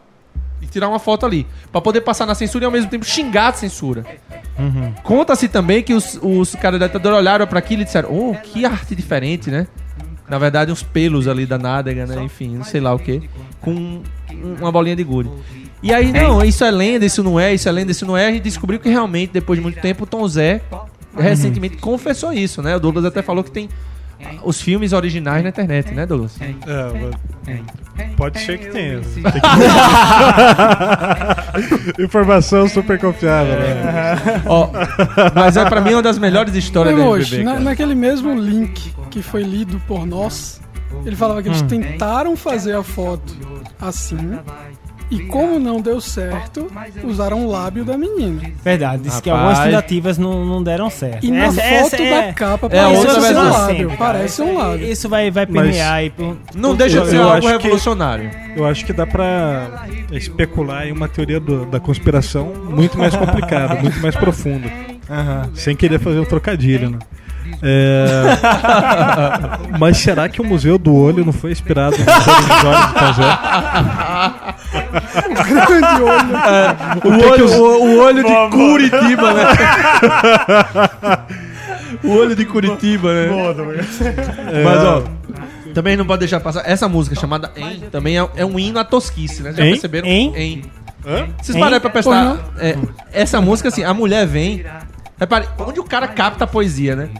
e 0.62 0.66
tirar 0.66 0.88
uma 0.88 0.98
foto 0.98 1.26
ali. 1.26 1.46
Pra 1.72 1.80
poder 1.80 2.00
passar 2.02 2.24
na 2.26 2.34
censura 2.34 2.64
e 2.64 2.66
ao 2.66 2.70
mesmo 2.72 2.88
tempo 2.88 3.04
xingar 3.04 3.48
a 3.48 3.52
censura. 3.52 4.04
Conta-se 5.02 5.48
também 5.48 5.82
que 5.82 5.92
os, 5.94 6.18
os 6.22 6.54
caras 6.54 6.80
da 6.80 6.86
ditadura 6.86 7.16
olharam 7.16 7.46
pra 7.46 7.58
aquilo 7.58 7.82
e 7.82 7.84
disseram, 7.84 8.08
oh, 8.10 8.34
que 8.34 8.64
arte 8.64 8.94
diferente, 8.94 9.50
né? 9.50 9.66
Na 10.28 10.38
verdade, 10.38 10.72
uns 10.72 10.82
pelos 10.82 11.28
ali 11.28 11.46
da 11.46 11.58
nádega, 11.58 12.06
né? 12.06 12.22
Enfim, 12.22 12.56
não 12.56 12.64
sei 12.64 12.80
lá 12.80 12.92
o 12.94 12.98
que. 12.98 13.28
Com 13.60 13.70
um- 13.72 14.02
uma 14.60 14.72
bolinha 14.72 14.96
de 14.96 15.04
gude. 15.04 15.30
E 15.82 15.92
aí, 15.92 16.10
não, 16.10 16.42
isso 16.44 16.64
é 16.64 16.70
lenda, 16.70 17.04
isso 17.04 17.22
não 17.22 17.38
é, 17.38 17.54
isso 17.54 17.68
é 17.68 17.72
lenda, 17.72 17.92
isso 17.92 18.04
não 18.06 18.16
é. 18.16 18.26
A 18.26 18.30
gente 18.32 18.42
descobriu 18.42 18.80
que 18.80 18.88
realmente, 18.88 19.30
depois 19.32 19.58
de 19.58 19.62
muito 19.62 19.80
tempo, 19.80 20.02
o 20.04 20.06
Tom 20.06 20.26
Zé 20.26 20.62
recentemente 21.16 21.76
confessou 21.76 22.32
isso, 22.32 22.60
né? 22.62 22.74
O 22.74 22.80
Douglas 22.80 23.04
até 23.04 23.22
falou 23.22 23.44
que 23.44 23.50
tem 23.50 23.68
os 24.42 24.60
filmes 24.60 24.92
originais 24.92 25.42
na 25.42 25.48
internet, 25.50 25.92
né, 25.94 26.06
Douglas? 26.06 26.36
É, 26.40 26.54
mas- 27.46 28.14
pode 28.16 28.38
ser 28.40 28.58
que 28.58 28.66
tenha. 28.66 29.00
Tem 29.00 29.22
que- 29.22 29.40
Informação 32.02 32.68
super 32.68 32.98
confiável, 32.98 33.54
né? 33.58 34.42
Ó, 34.46 34.68
mas 35.34 35.56
é 35.56 35.64
pra 35.64 35.80
mim 35.80 35.92
uma 35.94 36.02
das 36.02 36.18
melhores 36.18 36.54
histórias 36.54 36.96
da 36.96 37.02
hoje, 37.04 37.36
MPB, 37.36 37.54
na- 37.54 37.60
naquele 37.60 37.94
mesmo 37.94 38.34
link 38.34 38.94
que 39.10 39.22
foi 39.22 39.42
lido 39.42 39.80
por 39.86 40.06
nós, 40.06 40.60
ele 41.04 41.16
falava 41.16 41.42
que 41.42 41.48
eles 41.48 41.62
Hum. 41.62 41.66
tentaram 41.68 42.36
fazer 42.36 42.74
a 42.76 42.82
foto 42.82 43.34
assim. 43.80 44.38
E 45.10 45.20
como 45.20 45.58
não 45.60 45.80
deu 45.80 46.00
certo, 46.00 46.66
usaram 47.04 47.46
o 47.46 47.50
lábio 47.50 47.84
da 47.84 47.96
menina. 47.96 48.42
Verdade, 48.64 49.02
disse 49.04 49.22
que 49.22 49.30
Rapaz. 49.30 49.48
algumas 49.50 49.68
tentativas 49.70 50.18
não, 50.18 50.44
não 50.44 50.62
deram 50.62 50.90
certo. 50.90 51.24
E 51.24 51.30
na 51.30 51.44
Essa- 51.44 51.62
foto 51.62 51.94
essa 51.94 51.96
da 51.98 52.04
é- 52.04 52.32
capa 52.32 52.66
é 52.66 52.70
parece 52.70 52.96
outra 53.06 53.20
um 53.20 53.50
lábio. 53.50 53.76
Sempre. 53.78 53.96
Parece 53.96 54.42
um 54.42 54.58
lábio. 54.58 54.86
Isso 54.90 55.08
vai, 55.08 55.30
vai 55.30 55.46
permear 55.46 55.92
aí. 55.94 56.10
por- 56.10 56.36
Não 56.54 56.70
por 56.70 56.76
deixa 56.78 57.00
de 57.02 57.10
ser 57.10 57.16
algo 57.20 57.32
acho 57.36 57.46
que- 57.58 57.62
revolucionário. 57.62 58.30
Eu 58.56 58.66
acho 58.66 58.84
que 58.84 58.92
dá 58.92 59.06
pra 59.06 59.86
especular 60.10 60.86
em 60.88 60.92
uma 60.92 61.08
teoria 61.08 61.38
do- 61.38 61.66
da 61.66 61.78
conspiração 61.78 62.52
muito 62.68 62.98
mais 62.98 63.14
complicada, 63.14 63.74
muito 63.80 64.00
mais 64.00 64.16
profunda. 64.16 64.68
Aham. 65.08 65.50
Sem 65.54 65.76
querer 65.76 66.00
fazer 66.00 66.18
um 66.18 66.24
trocadilho, 66.24 66.90
né? 66.90 66.98
É... 67.62 68.36
Mas 69.78 69.96
será 69.98 70.28
que 70.28 70.40
o 70.40 70.44
Museu 70.44 70.78
do 70.78 70.94
Olho 70.94 71.24
não 71.24 71.32
foi 71.32 71.52
inspirado 71.52 71.96
no 71.96 72.04
Museu 72.04 72.34
dos 72.34 72.64
Olhos 72.64 72.86
do 72.86 72.94
Tom 72.94 73.12
Zé? 73.12 73.38
Grande 75.66 76.02
olho. 76.02 76.36
O 77.04 77.08
olho, 77.30 77.46
o, 77.48 77.84
o 77.86 77.98
olho 78.00 78.24
de 78.24 78.34
Curitiba, 78.50 79.32
né? 79.34 79.44
o 82.02 82.10
olho 82.10 82.36
de 82.36 82.44
Curitiba, 82.44 83.12
né? 83.12 83.28
Mas, 84.64 84.84
ó, 84.84 85.04
também 85.74 85.96
não 85.96 86.06
pode 86.06 86.20
deixar 86.20 86.40
passar. 86.40 86.62
Essa 86.64 86.88
música 86.88 87.14
chamada 87.14 87.50
Em 87.56 87.80
também 87.90 88.18
é, 88.18 88.28
é 88.36 88.46
um 88.46 88.58
hino 88.58 88.78
à 88.78 88.84
tosquice, 88.84 89.42
né? 89.42 89.52
Já 89.52 89.64
Em? 89.64 89.72
perceberam? 89.72 90.08
Em? 90.08 90.34
Em. 90.34 90.62
Hã? 91.06 91.28
Vocês 91.40 91.56
pararam 91.56 91.80
pra 91.80 91.90
prestar. 91.90 92.38
É, 92.58 92.76
essa 93.12 93.40
música, 93.40 93.68
assim, 93.68 93.84
a 93.84 93.92
mulher 93.92 94.26
vem. 94.26 94.64
Repare, 95.18 95.46
onde 95.58 95.78
o 95.80 95.84
cara 95.84 96.08
capta 96.08 96.44
a 96.44 96.46
poesia, 96.46 96.96
né? 96.96 97.10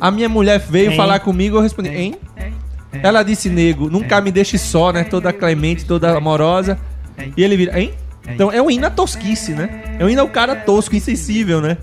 A 0.00 0.10
minha 0.10 0.28
mulher 0.28 0.58
veio 0.58 0.92
Em? 0.92 0.96
falar 0.96 1.18
comigo, 1.20 1.56
eu 1.56 1.60
respondi, 1.62 1.88
hein? 1.90 2.14
Ela 3.02 3.22
disse, 3.22 3.48
nego, 3.50 3.90
nunca 3.90 4.20
me 4.20 4.30
deixe 4.30 4.56
só, 4.56 4.92
né? 4.92 5.02
Toda 5.04 5.32
clemente, 5.32 5.84
toda 5.84 6.16
amorosa. 6.16 6.78
E 7.36 7.42
ele 7.42 7.56
vira, 7.56 7.78
hein? 7.80 7.92
Então 8.26 8.50
é 8.50 8.62
um 8.62 8.70
hino 8.70 8.86
à 8.86 8.90
tosquice, 8.90 9.52
né? 9.52 9.96
É 9.98 10.04
um 10.04 10.08
hino 10.08 10.20
ao 10.22 10.28
cara 10.28 10.54
tosco, 10.56 10.94
insensível, 10.96 11.60
né? 11.60 11.76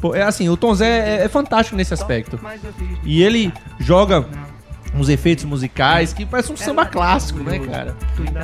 Pô, 0.00 0.14
é 0.14 0.22
assim, 0.22 0.48
o 0.48 0.56
Tom 0.56 0.74
Zé 0.74 0.86
é, 1.18 1.24
é 1.24 1.28
fantástico 1.28 1.76
nesse 1.76 1.92
aspecto. 1.92 2.38
E 3.04 3.22
ele 3.22 3.52
joga 3.78 4.24
uns 4.94 5.08
efeitos 5.08 5.44
musicais 5.44 6.12
que 6.12 6.24
parece 6.24 6.52
um 6.52 6.56
samba 6.56 6.86
clássico, 6.86 7.40
né, 7.40 7.58
cara? 7.58 7.96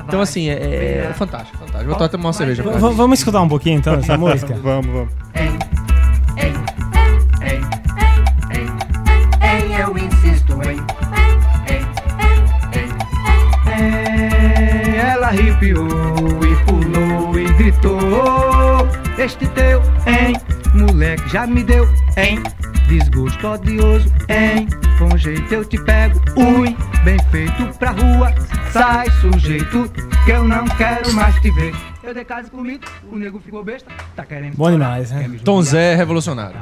Então, 0.06 0.20
assim, 0.20 0.48
é, 0.48 0.52
é- 0.54 1.06
é 1.10 1.14
fantástico, 1.14 1.56
fantástico. 1.58 1.94
Vou 1.98 2.08
tomar 2.08 2.24
uma 2.26 2.32
cerveja. 2.32 2.62
V- 2.62 2.78
vamos 2.94 3.18
escutar 3.20 3.40
um 3.42 3.48
pouquinho 3.48 3.78
então 3.78 3.94
essa 3.94 4.16
música? 4.18 4.54
Vamos, 4.54 4.86
vamos. 4.92 5.12
Arrepiou 15.28 15.86
e 15.86 16.56
pulou 16.64 17.38
e 17.38 17.44
gritou. 17.54 18.88
Este 19.18 19.46
teu, 19.48 19.82
hein, 20.06 20.34
moleque, 20.74 21.28
já 21.28 21.46
me 21.46 21.62
deu, 21.62 21.86
hein, 22.16 22.42
desgosto 22.88 23.46
odioso, 23.46 24.08
hein, 24.28 24.68
com 24.98 25.16
jeito 25.18 25.52
eu 25.52 25.64
te 25.64 25.76
pego, 25.82 26.20
ui, 26.36 26.76
bem 27.04 27.18
feito 27.30 27.78
pra 27.78 27.90
rua, 27.90 28.32
sai 28.72 29.10
sujeito, 29.20 29.90
que 30.24 30.30
eu 30.30 30.44
não 30.44 30.64
quero 30.64 31.12
mais 31.12 31.34
te 31.40 31.50
ver. 31.50 31.74
Eu 32.02 32.14
dei 32.14 32.24
casa 32.24 32.48
comigo, 32.48 32.84
o 33.12 33.16
nego 33.16 33.38
ficou 33.40 33.62
besta, 33.62 33.90
tá 34.16 34.24
querendo. 34.24 34.56
Bom 34.56 34.70
demais, 34.70 35.10
né? 35.10 35.30
Tom 35.44 35.60
Zé 35.62 35.92
é 35.92 35.96
revolucionário. 35.96 36.58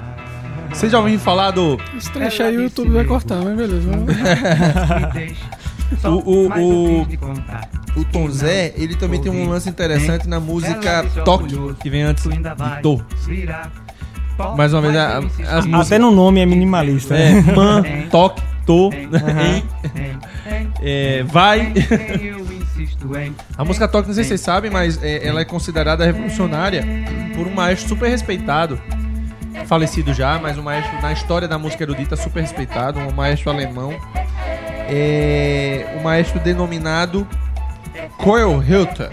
Vocês 0.71 0.91
já 0.91 0.99
ouviram 0.99 1.21
falar 1.21 1.53
do. 1.53 1.79
Esse 1.97 2.11
trecho 2.11 2.43
aí 2.43 2.57
o 2.57 2.63
YouTube 2.63 2.91
vai 2.91 3.05
cortar, 3.05 3.41
mas 3.43 3.57
beleza. 3.57 3.89
O, 6.03 6.09
o, 6.09 7.03
o, 7.03 7.07
o 7.97 8.05
Tom 8.05 8.31
Zé, 8.31 8.73
ele 8.77 8.95
também 8.95 9.21
tem 9.21 9.31
um 9.33 9.49
lance 9.49 9.69
interessante 9.69 10.29
na 10.29 10.39
música 10.41 11.05
Toque, 11.25 11.57
que 11.81 11.89
vem 11.91 12.03
antes 12.03 12.25
de 12.25 12.39
Tô. 12.83 13.01
Mais 14.57 14.73
uma 14.75 14.83
vez, 14.83 14.95
a- 14.97 15.17
as 15.19 15.25
músicas. 15.65 15.87
Até 15.87 15.99
no 15.99 16.11
nome 16.11 16.41
é 16.41 16.47
minimalista. 16.47 17.15
É, 17.17 17.41
né? 17.41 17.53
man, 17.55 17.83
toque, 18.13 18.43
tô, 18.67 18.91
hein, 18.93 19.65
é, 20.83 21.23
vai. 21.23 21.73
A 23.57 23.65
música 23.65 23.89
toque, 23.89 24.09
não 24.09 24.15
sei 24.15 24.25
se 24.25 24.29
vocês 24.29 24.41
sabem, 24.43 24.71
mas 24.71 25.03
é, 25.03 25.27
ela 25.27 25.41
é 25.41 25.45
considerada 25.45 26.05
revolucionária 26.05 26.85
por 27.35 27.47
um 27.47 27.55
maestro 27.55 27.89
super 27.89 28.11
respeitado. 28.11 28.79
Falecido 29.67 30.13
já, 30.13 30.39
mas 30.39 30.59
um 30.59 30.63
maestro 30.63 31.01
na 31.01 31.13
história 31.15 31.49
da 31.49 31.59
música 31.59 31.83
erudita 31.83 32.15
super 32.15 32.41
respeitado, 32.43 33.01
um 33.01 33.13
maestro 33.13 33.51
alemão. 33.51 33.95
É, 34.89 35.97
um 35.99 36.03
maestro 36.03 36.39
denominado 36.41 37.27
Koel 38.19 38.63
Hilter. 38.63 39.11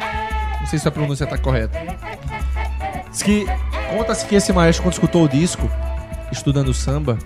Não 0.60 0.68
sei 0.68 0.80
se 0.80 0.88
a 0.88 0.92
pronúncia 0.92 1.24
está 1.26 1.38
correta. 1.38 1.78
Diz 3.12 3.22
que 3.22 3.46
conta-se 3.96 4.26
que 4.26 4.36
esse 4.36 4.52
maestro, 4.54 4.84
quando 4.84 4.94
escutou 4.94 5.24
o 5.24 5.28
disco, 5.30 5.70
estudando 6.32 6.74
samba, 6.74 7.18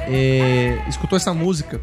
é, 0.00 0.78
escutou 0.88 1.16
essa 1.16 1.34
música 1.34 1.80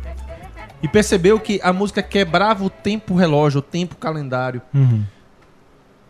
e 0.81 0.87
percebeu 0.87 1.39
que 1.39 1.59
a 1.63 1.71
música 1.71 2.01
quebrava 2.01 2.63
o 2.63 2.69
tempo 2.69 3.13
relógio, 3.15 3.59
o 3.59 3.61
tempo 3.61 3.95
calendário. 3.95 4.61
Uhum. 4.73 5.03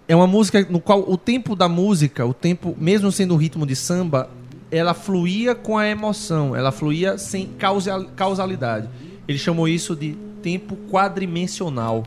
É 0.08 0.16
uma 0.16 0.28
música 0.28 0.66
no 0.70 0.80
qual 0.80 1.00
o 1.08 1.18
tempo 1.18 1.56
da 1.56 1.68
música, 1.70 2.26
o 2.26 2.34
tempo, 2.34 2.76
mesmo 2.78 3.12
sendo 3.12 3.34
um 3.34 3.38
ritmo 3.38 3.66
de 3.66 3.76
samba, 3.76 4.30
ela 4.70 4.94
fluía 4.94 5.54
com 5.54 5.78
a 5.78 5.88
emoção, 5.88 6.56
ela 6.56 6.72
fluía 6.72 7.18
sem 7.18 7.48
causal- 7.48 8.06
causalidade. 8.16 8.88
Ele 9.28 9.38
chamou 9.38 9.68
isso 9.68 9.96
de 9.96 10.14
tempo 10.42 10.78
quadrimensional. 10.90 12.04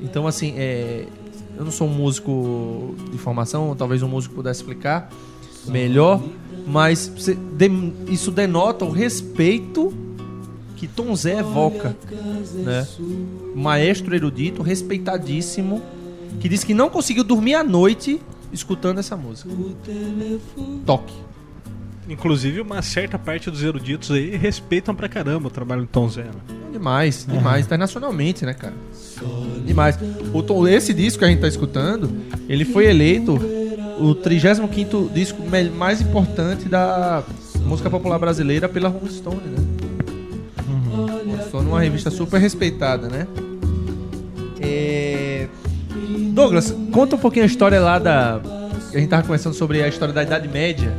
Então, 0.00 0.26
assim, 0.26 0.54
é, 0.56 1.06
eu 1.56 1.64
não 1.64 1.72
sou 1.72 1.88
um 1.88 1.92
músico 1.92 2.94
de 3.10 3.18
formação, 3.18 3.74
talvez 3.76 4.02
um 4.02 4.08
músico 4.08 4.34
pudesse 4.34 4.60
explicar 4.60 5.10
melhor, 5.66 6.22
mas 6.66 7.10
isso 8.08 8.30
denota 8.30 8.84
o 8.84 8.90
respeito 8.90 9.92
que 10.76 10.86
Tom 10.86 11.14
Zé 11.16 11.40
evoca, 11.40 11.96
né? 12.54 12.86
Maestro 13.54 14.14
erudito, 14.14 14.62
respeitadíssimo, 14.62 15.82
que 16.40 16.48
disse 16.48 16.64
que 16.64 16.72
não 16.74 16.88
conseguiu 16.88 17.24
dormir 17.24 17.54
à 17.54 17.64
noite 17.64 18.20
escutando 18.52 18.98
essa 18.98 19.16
música. 19.16 19.50
Toque. 20.86 21.14
Inclusive, 22.08 22.60
uma 22.60 22.80
certa 22.80 23.18
parte 23.18 23.50
dos 23.50 23.62
eruditos 23.62 24.10
aí 24.12 24.34
respeitam 24.36 24.94
pra 24.94 25.08
caramba 25.08 25.48
o 25.48 25.50
trabalho 25.50 25.82
do 25.82 25.88
Tom 25.88 26.08
Zé. 26.08 26.22
né? 26.22 26.57
Demais, 26.72 27.26
demais, 27.28 27.66
internacionalmente, 27.66 28.44
né, 28.44 28.54
cara? 28.54 28.74
Demais. 29.64 29.98
O 30.32 30.42
Tom- 30.42 30.66
esse 30.68 30.94
disco 30.94 31.18
que 31.20 31.24
a 31.24 31.28
gente 31.28 31.40
tá 31.40 31.48
escutando, 31.48 32.10
ele 32.48 32.64
foi 32.64 32.86
eleito 32.86 33.34
o 33.98 34.14
35º 34.14 35.12
disco 35.12 35.42
mais 35.76 36.00
importante 36.00 36.68
da 36.68 37.22
música 37.64 37.90
popular 37.90 38.18
brasileira 38.18 38.68
pela 38.68 38.88
Rolling 38.88 39.10
Stone, 39.10 39.36
né? 39.36 39.66
Rolling 40.94 41.42
Stone 41.48 41.66
é 41.66 41.68
uma 41.68 41.80
revista 41.80 42.10
super 42.10 42.40
respeitada, 42.40 43.08
né? 43.08 43.26
É... 44.60 45.48
Douglas, 46.32 46.74
conta 46.92 47.16
um 47.16 47.18
pouquinho 47.18 47.44
a 47.44 47.46
história 47.46 47.80
lá 47.80 47.98
da... 47.98 48.40
A 48.94 48.98
gente 48.98 49.08
tava 49.08 49.22
conversando 49.22 49.54
sobre 49.54 49.82
a 49.82 49.88
história 49.88 50.14
da 50.14 50.22
Idade 50.22 50.48
Média. 50.48 50.92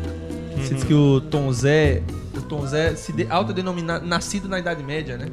Você 0.58 0.74
disse 0.74 0.86
que 0.86 0.94
o 0.94 1.22
Tom 1.22 1.52
Zé... 1.54 2.04
O 2.36 2.42
Tom 2.42 2.66
Zé 2.68 2.96
se 2.96 3.12
de... 3.14 3.26
autodenominar 3.30 4.04
nascido 4.04 4.48
na 4.48 4.60
Idade 4.60 4.84
Média, 4.84 5.18
né? 5.18 5.28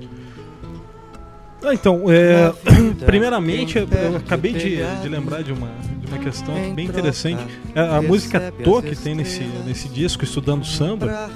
Ah, 1.63 1.73
então, 1.73 2.05
é, 2.11 2.53
primeiramente, 3.05 3.79
eu, 3.79 3.87
acabei 4.17 4.53
de, 4.53 4.79
de 5.03 5.09
lembrar 5.09 5.43
de 5.43 5.53
uma, 5.53 5.69
de 5.99 6.07
uma 6.07 6.19
questão 6.19 6.55
bem 6.75 6.87
interessante. 6.87 7.43
A, 7.75 7.97
a 7.97 8.03
música 8.03 8.53
Tô, 8.63 8.83
que 8.83 8.95
tem 8.95 9.15
nesse, 9.15 9.43
nesse 9.65 9.89
disco, 9.89 10.25
Estudando 10.25 10.65
Samba, 10.65 11.31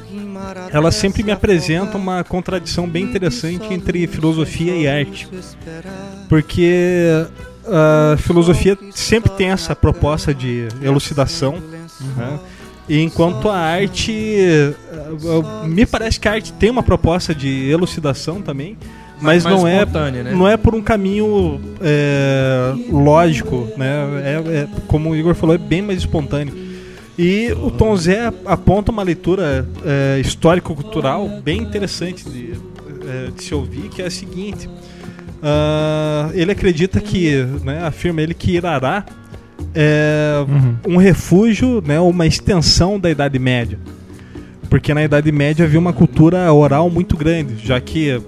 ela 0.72 0.90
sempre 0.90 1.22
me 1.22 1.32
apresenta 1.32 1.96
uma 1.96 2.22
contradição 2.22 2.88
bem 2.88 3.04
interessante 3.04 3.72
entre 3.72 4.06
filosofia 4.06 4.74
e 4.76 4.86
arte. 4.86 5.28
Porque 6.28 7.06
a 7.66 8.16
filosofia 8.18 8.78
sempre 8.92 9.30
tem 9.30 9.50
essa 9.50 9.74
proposta 9.74 10.34
de 10.34 10.68
elucidação, 10.82 11.60
né? 12.16 12.38
E 12.88 13.00
enquanto 13.00 13.48
a 13.48 13.56
arte, 13.56 14.12
eh, 14.12 14.74
eh, 14.90 15.68
me 15.68 15.86
parece 15.86 16.18
que 16.18 16.26
a 16.26 16.32
arte 16.32 16.52
tem 16.54 16.70
uma 16.70 16.82
proposta 16.82 17.32
de 17.32 17.70
elucidação 17.70 18.42
também, 18.42 18.76
mas 19.20 19.44
não 19.44 19.66
é 19.66 19.84
né? 19.84 20.32
não 20.32 20.48
é 20.48 20.56
por 20.56 20.74
um 20.74 20.82
caminho 20.82 21.60
é, 21.80 22.74
lógico, 22.90 23.68
né? 23.76 23.88
É, 24.24 24.58
é, 24.58 24.68
como 24.86 25.10
o 25.10 25.16
Igor 25.16 25.34
falou, 25.34 25.54
é 25.54 25.58
bem 25.58 25.82
mais 25.82 25.98
espontâneo. 25.98 26.54
E 27.18 27.52
o 27.52 27.70
Tom 27.70 27.94
Zé 27.96 28.32
aponta 28.46 28.90
uma 28.90 29.02
leitura 29.02 29.68
é, 29.84 30.18
histórico-cultural 30.20 31.28
bem 31.44 31.60
interessante 31.60 32.28
de, 32.28 32.52
é, 32.52 33.30
de 33.30 33.42
se 33.42 33.54
ouvir, 33.54 33.90
que 33.90 34.00
é 34.00 34.06
a 34.06 34.10
seguinte. 34.10 34.68
ah, 35.42 36.30
ele 36.32 36.52
acredita 36.52 37.00
que, 37.00 37.44
né, 37.62 37.84
afirma 37.84 38.22
ele 38.22 38.32
que 38.32 38.52
Irará 38.52 39.04
é 39.74 40.44
um 40.88 40.96
refúgio, 40.96 41.82
né, 41.86 42.00
uma 42.00 42.26
extensão 42.26 42.98
da 42.98 43.10
Idade 43.10 43.38
Média. 43.38 43.78
Porque 44.70 44.94
na 44.94 45.02
Idade 45.02 45.30
Média 45.32 45.64
havia 45.64 45.78
uma 45.78 45.92
cultura 45.92 46.50
oral 46.52 46.88
muito 46.88 47.16
grande, 47.16 47.56
já 47.66 47.80
que 47.80 48.20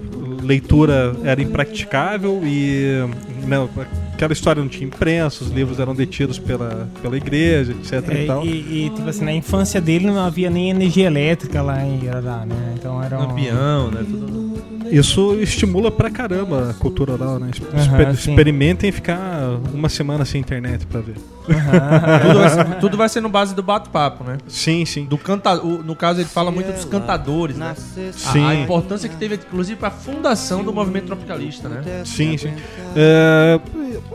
leitura 0.43 1.15
era 1.23 1.41
impraticável 1.41 2.41
e 2.43 3.03
né, 3.45 3.67
aquela 4.13 4.33
história 4.33 4.61
não 4.61 4.69
tinha 4.69 4.87
imprensa, 4.87 5.43
os 5.43 5.49
livros 5.49 5.79
eram 5.79 5.95
detidos 5.95 6.39
pela, 6.39 6.87
pela 7.01 7.17
igreja, 7.17 7.71
etc. 7.71 8.09
É, 8.09 8.23
e 8.23 8.27
tal. 8.27 8.45
e, 8.45 8.85
e, 8.85 8.89
tipo 8.89 9.07
assim, 9.09 9.25
na 9.25 9.33
infância 9.33 9.81
dele 9.81 10.05
não 10.07 10.19
havia 10.19 10.49
nem 10.49 10.69
energia 10.69 11.07
elétrica 11.07 11.61
lá 11.61 11.83
em 11.83 12.03
Irará, 12.03 12.45
né? 12.45 12.75
Então 12.77 13.01
era 13.01 13.17
um... 13.17 13.27
Lampião, 13.27 13.91
né? 13.91 14.05
Tudo... 14.09 14.52
Isso 14.91 15.35
estimula 15.39 15.89
pra 15.91 16.09
caramba 16.09 16.69
a 16.71 16.73
cultura 16.73 17.13
oral, 17.13 17.39
né? 17.39 17.51
Aham, 17.73 18.15
sim. 18.15 18.31
experimentem 18.31 18.91
ficar 18.91 19.59
uma 19.73 19.89
semana 19.89 20.23
sem 20.25 20.39
internet 20.41 20.85
pra 20.85 20.99
ver. 21.01 21.15
tudo, 22.23 22.39
vai 22.39 22.49
ser, 22.49 22.65
tudo 22.79 22.97
vai 22.97 23.09
ser 23.09 23.21
no 23.21 23.27
base 23.29 23.53
do 23.55 23.61
bate-papo, 23.63 24.23
né? 24.23 24.37
Sim, 24.47 24.85
sim. 24.85 25.05
Do 25.05 25.17
canta... 25.17 25.55
o- 25.61 25.83
no 25.83 25.95
caso, 25.95 26.21
ele 26.21 26.29
fala 26.29 26.51
muito 26.51 26.71
dos 26.71 26.85
cantadores, 26.85 27.57
né? 27.57 27.75
A, 27.75 28.11
Sim. 28.13 28.45
a 28.45 28.55
importância 28.55 29.09
que 29.09 29.15
teve, 29.17 29.35
inclusive, 29.35 29.77
para 29.77 29.89
a 29.89 29.91
fundação 29.91 30.63
do 30.63 30.71
movimento 30.71 31.07
tropicalista, 31.07 31.67
né? 31.67 32.03
Sim, 32.05 32.37
sim. 32.37 32.53
É, 32.95 33.59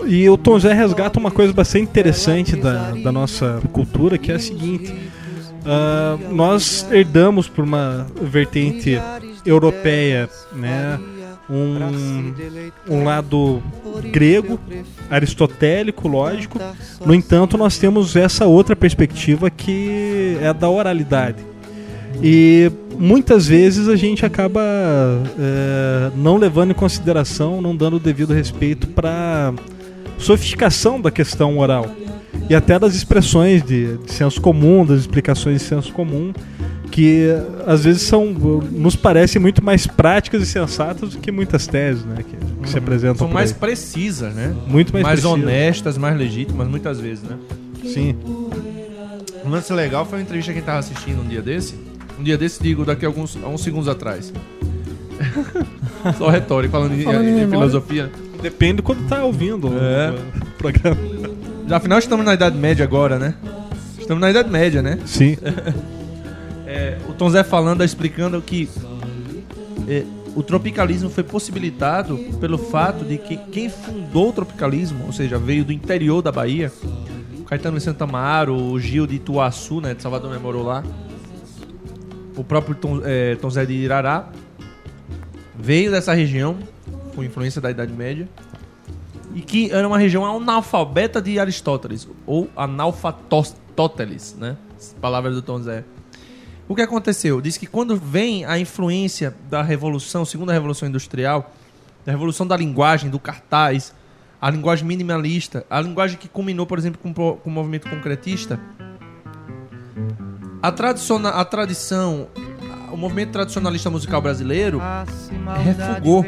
e 0.06 0.28
o 0.30 0.36
Tom 0.38 0.58
Zé 0.58 0.72
resgata 0.72 1.18
uma 1.18 1.30
coisa 1.30 1.52
bastante 1.52 1.84
interessante 1.84 2.56
da, 2.56 2.92
da 2.92 3.12
nossa 3.12 3.60
cultura, 3.72 4.16
que 4.16 4.32
é 4.32 4.36
a 4.36 4.38
seguinte. 4.38 4.94
ah, 5.66 6.16
nós 6.30 6.86
herdamos 6.90 7.46
por 7.48 7.62
uma 7.64 8.06
vertente 8.22 8.98
europeia, 9.48 10.28
né, 10.52 10.98
um, 11.50 12.34
um 12.88 13.04
lado 13.04 13.62
grego, 14.12 14.60
aristotélico, 15.10 16.06
lógico. 16.06 16.58
No 17.04 17.14
entanto, 17.14 17.56
nós 17.56 17.78
temos 17.78 18.16
essa 18.16 18.46
outra 18.46 18.76
perspectiva 18.76 19.48
que 19.50 20.36
é 20.40 20.52
da 20.52 20.68
oralidade. 20.68 21.44
E 22.22 22.70
muitas 22.98 23.46
vezes 23.46 23.88
a 23.88 23.96
gente 23.96 24.26
acaba 24.26 24.60
é, 25.38 26.10
não 26.16 26.36
levando 26.36 26.72
em 26.72 26.74
consideração, 26.74 27.62
não 27.62 27.74
dando 27.74 27.96
o 27.96 28.00
devido 28.00 28.32
respeito 28.32 28.88
para 28.88 29.54
sofisticação 30.18 31.00
da 31.00 31.10
questão 31.10 31.58
oral 31.58 31.86
e 32.50 32.54
até 32.54 32.78
das 32.78 32.94
expressões 32.94 33.62
de, 33.62 33.98
de 33.98 34.12
senso 34.12 34.40
comum, 34.40 34.84
das 34.84 35.00
explicações 35.00 35.60
de 35.60 35.68
senso 35.68 35.92
comum, 35.92 36.32
que 36.90 37.28
às 37.66 37.84
vezes 37.84 38.02
são 38.02 38.26
nos 38.70 38.96
parecem 38.96 39.40
muito 39.40 39.64
mais 39.64 39.86
práticas 39.86 40.42
e 40.42 40.46
sensatas 40.46 41.10
do 41.10 41.18
que 41.18 41.30
muitas 41.30 41.66
teses, 41.66 42.04
né, 42.04 42.16
que, 42.28 42.36
que 42.62 42.68
se 42.68 42.78
apresentam 42.78 43.16
São 43.16 43.28
por 43.28 43.34
mais 43.34 43.52
aí. 43.52 43.58
precisas, 43.58 44.34
né? 44.34 44.54
muito 44.66 44.92
mais, 44.92 45.04
mais 45.04 45.20
precisas. 45.20 45.44
honestas, 45.44 45.98
mais 45.98 46.16
legítimas, 46.16 46.66
muitas 46.68 46.98
vezes, 47.00 47.22
né? 47.24 47.36
Sim. 47.84 48.16
Um 49.44 49.50
lance 49.50 49.72
legal 49.72 50.04
foi 50.04 50.18
uma 50.18 50.22
entrevista 50.22 50.52
que 50.52 50.58
a 50.58 50.60
gente 50.60 50.66
tava 50.66 50.78
assistindo 50.80 51.22
um 51.22 51.26
dia 51.28 51.40
desse. 51.40 51.74
Um 52.18 52.22
dia 52.22 52.36
desse, 52.36 52.62
digo, 52.62 52.84
daqui 52.84 53.04
a 53.04 53.08
alguns 53.08 53.36
a 53.42 53.48
uns 53.48 53.62
segundos 53.62 53.88
atrás. 53.88 54.32
Só 56.18 56.28
retórico, 56.28 56.72
falando 56.72 56.94
em, 56.94 57.02
Falando 57.02 57.24
em 57.24 57.28
em 57.28 57.34
memória. 57.34 57.48
filosofia. 57.50 58.10
Depende 58.42 58.82
quando 58.82 59.06
tá 59.08 59.24
ouvindo 59.24 59.68
É. 59.68 60.10
o 60.10 60.58
programa. 60.58 60.96
Afinal, 61.70 61.98
estamos 61.98 62.24
na 62.24 62.34
Idade 62.34 62.56
Média 62.56 62.84
agora, 62.84 63.18
né? 63.18 63.34
Estamos 63.98 64.20
na 64.20 64.30
Idade 64.30 64.50
Média, 64.50 64.80
né? 64.82 64.98
Sim. 65.06 65.36
É, 66.70 66.98
o 67.08 67.14
Tom 67.14 67.30
Zé 67.30 67.42
falando, 67.42 67.82
explicando 67.82 68.42
que 68.42 68.68
é, 69.88 70.04
o 70.36 70.42
tropicalismo 70.42 71.08
foi 71.08 71.24
possibilitado 71.24 72.18
pelo 72.38 72.58
fato 72.58 73.06
de 73.06 73.16
que 73.16 73.38
quem 73.38 73.70
fundou 73.70 74.28
o 74.28 74.32
tropicalismo, 74.34 75.06
ou 75.06 75.12
seja, 75.12 75.38
veio 75.38 75.64
do 75.64 75.72
interior 75.72 76.20
da 76.20 76.30
Bahia, 76.30 76.70
o 77.38 77.44
Caetano 77.44 77.78
de 77.78 77.82
Santa 77.82 78.04
Amaro, 78.04 78.54
o 78.54 78.78
Gil 78.78 79.06
de 79.06 79.14
Ituaçu, 79.14 79.80
né, 79.80 79.94
de 79.94 80.02
Salvador 80.02 80.30
né, 80.30 80.36
morou 80.36 80.62
lá, 80.62 80.84
o 82.36 82.44
próprio 82.44 82.74
Tom, 82.74 83.00
é, 83.02 83.34
Tom 83.36 83.48
Zé 83.48 83.64
de 83.64 83.72
Irará, 83.72 84.28
veio 85.58 85.90
dessa 85.90 86.12
região, 86.12 86.58
com 87.16 87.24
influência 87.24 87.62
da 87.62 87.70
Idade 87.70 87.94
Média, 87.94 88.28
e 89.34 89.40
que 89.40 89.72
era 89.72 89.88
uma 89.88 89.98
região 89.98 90.22
analfabeta 90.26 91.22
de 91.22 91.38
Aristóteles, 91.38 92.06
ou 92.26 92.46
analfatóteles, 92.54 94.36
né? 94.38 94.54
Palavras 95.00 95.34
do 95.34 95.40
Tom 95.40 95.62
Zé. 95.62 95.82
O 96.68 96.74
que 96.74 96.82
aconteceu? 96.82 97.40
Diz 97.40 97.56
que 97.56 97.66
quando 97.66 97.96
vem 97.96 98.44
a 98.44 98.58
influência 98.58 99.34
da 99.48 99.62
revolução, 99.62 100.24
segunda 100.24 100.52
revolução 100.52 100.86
industrial, 100.88 101.52
da 102.04 102.12
revolução 102.12 102.46
da 102.46 102.56
linguagem, 102.56 103.08
do 103.10 103.18
cartaz, 103.18 103.94
a 104.40 104.50
linguagem 104.50 104.86
minimalista, 104.86 105.64
a 105.70 105.80
linguagem 105.80 106.18
que 106.18 106.28
culminou, 106.28 106.66
por 106.66 106.78
exemplo, 106.78 107.00
com, 107.02 107.12
com 107.12 107.48
o 107.48 107.52
movimento 107.52 107.88
concretista. 107.88 108.60
A, 110.62 110.70
tradiciona, 110.70 111.30
a 111.30 111.44
tradição, 111.44 112.28
o 112.92 112.96
movimento 112.96 113.32
tradicionalista 113.32 113.88
musical 113.90 114.20
brasileiro 114.20 114.80
refugou, 115.64 116.24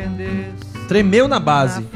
tremeu 0.88 1.28
na 1.28 1.38
base. 1.38 1.86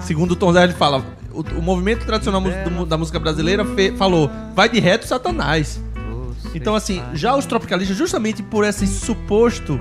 Segundo 0.00 0.32
o 0.32 0.36
Tom 0.36 0.52
Zé, 0.52 0.64
ele 0.64 0.72
fala, 0.72 1.04
o, 1.32 1.40
o 1.58 1.62
movimento 1.62 2.06
tradicional 2.06 2.42
da 2.86 2.96
música 2.96 3.18
brasileira 3.18 3.64
fe- 3.64 3.92
falou, 3.96 4.30
vai 4.54 4.68
de 4.68 4.80
reto 4.80 5.06
satanás. 5.06 5.80
Então, 6.56 6.74
assim, 6.74 7.02
já 7.12 7.36
os 7.36 7.44
tropicalistas, 7.44 7.96
justamente 7.96 8.42
por 8.42 8.64
esse 8.64 8.86
suposto, 8.86 9.78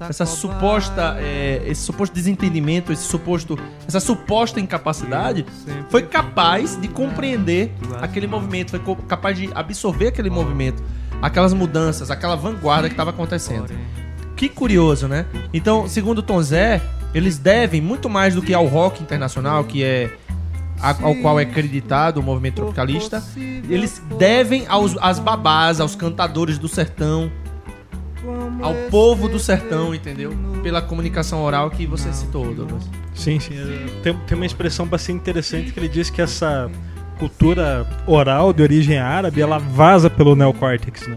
essa 0.00 0.24
suposta, 0.24 1.16
é, 1.20 1.62
esse 1.66 1.82
suposto 1.82 2.14
desentendimento, 2.14 2.90
esse 2.90 3.02
suposto, 3.02 3.58
essa 3.86 4.00
suposta 4.00 4.58
incapacidade, 4.58 5.44
foi 5.90 6.02
capaz 6.02 6.80
de 6.80 6.88
compreender 6.88 7.70
aquele 8.00 8.26
movimento, 8.26 8.70
foi 8.70 8.96
capaz 9.06 9.36
de 9.36 9.50
absorver 9.54 10.08
aquele 10.08 10.30
movimento, 10.30 10.82
aquelas 11.20 11.52
mudanças, 11.52 12.10
aquela 12.10 12.34
vanguarda 12.34 12.88
que 12.88 12.94
estava 12.94 13.10
acontecendo. 13.10 13.66
Que 14.34 14.48
curioso, 14.48 15.06
né? 15.06 15.26
Então, 15.52 15.86
segundo 15.86 16.22
Tom 16.22 16.42
Zé, 16.42 16.80
eles 17.14 17.36
devem 17.36 17.80
muito 17.80 18.08
mais 18.08 18.34
do 18.34 18.40
que 18.40 18.54
ao 18.54 18.66
rock 18.66 19.02
internacional, 19.02 19.64
que 19.64 19.82
é 19.82 20.10
a- 20.80 20.96
ao 21.02 21.14
qual 21.16 21.38
é 21.40 21.42
acreditado 21.44 22.18
o 22.18 22.22
movimento 22.22 22.56
tropicalista, 22.56 23.22
eles 23.36 24.02
devem 24.18 24.64
aos, 24.68 24.96
às 25.00 25.18
babás, 25.18 25.80
aos 25.80 25.94
cantadores 25.94 26.58
do 26.58 26.68
sertão, 26.68 27.30
ao 28.60 28.74
povo 28.90 29.28
do 29.28 29.38
sertão, 29.38 29.94
entendeu? 29.94 30.32
Pela 30.62 30.82
comunicação 30.82 31.42
oral 31.44 31.70
que 31.70 31.86
você 31.86 32.12
citou, 32.12 32.52
Douglas. 32.54 32.82
Sim, 33.14 33.38
sim. 33.38 33.54
é, 33.56 34.00
Tem, 34.02 34.14
tem 34.26 34.36
uma 34.36 34.46
expressão 34.46 34.86
bastante 34.86 35.16
interessante 35.18 35.72
que 35.72 35.78
ele 35.78 35.88
diz 35.88 36.10
que 36.10 36.20
essa 36.20 36.68
cultura 37.18 37.86
oral 38.06 38.52
de 38.52 38.62
origem 38.62 38.98
árabe, 38.98 39.40
ela 39.40 39.58
vaza 39.58 40.10
pelo 40.10 40.34
neocórtex, 40.36 41.06
né? 41.06 41.16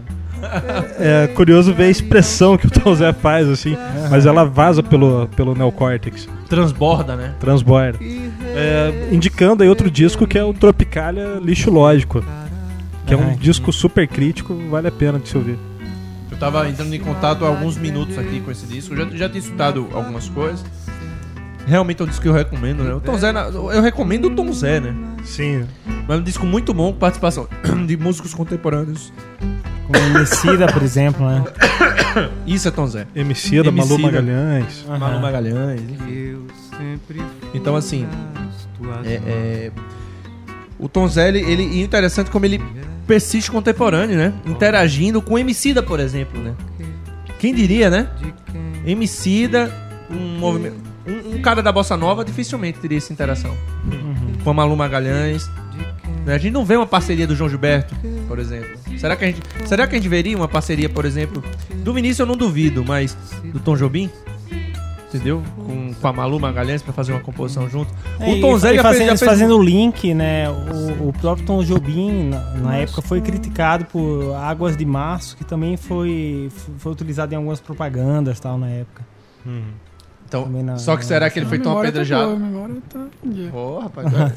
É 0.98 1.26
curioso 1.34 1.74
ver 1.74 1.84
a 1.84 1.90
expressão 1.90 2.56
que 2.56 2.66
o 2.66 2.70
Tom 2.70 2.94
Zé 2.94 3.12
faz, 3.12 3.46
assim, 3.46 3.76
mas 4.10 4.24
ela 4.24 4.42
vaza 4.46 4.82
pelo, 4.82 5.28
pelo 5.36 5.54
neocórtex, 5.54 6.26
Transborda, 6.48 7.14
né? 7.14 7.34
transborda. 7.38 7.98
É, 8.54 9.08
indicando 9.12 9.62
aí 9.62 9.68
outro 9.68 9.90
disco 9.90 10.26
que 10.26 10.38
é 10.38 10.44
o 10.44 10.52
Tropicalia 10.52 11.38
Lixo 11.42 11.70
Lógico, 11.70 12.24
que 13.06 13.14
é 13.14 13.16
um 13.16 13.34
disco 13.36 13.72
super 13.72 14.06
crítico, 14.08 14.54
vale 14.70 14.88
a 14.88 14.92
pena 14.92 15.18
de 15.18 15.28
se 15.28 15.36
ouvir. 15.36 15.58
Eu 16.30 16.36
tava 16.38 16.68
entrando 16.68 16.94
em 16.94 17.00
contato 17.00 17.44
há 17.44 17.48
alguns 17.48 17.76
minutos 17.76 18.16
aqui 18.18 18.40
com 18.40 18.50
esse 18.50 18.66
disco, 18.66 18.94
já, 18.96 19.04
já 19.10 19.28
tinha 19.28 19.40
escutado 19.40 19.88
algumas 19.92 20.28
coisas. 20.28 20.64
Realmente 21.66 22.00
é 22.00 22.04
um 22.04 22.08
disco 22.08 22.22
que 22.22 22.28
eu 22.28 22.32
recomendo, 22.32 22.82
né? 22.82 22.94
O 22.94 23.00
Tom 23.00 23.16
Zé, 23.18 23.32
na- 23.32 23.42
eu 23.46 23.82
recomendo 23.82 24.26
o 24.26 24.30
Tom 24.30 24.52
Zé, 24.52 24.80
né? 24.80 24.94
Sim. 25.24 25.66
Mas 26.08 26.16
é 26.18 26.20
um 26.20 26.24
disco 26.24 26.46
muito 26.46 26.72
bom 26.72 26.92
com 26.92 26.98
participação 26.98 27.46
de 27.86 27.96
músicos 27.96 28.32
contemporâneos. 28.34 29.12
Com 29.86 29.92
o 29.92 29.96
Emicida, 30.16 30.66
por 30.72 30.82
exemplo, 30.82 31.26
né? 31.28 31.44
Isso 32.46 32.66
é 32.66 32.70
Tom 32.70 32.86
Zé. 32.86 33.06
Emicida, 33.14 33.70
Malu. 33.70 33.98
Magalhães. 33.98 34.84
Malu 34.88 35.20
Magalhães. 35.20 35.80
enfim. 35.82 36.36
Então, 37.54 37.76
assim, 37.76 38.06
é, 39.04 39.12
é, 39.26 39.72
o 40.78 40.88
Tom 40.88 41.06
Zé, 41.08 41.28
ele, 41.28 41.62
e 41.62 41.82
interessante 41.82 42.30
como 42.30 42.46
ele 42.46 42.60
persiste 43.06 43.50
contemporâneo, 43.50 44.16
né? 44.16 44.32
Interagindo 44.46 45.20
com 45.20 45.34
o 45.34 45.38
Emicida, 45.38 45.82
por 45.82 46.00
exemplo, 46.00 46.40
né? 46.40 46.54
Quem 47.38 47.54
diria, 47.54 47.90
né? 47.90 48.08
Emicida, 48.86 49.72
um 50.10 50.38
movimento... 50.38 50.76
Um, 51.06 51.36
um 51.36 51.42
cara 51.42 51.62
da 51.62 51.72
Bossa 51.72 51.96
Nova 51.96 52.24
dificilmente 52.24 52.78
teria 52.78 52.98
essa 52.98 53.12
interação. 53.12 53.56
Com 54.44 54.50
a 54.50 54.54
Malu 54.54 54.76
Magalhães. 54.76 55.50
né? 56.24 56.34
A 56.34 56.38
gente 56.38 56.52
não 56.52 56.64
vê 56.64 56.76
uma 56.76 56.86
parceria 56.86 57.26
do 57.26 57.34
João 57.34 57.48
Gilberto, 57.48 57.94
por 58.28 58.38
exemplo. 58.38 58.78
Será 58.98 59.16
que 59.16 59.24
a 59.24 59.26
gente, 59.28 59.40
será 59.64 59.86
que 59.86 59.96
a 59.96 59.98
gente 59.98 60.08
veria 60.08 60.36
uma 60.36 60.46
parceria, 60.48 60.88
por 60.88 61.04
exemplo, 61.04 61.42
do 61.76 61.92
Vinícius 61.92 62.20
eu 62.20 62.26
não 62.26 62.36
duvido, 62.36 62.84
mas 62.84 63.16
do 63.44 63.58
Tom 63.58 63.76
Jobim? 63.76 64.10
Entendeu? 65.12 65.42
Com, 65.66 65.92
com 65.92 66.06
a 66.06 66.12
Malu 66.12 66.38
Magalhães 66.38 66.82
pra 66.82 66.92
fazer 66.92 67.10
uma 67.12 67.20
composição 67.20 67.68
junto. 67.68 67.92
É, 68.20 68.30
o 68.32 68.40
Tom 68.40 68.56
e- 68.56 68.60
Zé 68.60 68.72
e 68.72 68.76
já 68.76 68.82
fazendo, 68.82 69.08
fez 69.08 69.20
fazendo 69.24 69.58
o 69.58 69.62
link, 69.62 70.14
né? 70.14 70.48
O, 70.48 71.08
o 71.08 71.12
próprio 71.12 71.44
Tom 71.44 71.64
Jobim, 71.64 72.28
na, 72.28 72.38
na 72.54 72.76
época, 72.76 73.02
foi 73.02 73.20
criticado 73.20 73.86
por 73.86 74.32
Águas 74.36 74.76
de 74.76 74.84
Março, 74.84 75.36
que 75.36 75.44
também 75.44 75.76
foi, 75.76 76.48
foi 76.78 76.92
utilizado 76.92 77.32
em 77.34 77.36
algumas 77.36 77.58
propagandas 77.58 78.38
tal 78.38 78.56
na 78.56 78.68
época. 78.68 79.04
Então, 80.28 80.44
também 80.44 80.62
na- 80.62 80.78
só 80.78 80.96
que 80.96 81.04
será 81.04 81.28
que 81.28 81.40
ele 81.40 81.46
foi 81.46 81.58
A 81.58 81.60
tão 81.60 81.70
tá 81.72 81.74
boa, 81.78 81.82
apedrejado? 81.88 82.30
A 82.30 82.36
memória 82.36 82.76
tá 82.88 83.06
dia. 83.24 83.52
Ô, 83.52 83.80
rapaz. 83.80 84.06
agora- 84.14 84.32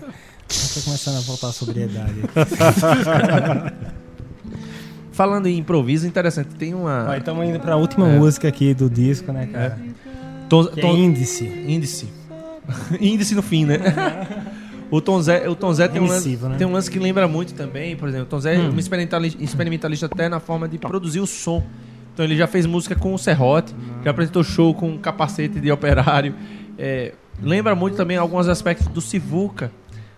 Tô 0.48 0.82
começando 0.82 1.18
a 1.18 1.22
voltar 1.22 1.48
à 1.50 1.52
sobriedade. 1.52 2.16
Falando 5.12 5.46
em 5.48 5.58
improviso, 5.60 6.08
interessante. 6.08 6.56
Tem 6.56 6.74
uma. 6.74 7.16
Estamos 7.18 7.48
indo 7.48 7.60
pra 7.60 7.76
última 7.76 8.08
É. 8.10 8.18
música 8.18 8.48
aqui 8.48 8.74
do 8.74 8.90
disco, 8.90 9.32
né, 9.32 9.46
cara? 9.48 9.80
Tom, 10.64 10.66
Que 10.68 10.80
é 10.80 10.82
Tom- 10.84 10.96
índice. 10.96 11.46
Índice. 11.68 12.08
Índice 13.00 13.36
no 13.36 13.42
fim, 13.42 13.66
né? 13.66 13.78
o 14.92 15.02
Tom 15.02 15.22
Zé, 15.22 15.48
o 15.50 15.56
Tom 15.56 15.74
Zé 15.74 15.88
tem, 15.88 16.02
um 16.02 16.06
lance, 16.08 16.38
né? 16.38 16.56
tem 16.58 16.68
um 16.68 16.72
lance 16.72 16.90
que 16.90 17.00
lembra 17.00 17.28
muito 17.28 17.54
também, 17.54 17.96
por 17.96 18.08
exemplo, 18.08 18.26
o 18.28 18.30
Tom 18.30 18.40
Zé 18.40 18.56
é 18.56 18.60
Hum. 18.60 18.72
um 18.74 18.80
experimentalista, 18.80 19.44
experimentalista 19.44 20.06
até 20.06 20.30
na 20.30 20.40
forma 20.40 20.68
de 20.68 20.78
produzir 20.78 21.20
o 21.20 21.28
som. 21.28 21.64
Então 22.14 22.24
ele 22.24 22.38
já 22.38 22.46
fez 22.48 22.66
música 22.66 22.96
com 22.96 23.14
o 23.14 23.18
Serrote, 23.18 23.74
já 24.04 24.12
apresentou 24.12 24.44
show 24.44 24.74
com 24.74 24.90
um 24.92 24.98
capacete 24.98 25.60
de 25.60 25.72
operário. 25.72 26.36
É, 26.78 27.14
lembra 27.42 27.74
muito 27.76 27.98
também 27.98 28.18
alguns 28.18 28.48
aspectos 28.48 28.88
do 28.88 29.02
Sivuca, 29.02 29.72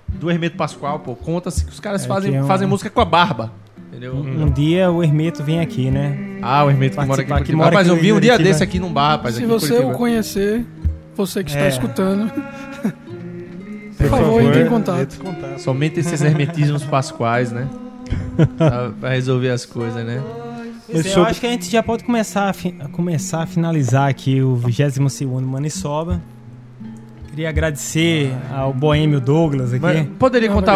do 0.08 0.30
Hermeto 0.30 0.58
Pascoal, 0.58 1.00
pô. 1.00 1.16
Conta-se 1.16 1.64
que 1.66 1.72
os 1.72 1.80
caras 1.80 2.04
É, 2.04 2.08
fazem, 2.08 2.32
que 2.32 2.38
é 2.38 2.44
um- 2.44 2.48
fazem 2.48 2.68
música 2.68 2.90
com 2.90 3.00
a 3.00 3.06
barba. 3.06 3.52
Entendeu? 3.96 4.16
Um 4.16 4.50
dia 4.50 4.92
o 4.92 5.02
Hermeto 5.04 5.44
vem 5.44 5.60
aqui, 5.62 5.90
né? 5.90 6.38
Ah, 6.42 6.66
o 6.66 6.70
Hermeto 6.70 6.98
que 6.98 7.06
mora 7.06 7.22
aqui. 7.22 7.44
que 7.46 7.56
mora 7.56 7.70
Rapaz, 7.70 7.88
aqui 7.90 7.98
eu 7.98 8.02
vi 8.02 8.12
um 8.14 8.20
dia 8.20 8.38
desse 8.38 8.62
aqui 8.64 8.80
num 8.80 8.92
bar, 8.92 9.12
rapaz. 9.12 9.36
Se 9.36 9.46
você 9.46 9.74
o 9.78 9.92
conhecer, 9.92 10.66
você 11.16 11.44
que 11.44 11.50
está 11.52 11.64
É. 11.66 11.70
escutando, 11.70 12.30
Por 13.98 14.10
favor, 14.10 14.42
entre 14.44 14.64
em 14.64 14.68
contato. 14.68 15.18
contato. 15.20 15.60
Somente 15.60 16.00
esses 16.02 16.22
hermetismos 16.22 16.84
pasquais, 16.86 17.52
né? 17.52 17.68
pra, 18.58 18.90
pra 19.00 19.10
resolver 19.12 19.50
as 19.50 19.66
coisas, 19.66 20.06
né? 20.06 20.22
Eu 20.90 21.04
sobre- 21.04 21.32
acho 21.32 21.40
que 21.40 21.48
a 21.48 21.50
gente 21.50 21.72
já 21.72 21.82
pode 21.82 22.04
começar 22.04 22.50
a, 22.50 22.54
fi- 22.54 22.76
a 22.80 22.88
começar 22.90 23.42
a 23.44 23.46
finalizar 23.48 24.10
aqui 24.10 24.42
o 24.42 24.56
22º 24.58 25.42
Manisoba. 25.42 26.22
Queria 27.36 27.50
agradecer 27.50 28.34
ao 28.50 28.72
Boêmio 28.72 29.20
Douglas 29.20 29.74
aqui. 29.74 29.82
Mas 29.82 30.08
poderia 30.18 30.50
contar 30.50 30.76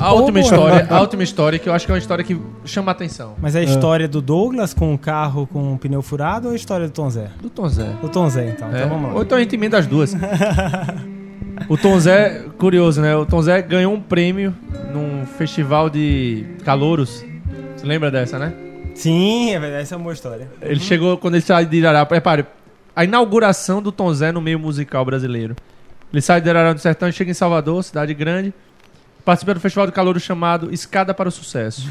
a, 0.00 0.12
última 0.14 0.40
história, 0.40 0.86
a 0.88 1.00
última 1.02 1.22
história 1.22 1.58
que 1.58 1.68
eu 1.68 1.74
acho 1.74 1.84
que 1.84 1.92
é 1.92 1.94
uma 1.94 1.98
história 1.98 2.24
que 2.24 2.40
chama 2.64 2.90
a 2.90 2.92
atenção. 2.92 3.34
Mas 3.38 3.54
é 3.54 3.58
a 3.58 3.62
história 3.62 4.08
do 4.08 4.22
Douglas 4.22 4.72
com 4.72 4.94
o 4.94 4.96
carro 4.96 5.46
com 5.46 5.74
o 5.74 5.78
pneu 5.78 6.00
furado 6.00 6.48
ou 6.48 6.54
a 6.54 6.56
história 6.56 6.86
do 6.86 6.92
Tom 6.94 7.10
Zé? 7.10 7.28
Do 7.42 7.50
Tom 7.50 7.68
Zé. 7.68 7.90
Do 8.00 8.08
Tom 8.08 8.26
Zé, 8.30 8.48
então. 8.56 8.68
É. 8.68 8.78
Então 8.78 8.88
vamos 8.88 9.10
lá. 9.10 9.16
Ou 9.16 9.22
então 9.22 9.36
a 9.36 9.40
gente 9.42 9.54
emenda 9.54 9.76
as 9.76 9.86
duas. 9.86 10.16
o 11.68 11.76
Tom 11.76 12.00
Zé, 12.00 12.46
curioso, 12.56 13.02
né? 13.02 13.14
O 13.14 13.26
Tom 13.26 13.42
Zé 13.42 13.60
ganhou 13.60 13.92
um 13.92 14.00
prêmio 14.00 14.56
num 14.94 15.26
festival 15.26 15.90
de 15.90 16.46
calouros. 16.64 17.22
Você 17.76 17.84
lembra 17.84 18.10
dessa, 18.10 18.38
né? 18.38 18.54
Sim, 18.94 19.50
é 19.52 19.60
verdade, 19.60 19.82
essa 19.82 19.94
é 19.94 19.96
uma 19.98 20.04
boa 20.04 20.14
história. 20.14 20.48
Ele 20.62 20.80
chegou 20.80 21.18
quando 21.18 21.34
ele 21.34 21.44
saiu 21.44 21.68
de 21.68 21.76
Irará. 21.76 22.08
Repare, 22.10 22.46
a 22.96 23.04
inauguração 23.04 23.82
do 23.82 23.92
Tom 23.92 24.12
Zé 24.14 24.32
no 24.32 24.40
meio 24.40 24.58
musical 24.58 25.04
brasileiro. 25.04 25.54
Ele 26.10 26.22
sai 26.22 26.40
de 26.40 26.48
Irará 26.48 26.72
do 26.72 26.80
Sertão 26.80 27.06
e 27.10 27.12
chega 27.12 27.30
em 27.30 27.34
Salvador, 27.34 27.84
cidade 27.84 28.14
grande. 28.14 28.54
Participa 29.22 29.52
do 29.52 29.60
festival 29.60 29.86
de 29.86 29.92
calor 29.92 30.18
chamado 30.18 30.72
Escada 30.72 31.12
para 31.12 31.28
o 31.28 31.32
Sucesso. 31.32 31.90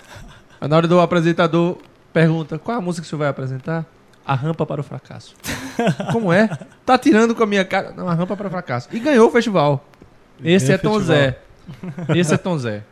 Na 0.58 0.74
hora 0.74 0.88
do 0.88 0.98
apresentador 0.98 1.76
pergunta: 2.10 2.58
qual 2.58 2.76
é 2.76 2.78
a 2.78 2.80
música 2.80 3.02
que 3.02 3.06
o 3.06 3.10
senhor 3.10 3.18
vai 3.18 3.28
apresentar? 3.28 3.84
A 4.24 4.34
Rampa 4.34 4.64
para 4.64 4.80
o 4.80 4.84
Fracasso. 4.84 5.36
Como 6.10 6.32
é? 6.32 6.48
Tá 6.86 6.96
tirando 6.96 7.34
com 7.34 7.42
a 7.42 7.46
minha 7.46 7.64
cara. 7.64 7.92
Não, 7.94 8.08
a 8.08 8.14
Rampa 8.14 8.36
para 8.36 8.46
o 8.46 8.50
Fracasso. 8.50 8.88
E 8.90 8.98
ganhou 8.98 9.28
o 9.28 9.30
festival. 9.30 9.86
Esse 10.42 10.66
Ganhou 10.66 10.74
é 10.74 10.78
Tom 10.78 10.98
Zé. 11.00 11.38
Esse 12.14 12.34
é 12.34 12.36
Tom 12.38 12.58
Zé. 12.58 12.82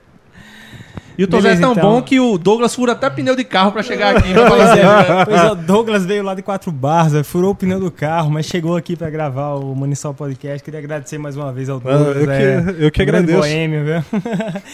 E 1.16 1.22
o 1.24 1.28
Tom 1.28 1.40
Zé 1.40 1.52
é 1.52 1.56
tão 1.56 1.72
então. 1.72 1.90
bom 1.92 2.02
que 2.02 2.18
o 2.18 2.36
Douglas 2.36 2.74
fura 2.74 2.92
até 2.92 3.08
pneu 3.08 3.36
de 3.36 3.44
carro 3.44 3.70
pra 3.70 3.82
chegar 3.82 4.16
aqui. 4.16 4.28
Pois 4.34 4.70
é, 4.70 5.24
pois 5.24 5.40
é, 5.42 5.52
o 5.52 5.54
Douglas 5.54 6.04
veio 6.04 6.22
lá 6.24 6.34
de 6.34 6.42
quatro 6.42 6.72
barras, 6.72 7.12
velho, 7.12 7.24
furou 7.24 7.52
o 7.52 7.54
pneu 7.54 7.78
do 7.78 7.90
carro, 7.90 8.30
mas 8.30 8.46
chegou 8.46 8.76
aqui 8.76 8.96
pra 8.96 9.08
gravar 9.10 9.54
o 9.54 9.74
Municipal 9.74 10.12
Podcast. 10.14 10.62
Queria 10.64 10.80
agradecer 10.80 11.16
mais 11.18 11.36
uma 11.36 11.52
vez 11.52 11.68
ao 11.68 11.76
Ah, 11.84 11.96
Douglas. 11.96 12.16
eu 12.16 12.26
que- 12.26 12.32
é, 12.32 12.86
eu 12.86 12.90
que 12.90 13.00
um 13.00 13.02
agradeço. 13.04 13.38
Boêmio, 13.38 13.84
viu? 13.84 14.04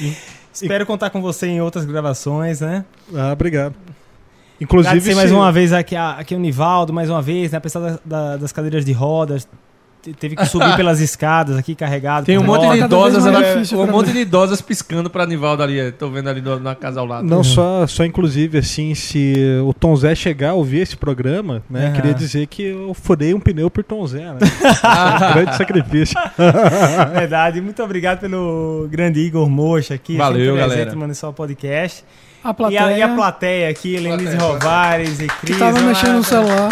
Espero 0.53 0.85
contar 0.87 1.11
com 1.11 1.21
você 1.23 1.47
em 1.47 1.61
outras 1.61 1.85
gravações, 1.85 2.61
né? 2.61 2.85
Ah, 3.15 3.33
obrigado. 3.33 3.75
Inclusive, 4.61 4.91
Agradecer 4.91 5.15
mais 5.15 5.29
se- 5.31 5.35
uma 5.35 5.51
vez 5.53 5.73
aqui, 5.73 5.97
a- 5.97 6.13
aqui 6.19 6.35
o 6.35 6.39
Nivaldo, 6.39 6.93
mais 6.93 7.09
uma 7.09 7.23
vez, 7.23 7.53
né? 7.53 7.59
Apesar 7.59 7.81
da- 7.81 7.99
da- 8.05 8.37
das 8.37 8.53
cadeiras 8.53 8.85
de 8.85 8.93
rodas, 8.93 9.47
teve 10.19 10.35
que 10.37 10.45
subir 10.47 10.75
pelas 10.77 11.01
escadas 11.03 11.57
aqui 11.57 11.75
carregado. 11.75 12.27
Tem 12.27 12.39
um 12.39 12.45
por 12.45 12.59
monte 12.59 12.73
de 12.79 12.85
idosas, 12.85 13.25
um 13.73 13.87
monte 13.87 14.13
de 14.13 14.19
idosas 14.21 14.61
piscando 14.61 15.09
pra 15.11 15.27
Nivaldo 15.27 15.63
ali. 15.63 15.93
Tô 15.93 16.09
vendo 16.11 16.29
ali 16.29 16.41
no- 16.41 16.59
na 16.59 16.75
casa 16.75 17.01
ao 17.01 17.07
lado. 17.07 17.27
Não 17.27 17.43
só, 17.45 17.87
só 17.87 18.05
inclusive 18.05 18.59
assim, 18.59 18.95
se 18.95 19.35
o 19.65 19.73
Tom 19.75 19.95
Zé 19.97 20.15
chegar 20.15 20.51
a 20.51 20.55
ouvir 20.55 20.79
esse 20.81 20.97
programa, 20.97 21.63
né, 21.69 21.87
Aham. 21.87 21.93
queria 21.95 22.15
dizer 22.15 22.47
que 22.47 22.63
eu 22.65 22.95
furei 22.95 23.35
um 23.35 23.41
pneu 23.41 23.71
por 23.71 23.85
Tom 23.85 24.07
Zé, 24.07 24.25
né? 24.25 24.39
um 25.31 25.35
grande 25.35 25.57
sacrifício. 25.57 26.17
Verdade. 27.13 27.61
Muito 27.61 27.83
obrigado 27.83 28.21
pelo 28.21 28.89
grande 28.91 29.21
Igor 29.21 29.49
Mocha 29.49 29.95
aqui. 29.95 30.17
Valeu, 30.17 30.39
sempre 30.39 30.53
presente 30.55 30.77
galera. 30.77 30.93
no 30.93 31.01
Manisol 31.01 31.33
Podcast. 31.33 32.05
A 32.43 32.51
E 32.51 32.55
plateia, 32.55 32.85
a, 32.87 32.99
e 32.99 33.03
a 33.03 33.09
plateia 33.15 33.69
aqui, 33.71 33.99
Lenise 33.99 34.37
Rovares 34.37 35.21
e 35.21 35.27
que 35.29 35.37
Cris. 35.47 35.59
tava 35.59 35.79
ah, 35.79 35.83
mexendo 35.83 36.17
no 36.17 36.25
celular. 36.25 36.71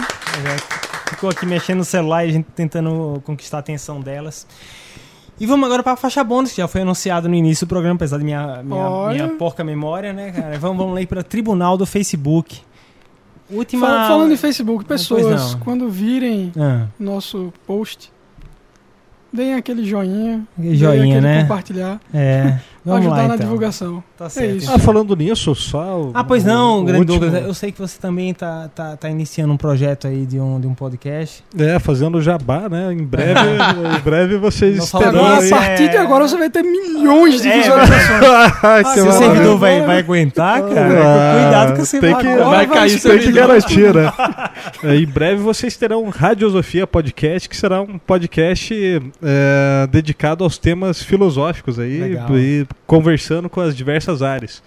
Ficou 1.11 1.31
aqui 1.31 1.45
mexendo 1.47 1.79
no 1.79 1.85
celular 1.85 2.25
e 2.25 2.29
a 2.31 2.33
gente 2.33 2.47
tentando 2.55 3.21
conquistar 3.25 3.59
a 3.59 3.61
atenção 3.61 4.01
delas. 4.01 4.47
E 5.41 5.47
vamos 5.47 5.67
agora 5.67 5.83
para 5.83 5.93
a 5.93 5.97
faixa 5.97 6.23
bônus, 6.25 6.51
que 6.51 6.57
já 6.57 6.67
foi 6.67 6.81
anunciado 6.81 7.29
no 7.29 7.35
início 7.35 7.67
do 7.67 7.69
programa, 7.69 7.95
apesar 7.97 8.19
da 8.19 8.25
minha, 8.25 8.63
minha, 8.63 9.09
minha 9.11 9.29
porca 9.37 9.63
memória, 9.63 10.13
né, 10.13 10.33
cara? 10.33 10.59
Vamos, 10.59 10.79
vamos 10.79 10.95
ler 10.95 11.07
para 11.07 11.23
Tribunal 11.23 11.77
do 11.77 11.87
Facebook. 11.87 12.61
Última. 13.51 13.87
Fal- 13.87 14.09
Falando 14.09 14.33
em 14.33 14.37
Facebook, 14.37 14.85
Pois 14.87 15.03
pessoas, 15.03 15.55
quando 15.57 15.89
virem 15.89 16.53
Ah, 16.59 16.87
nosso 16.99 17.53
post, 17.67 18.13
deem 19.33 19.55
aquele 19.55 19.85
joinha. 19.85 20.43
Joinha, 20.59 21.19
aquele 21.19 21.21
né? 21.21 21.43
Compartilhar. 21.43 22.01
é. 22.13 22.59
Vamos 22.85 23.01
ajudar 23.07 23.17
lá, 23.17 23.29
na 23.29 23.35
então. 23.35 23.47
divulgação. 23.47 24.03
Tá 24.17 24.29
certo. 24.31 24.57
isso. 24.57 24.73
Ah, 24.73 24.79
falando 24.79 25.15
nisso, 25.15 25.55
só. 25.55 26.01
o- 26.01 26.11
Ah, 26.15 26.25
pois 26.25 26.45
não, 26.45 26.81
o 26.81 26.85
grande 26.85 27.13
último- 27.13 27.21
Douglas. 27.21 27.45
Eu 27.45 27.55
sei 27.55 27.71
que 27.73 27.79
você 27.79 27.99
também 28.01 28.33
tá, 28.33 28.69
tá, 28.75 28.97
tá 28.97 29.09
iniciando 29.11 29.53
um 29.53 29.57
projeto 29.57 30.07
aí 30.07 30.25
de 30.27 30.41
um, 30.41 30.59
de 30.61 30.67
um 30.67 30.75
podcast. 30.75 31.45
É, 31.59 31.79
fazendo 31.79 32.21
jabá, 32.23 32.69
né? 32.69 32.93
Em 32.93 33.05
breve, 33.05 33.41
em 33.99 34.01
breve 34.03 34.37
vocês 34.39 34.79
estarão 34.83 35.25
Agora, 35.25 35.43
a 35.43 35.47
é- 35.47 35.51
partir 35.51 35.89
de 35.91 35.97
agora, 35.97 36.27
você 36.29 36.37
vai 36.37 36.51
ter 36.51 36.63
milhões 36.63 37.43
de 37.43 37.49
É, 37.49 37.59
visualizações. 37.59 38.19
Ah, 38.63 38.83
que 38.83 38.91
Se 38.91 39.01
o 39.01 39.03
Agora- 39.03 39.05
maravilha. 39.05 39.13
servidor 39.35 39.59
vai, 39.59 39.81
vai 39.83 39.99
aguentar, 39.99 40.63
cara, 40.63 41.01
Ah, 41.03 41.43
cuidado 41.43 41.73
que 41.75 41.79
você 41.87 42.01
tem 42.01 42.13
vai 42.13 42.23
que- 42.23 42.37
vai 42.37 42.67
cair 42.67 43.01
Tem 43.01 43.19
que 43.19 43.33
garantir, 43.33 43.95
né? 43.95 44.13
É, 44.85 44.97
em 44.97 45.07
breve 45.07 45.43
vocês 45.43 45.77
terão 45.77 46.05
um 46.05 46.09
Radiosofia 46.09 46.87
Podcast, 46.87 47.49
que 47.49 47.57
será 47.57 47.81
um 47.83 47.99
podcast 47.99 48.75
é, 49.23 49.87
dedicado 49.91 50.45
aos 50.45 50.59
temas 50.59 51.03
filosóficos 51.03 51.79
aí 51.79 51.99
Legal. 51.99 52.39
e 52.39 52.67
conversando 52.87 53.49
com 53.49 53.61
as 53.61 53.77
diversas 53.77 54.23
áreas. 54.23 54.63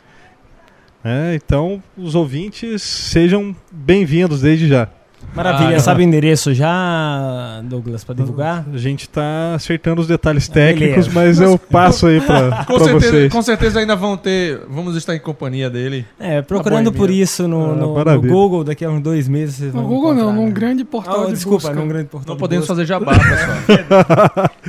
É, 1.03 1.33
então, 1.35 1.81
os 1.97 2.13
ouvintes 2.13 2.83
sejam 2.83 3.55
bem-vindos 3.71 4.41
desde 4.41 4.67
já. 4.67 4.87
Maravilha. 5.35 5.77
Ah, 5.77 5.79
Sabe 5.79 6.01
o 6.01 6.03
endereço 6.05 6.53
já, 6.53 7.61
Douglas, 7.63 8.03
pra 8.03 8.13
divulgar? 8.13 8.65
A 8.73 8.77
gente 8.77 9.07
tá 9.09 9.53
acertando 9.55 10.01
os 10.01 10.07
detalhes 10.07 10.49
Ah, 10.49 10.53
técnicos, 10.53 11.07
beleza. 11.07 11.11
mas 11.13 11.39
eu 11.41 11.57
passo 11.57 12.07
aí 12.07 12.19
pra, 12.21 12.63
Com 12.65 12.75
pra 12.75 12.85
certeza, 12.85 13.11
vocês. 13.11 13.31
com 13.31 13.41
certeza 13.41 13.79
ainda 13.79 13.95
vão 13.95 14.17
ter. 14.17 14.59
Vamos 14.69 14.95
estar 14.95 15.15
em 15.15 15.19
companhia 15.19 15.69
dele. 15.69 16.05
É, 16.19 16.41
procurando 16.41 16.91
por 16.91 17.09
isso 17.09 17.47
no, 17.47 17.63
Ah, 17.63 17.67
no- 17.75 17.87
no 17.87 17.93
maravilha. 17.95 18.31
Google, 18.33 18.63
daqui 18.63 18.83
a 18.83 18.89
uns 18.89 19.01
dois 19.01 19.27
meses 19.27 19.55
vocês 19.55 19.71
vão 19.71 19.83
No 19.83 19.87
Google 19.87 20.13
não, 20.13 20.33
num 20.33 20.45
né? 20.45 20.51
grande 20.51 20.83
portal 20.83 21.23
Ah, 21.23 21.25
de 21.27 21.33
desculpa, 21.33 21.67
busca. 21.69 21.73
num 21.81 21.87
grande 21.87 22.07
portal 22.09 22.29
Não 22.29 22.35
de 22.35 22.39
podemos 22.39 22.67
busca. 22.67 22.73
fazer 22.75 22.85
jabá, 22.87 23.13
pessoal. 23.13 23.57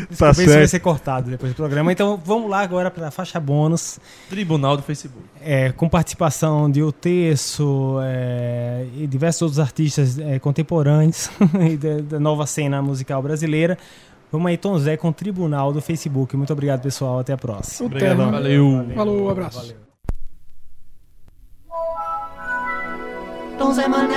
Desculpa, 0.08 0.16
Tá 0.16 0.30
isso 0.30 0.46
vai 0.48 0.66
ser 0.68 0.80
cortado 0.80 1.30
depois 1.30 1.52
do 1.52 1.56
programa. 1.56 1.92
Então 1.92 2.20
vamos 2.24 2.50
lá 2.50 2.60
agora 2.60 2.90
para 2.90 3.08
a 3.08 3.10
faixa 3.10 3.38
bônus, 3.40 3.98
Tribunal 4.30 4.76
do 4.76 4.82
Facebook. 4.82 5.22
é, 5.44 5.70
com 5.72 5.88
participação 5.88 6.70
de 6.70 6.82
O 6.82 6.92
Terço 6.92 7.98
é, 8.02 8.84
e 8.96 9.06
diversos 9.06 9.42
outros 9.42 9.58
artistas 9.60 10.18
é, 10.18 10.38
contemporâneos 10.42 11.30
e 11.70 11.76
da, 11.76 12.00
da 12.02 12.20
nova 12.20 12.44
cena 12.46 12.82
musical 12.82 13.22
brasileira. 13.22 13.78
Vamos 14.30 14.48
aí, 14.48 14.56
Tom 14.56 14.78
Zé, 14.78 14.96
com 14.96 15.08
o 15.08 15.12
Tribunal 15.12 15.72
do 15.72 15.80
Facebook. 15.80 16.36
Muito 16.36 16.52
obrigado, 16.52 16.82
pessoal. 16.82 17.18
Até 17.18 17.32
a 17.32 17.38
próxima. 17.38 17.88
O 17.88 17.92
termo. 17.92 18.30
Valeu. 18.30 18.86
Falou, 18.94 19.30
abraço. 19.30 19.74
Tom 23.58 23.72
Zé 23.74 23.86
Mané 23.86 24.16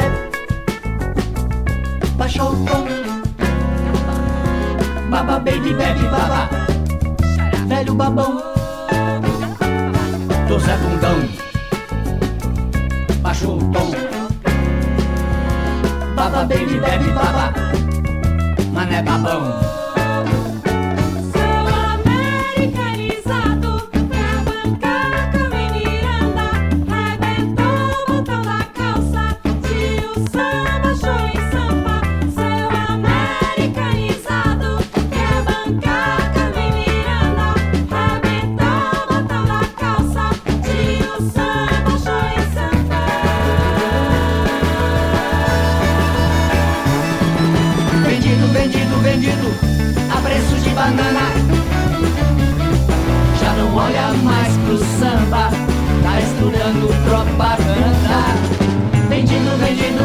Baixou 2.18 2.52
o 2.52 2.66
tom 2.66 2.86
Baba 5.10 5.40
baby 5.40 5.74
bebe 5.74 6.08
baba 6.10 6.50
Velho 7.68 7.94
babão 7.94 8.42
Tom 10.48 10.60
Zé 10.60 10.78
Bundão 10.78 11.20
Baixou 13.22 13.58
o 13.58 13.72
tom 13.72 14.15
Baba 16.26 16.42
baby 16.50 16.82
bebe 16.82 17.14
baba. 17.14 17.54
Mané 18.74 18.98
babão 19.06 19.75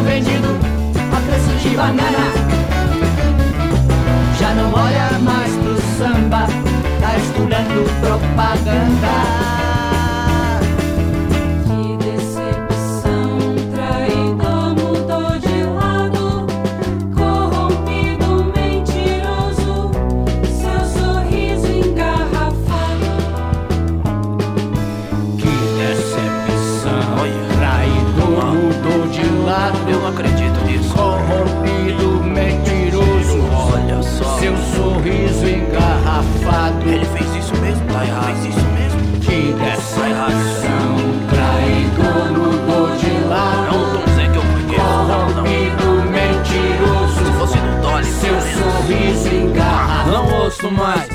Vendido, 0.05 0.48
A 1.12 1.20
preço 1.20 1.68
de 1.68 1.76
banana. 1.76 2.51
Já 4.38 4.55
não 4.55 4.72
olha 4.72 5.18
mais 5.18 5.53
pro 5.57 5.76
samba 5.98 6.46
Tá 7.01 7.16
estudando 7.18 8.01
propaganda 8.01 9.60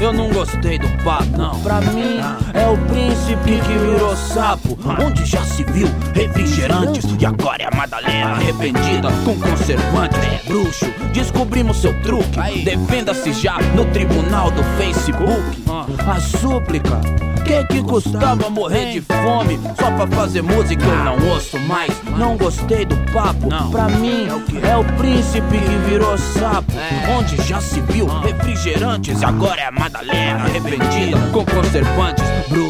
eu 0.06 0.14
não 0.14 0.30
gostei 0.30 0.78
do 0.78 0.88
papo. 1.03 1.26
Não. 1.36 1.60
Pra 1.62 1.82
mim, 1.82 2.20
é 2.53 2.55
o 2.76 2.78
príncipe 2.88 3.61
que 3.61 3.78
virou 3.78 4.15
sapo. 4.15 4.78
Onde 5.03 5.26
já 5.26 5.41
se 5.43 5.63
viu 5.63 5.88
refrigerantes 6.13 7.05
e 7.19 7.26
agora 7.26 7.63
é 7.63 7.67
a 7.67 7.76
Madalena 7.76 8.32
arrependida 8.32 9.09
com 9.23 9.36
conservantes. 9.39 10.19
Bruxo, 10.45 10.86
descobrimos 11.13 11.78
seu 11.78 11.93
truque. 12.01 12.63
Defenda-se 12.63 13.34
já 13.34 13.57
no 13.76 13.86
tribunal 13.86 14.51
do 14.51 14.63
Facebook. 14.78 15.63
A 16.07 16.19
súplica. 16.19 17.01
Que 17.45 17.63
que 17.65 17.84
custava 17.84 18.49
morrer 18.49 18.93
de 18.93 19.01
fome 19.01 19.59
só 19.80 19.91
pra 19.91 20.07
fazer 20.07 20.41
música? 20.41 20.84
Eu 20.84 21.03
não 21.03 21.30
ouço 21.30 21.59
mais, 21.59 21.91
não 22.17 22.36
gostei 22.36 22.86
do 22.86 22.95
papo. 23.11 23.49
Pra 23.69 23.88
mim, 23.88 24.28
é 24.63 24.76
o 24.76 24.84
príncipe 24.97 25.59
que 25.59 25.89
virou 25.89 26.17
sapo. 26.17 26.71
Onde 27.15 27.39
já 27.47 27.61
se 27.61 27.80
viu 27.82 28.07
refrigerantes 28.07 29.21
e 29.21 29.26
agora 29.26 29.61
é 29.61 29.67
a 29.67 29.71
Madalena 29.71 30.45
arrependida 30.45 31.19
com 31.32 31.45
conservantes. 31.45 32.26
Bruxo, 32.49 32.64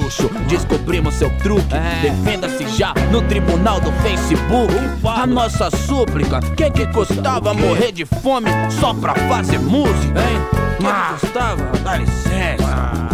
descobrimos 0.48 1.16
seu 1.16 1.30
truque. 1.38 1.76
Defenda-se 2.02 2.68
já 2.78 2.94
no 3.12 3.22
tribunal 3.22 3.80
do 3.80 3.92
Facebook. 4.04 4.74
A 5.04 5.26
nossa 5.26 5.70
súplica, 5.72 6.40
que 6.56 6.70
que 6.72 6.88
custava 6.88 7.54
morrer 7.54 7.92
de 7.92 8.06
fome 8.06 8.50
só 8.80 8.94
pra 8.94 9.16
fazer 9.16 9.60
música, 9.60 10.20
hein? 10.20 10.40
Que 10.78 10.86
que 10.86 11.20
custava? 11.20 11.64
Dá 11.84 11.98
licença. 11.98 13.05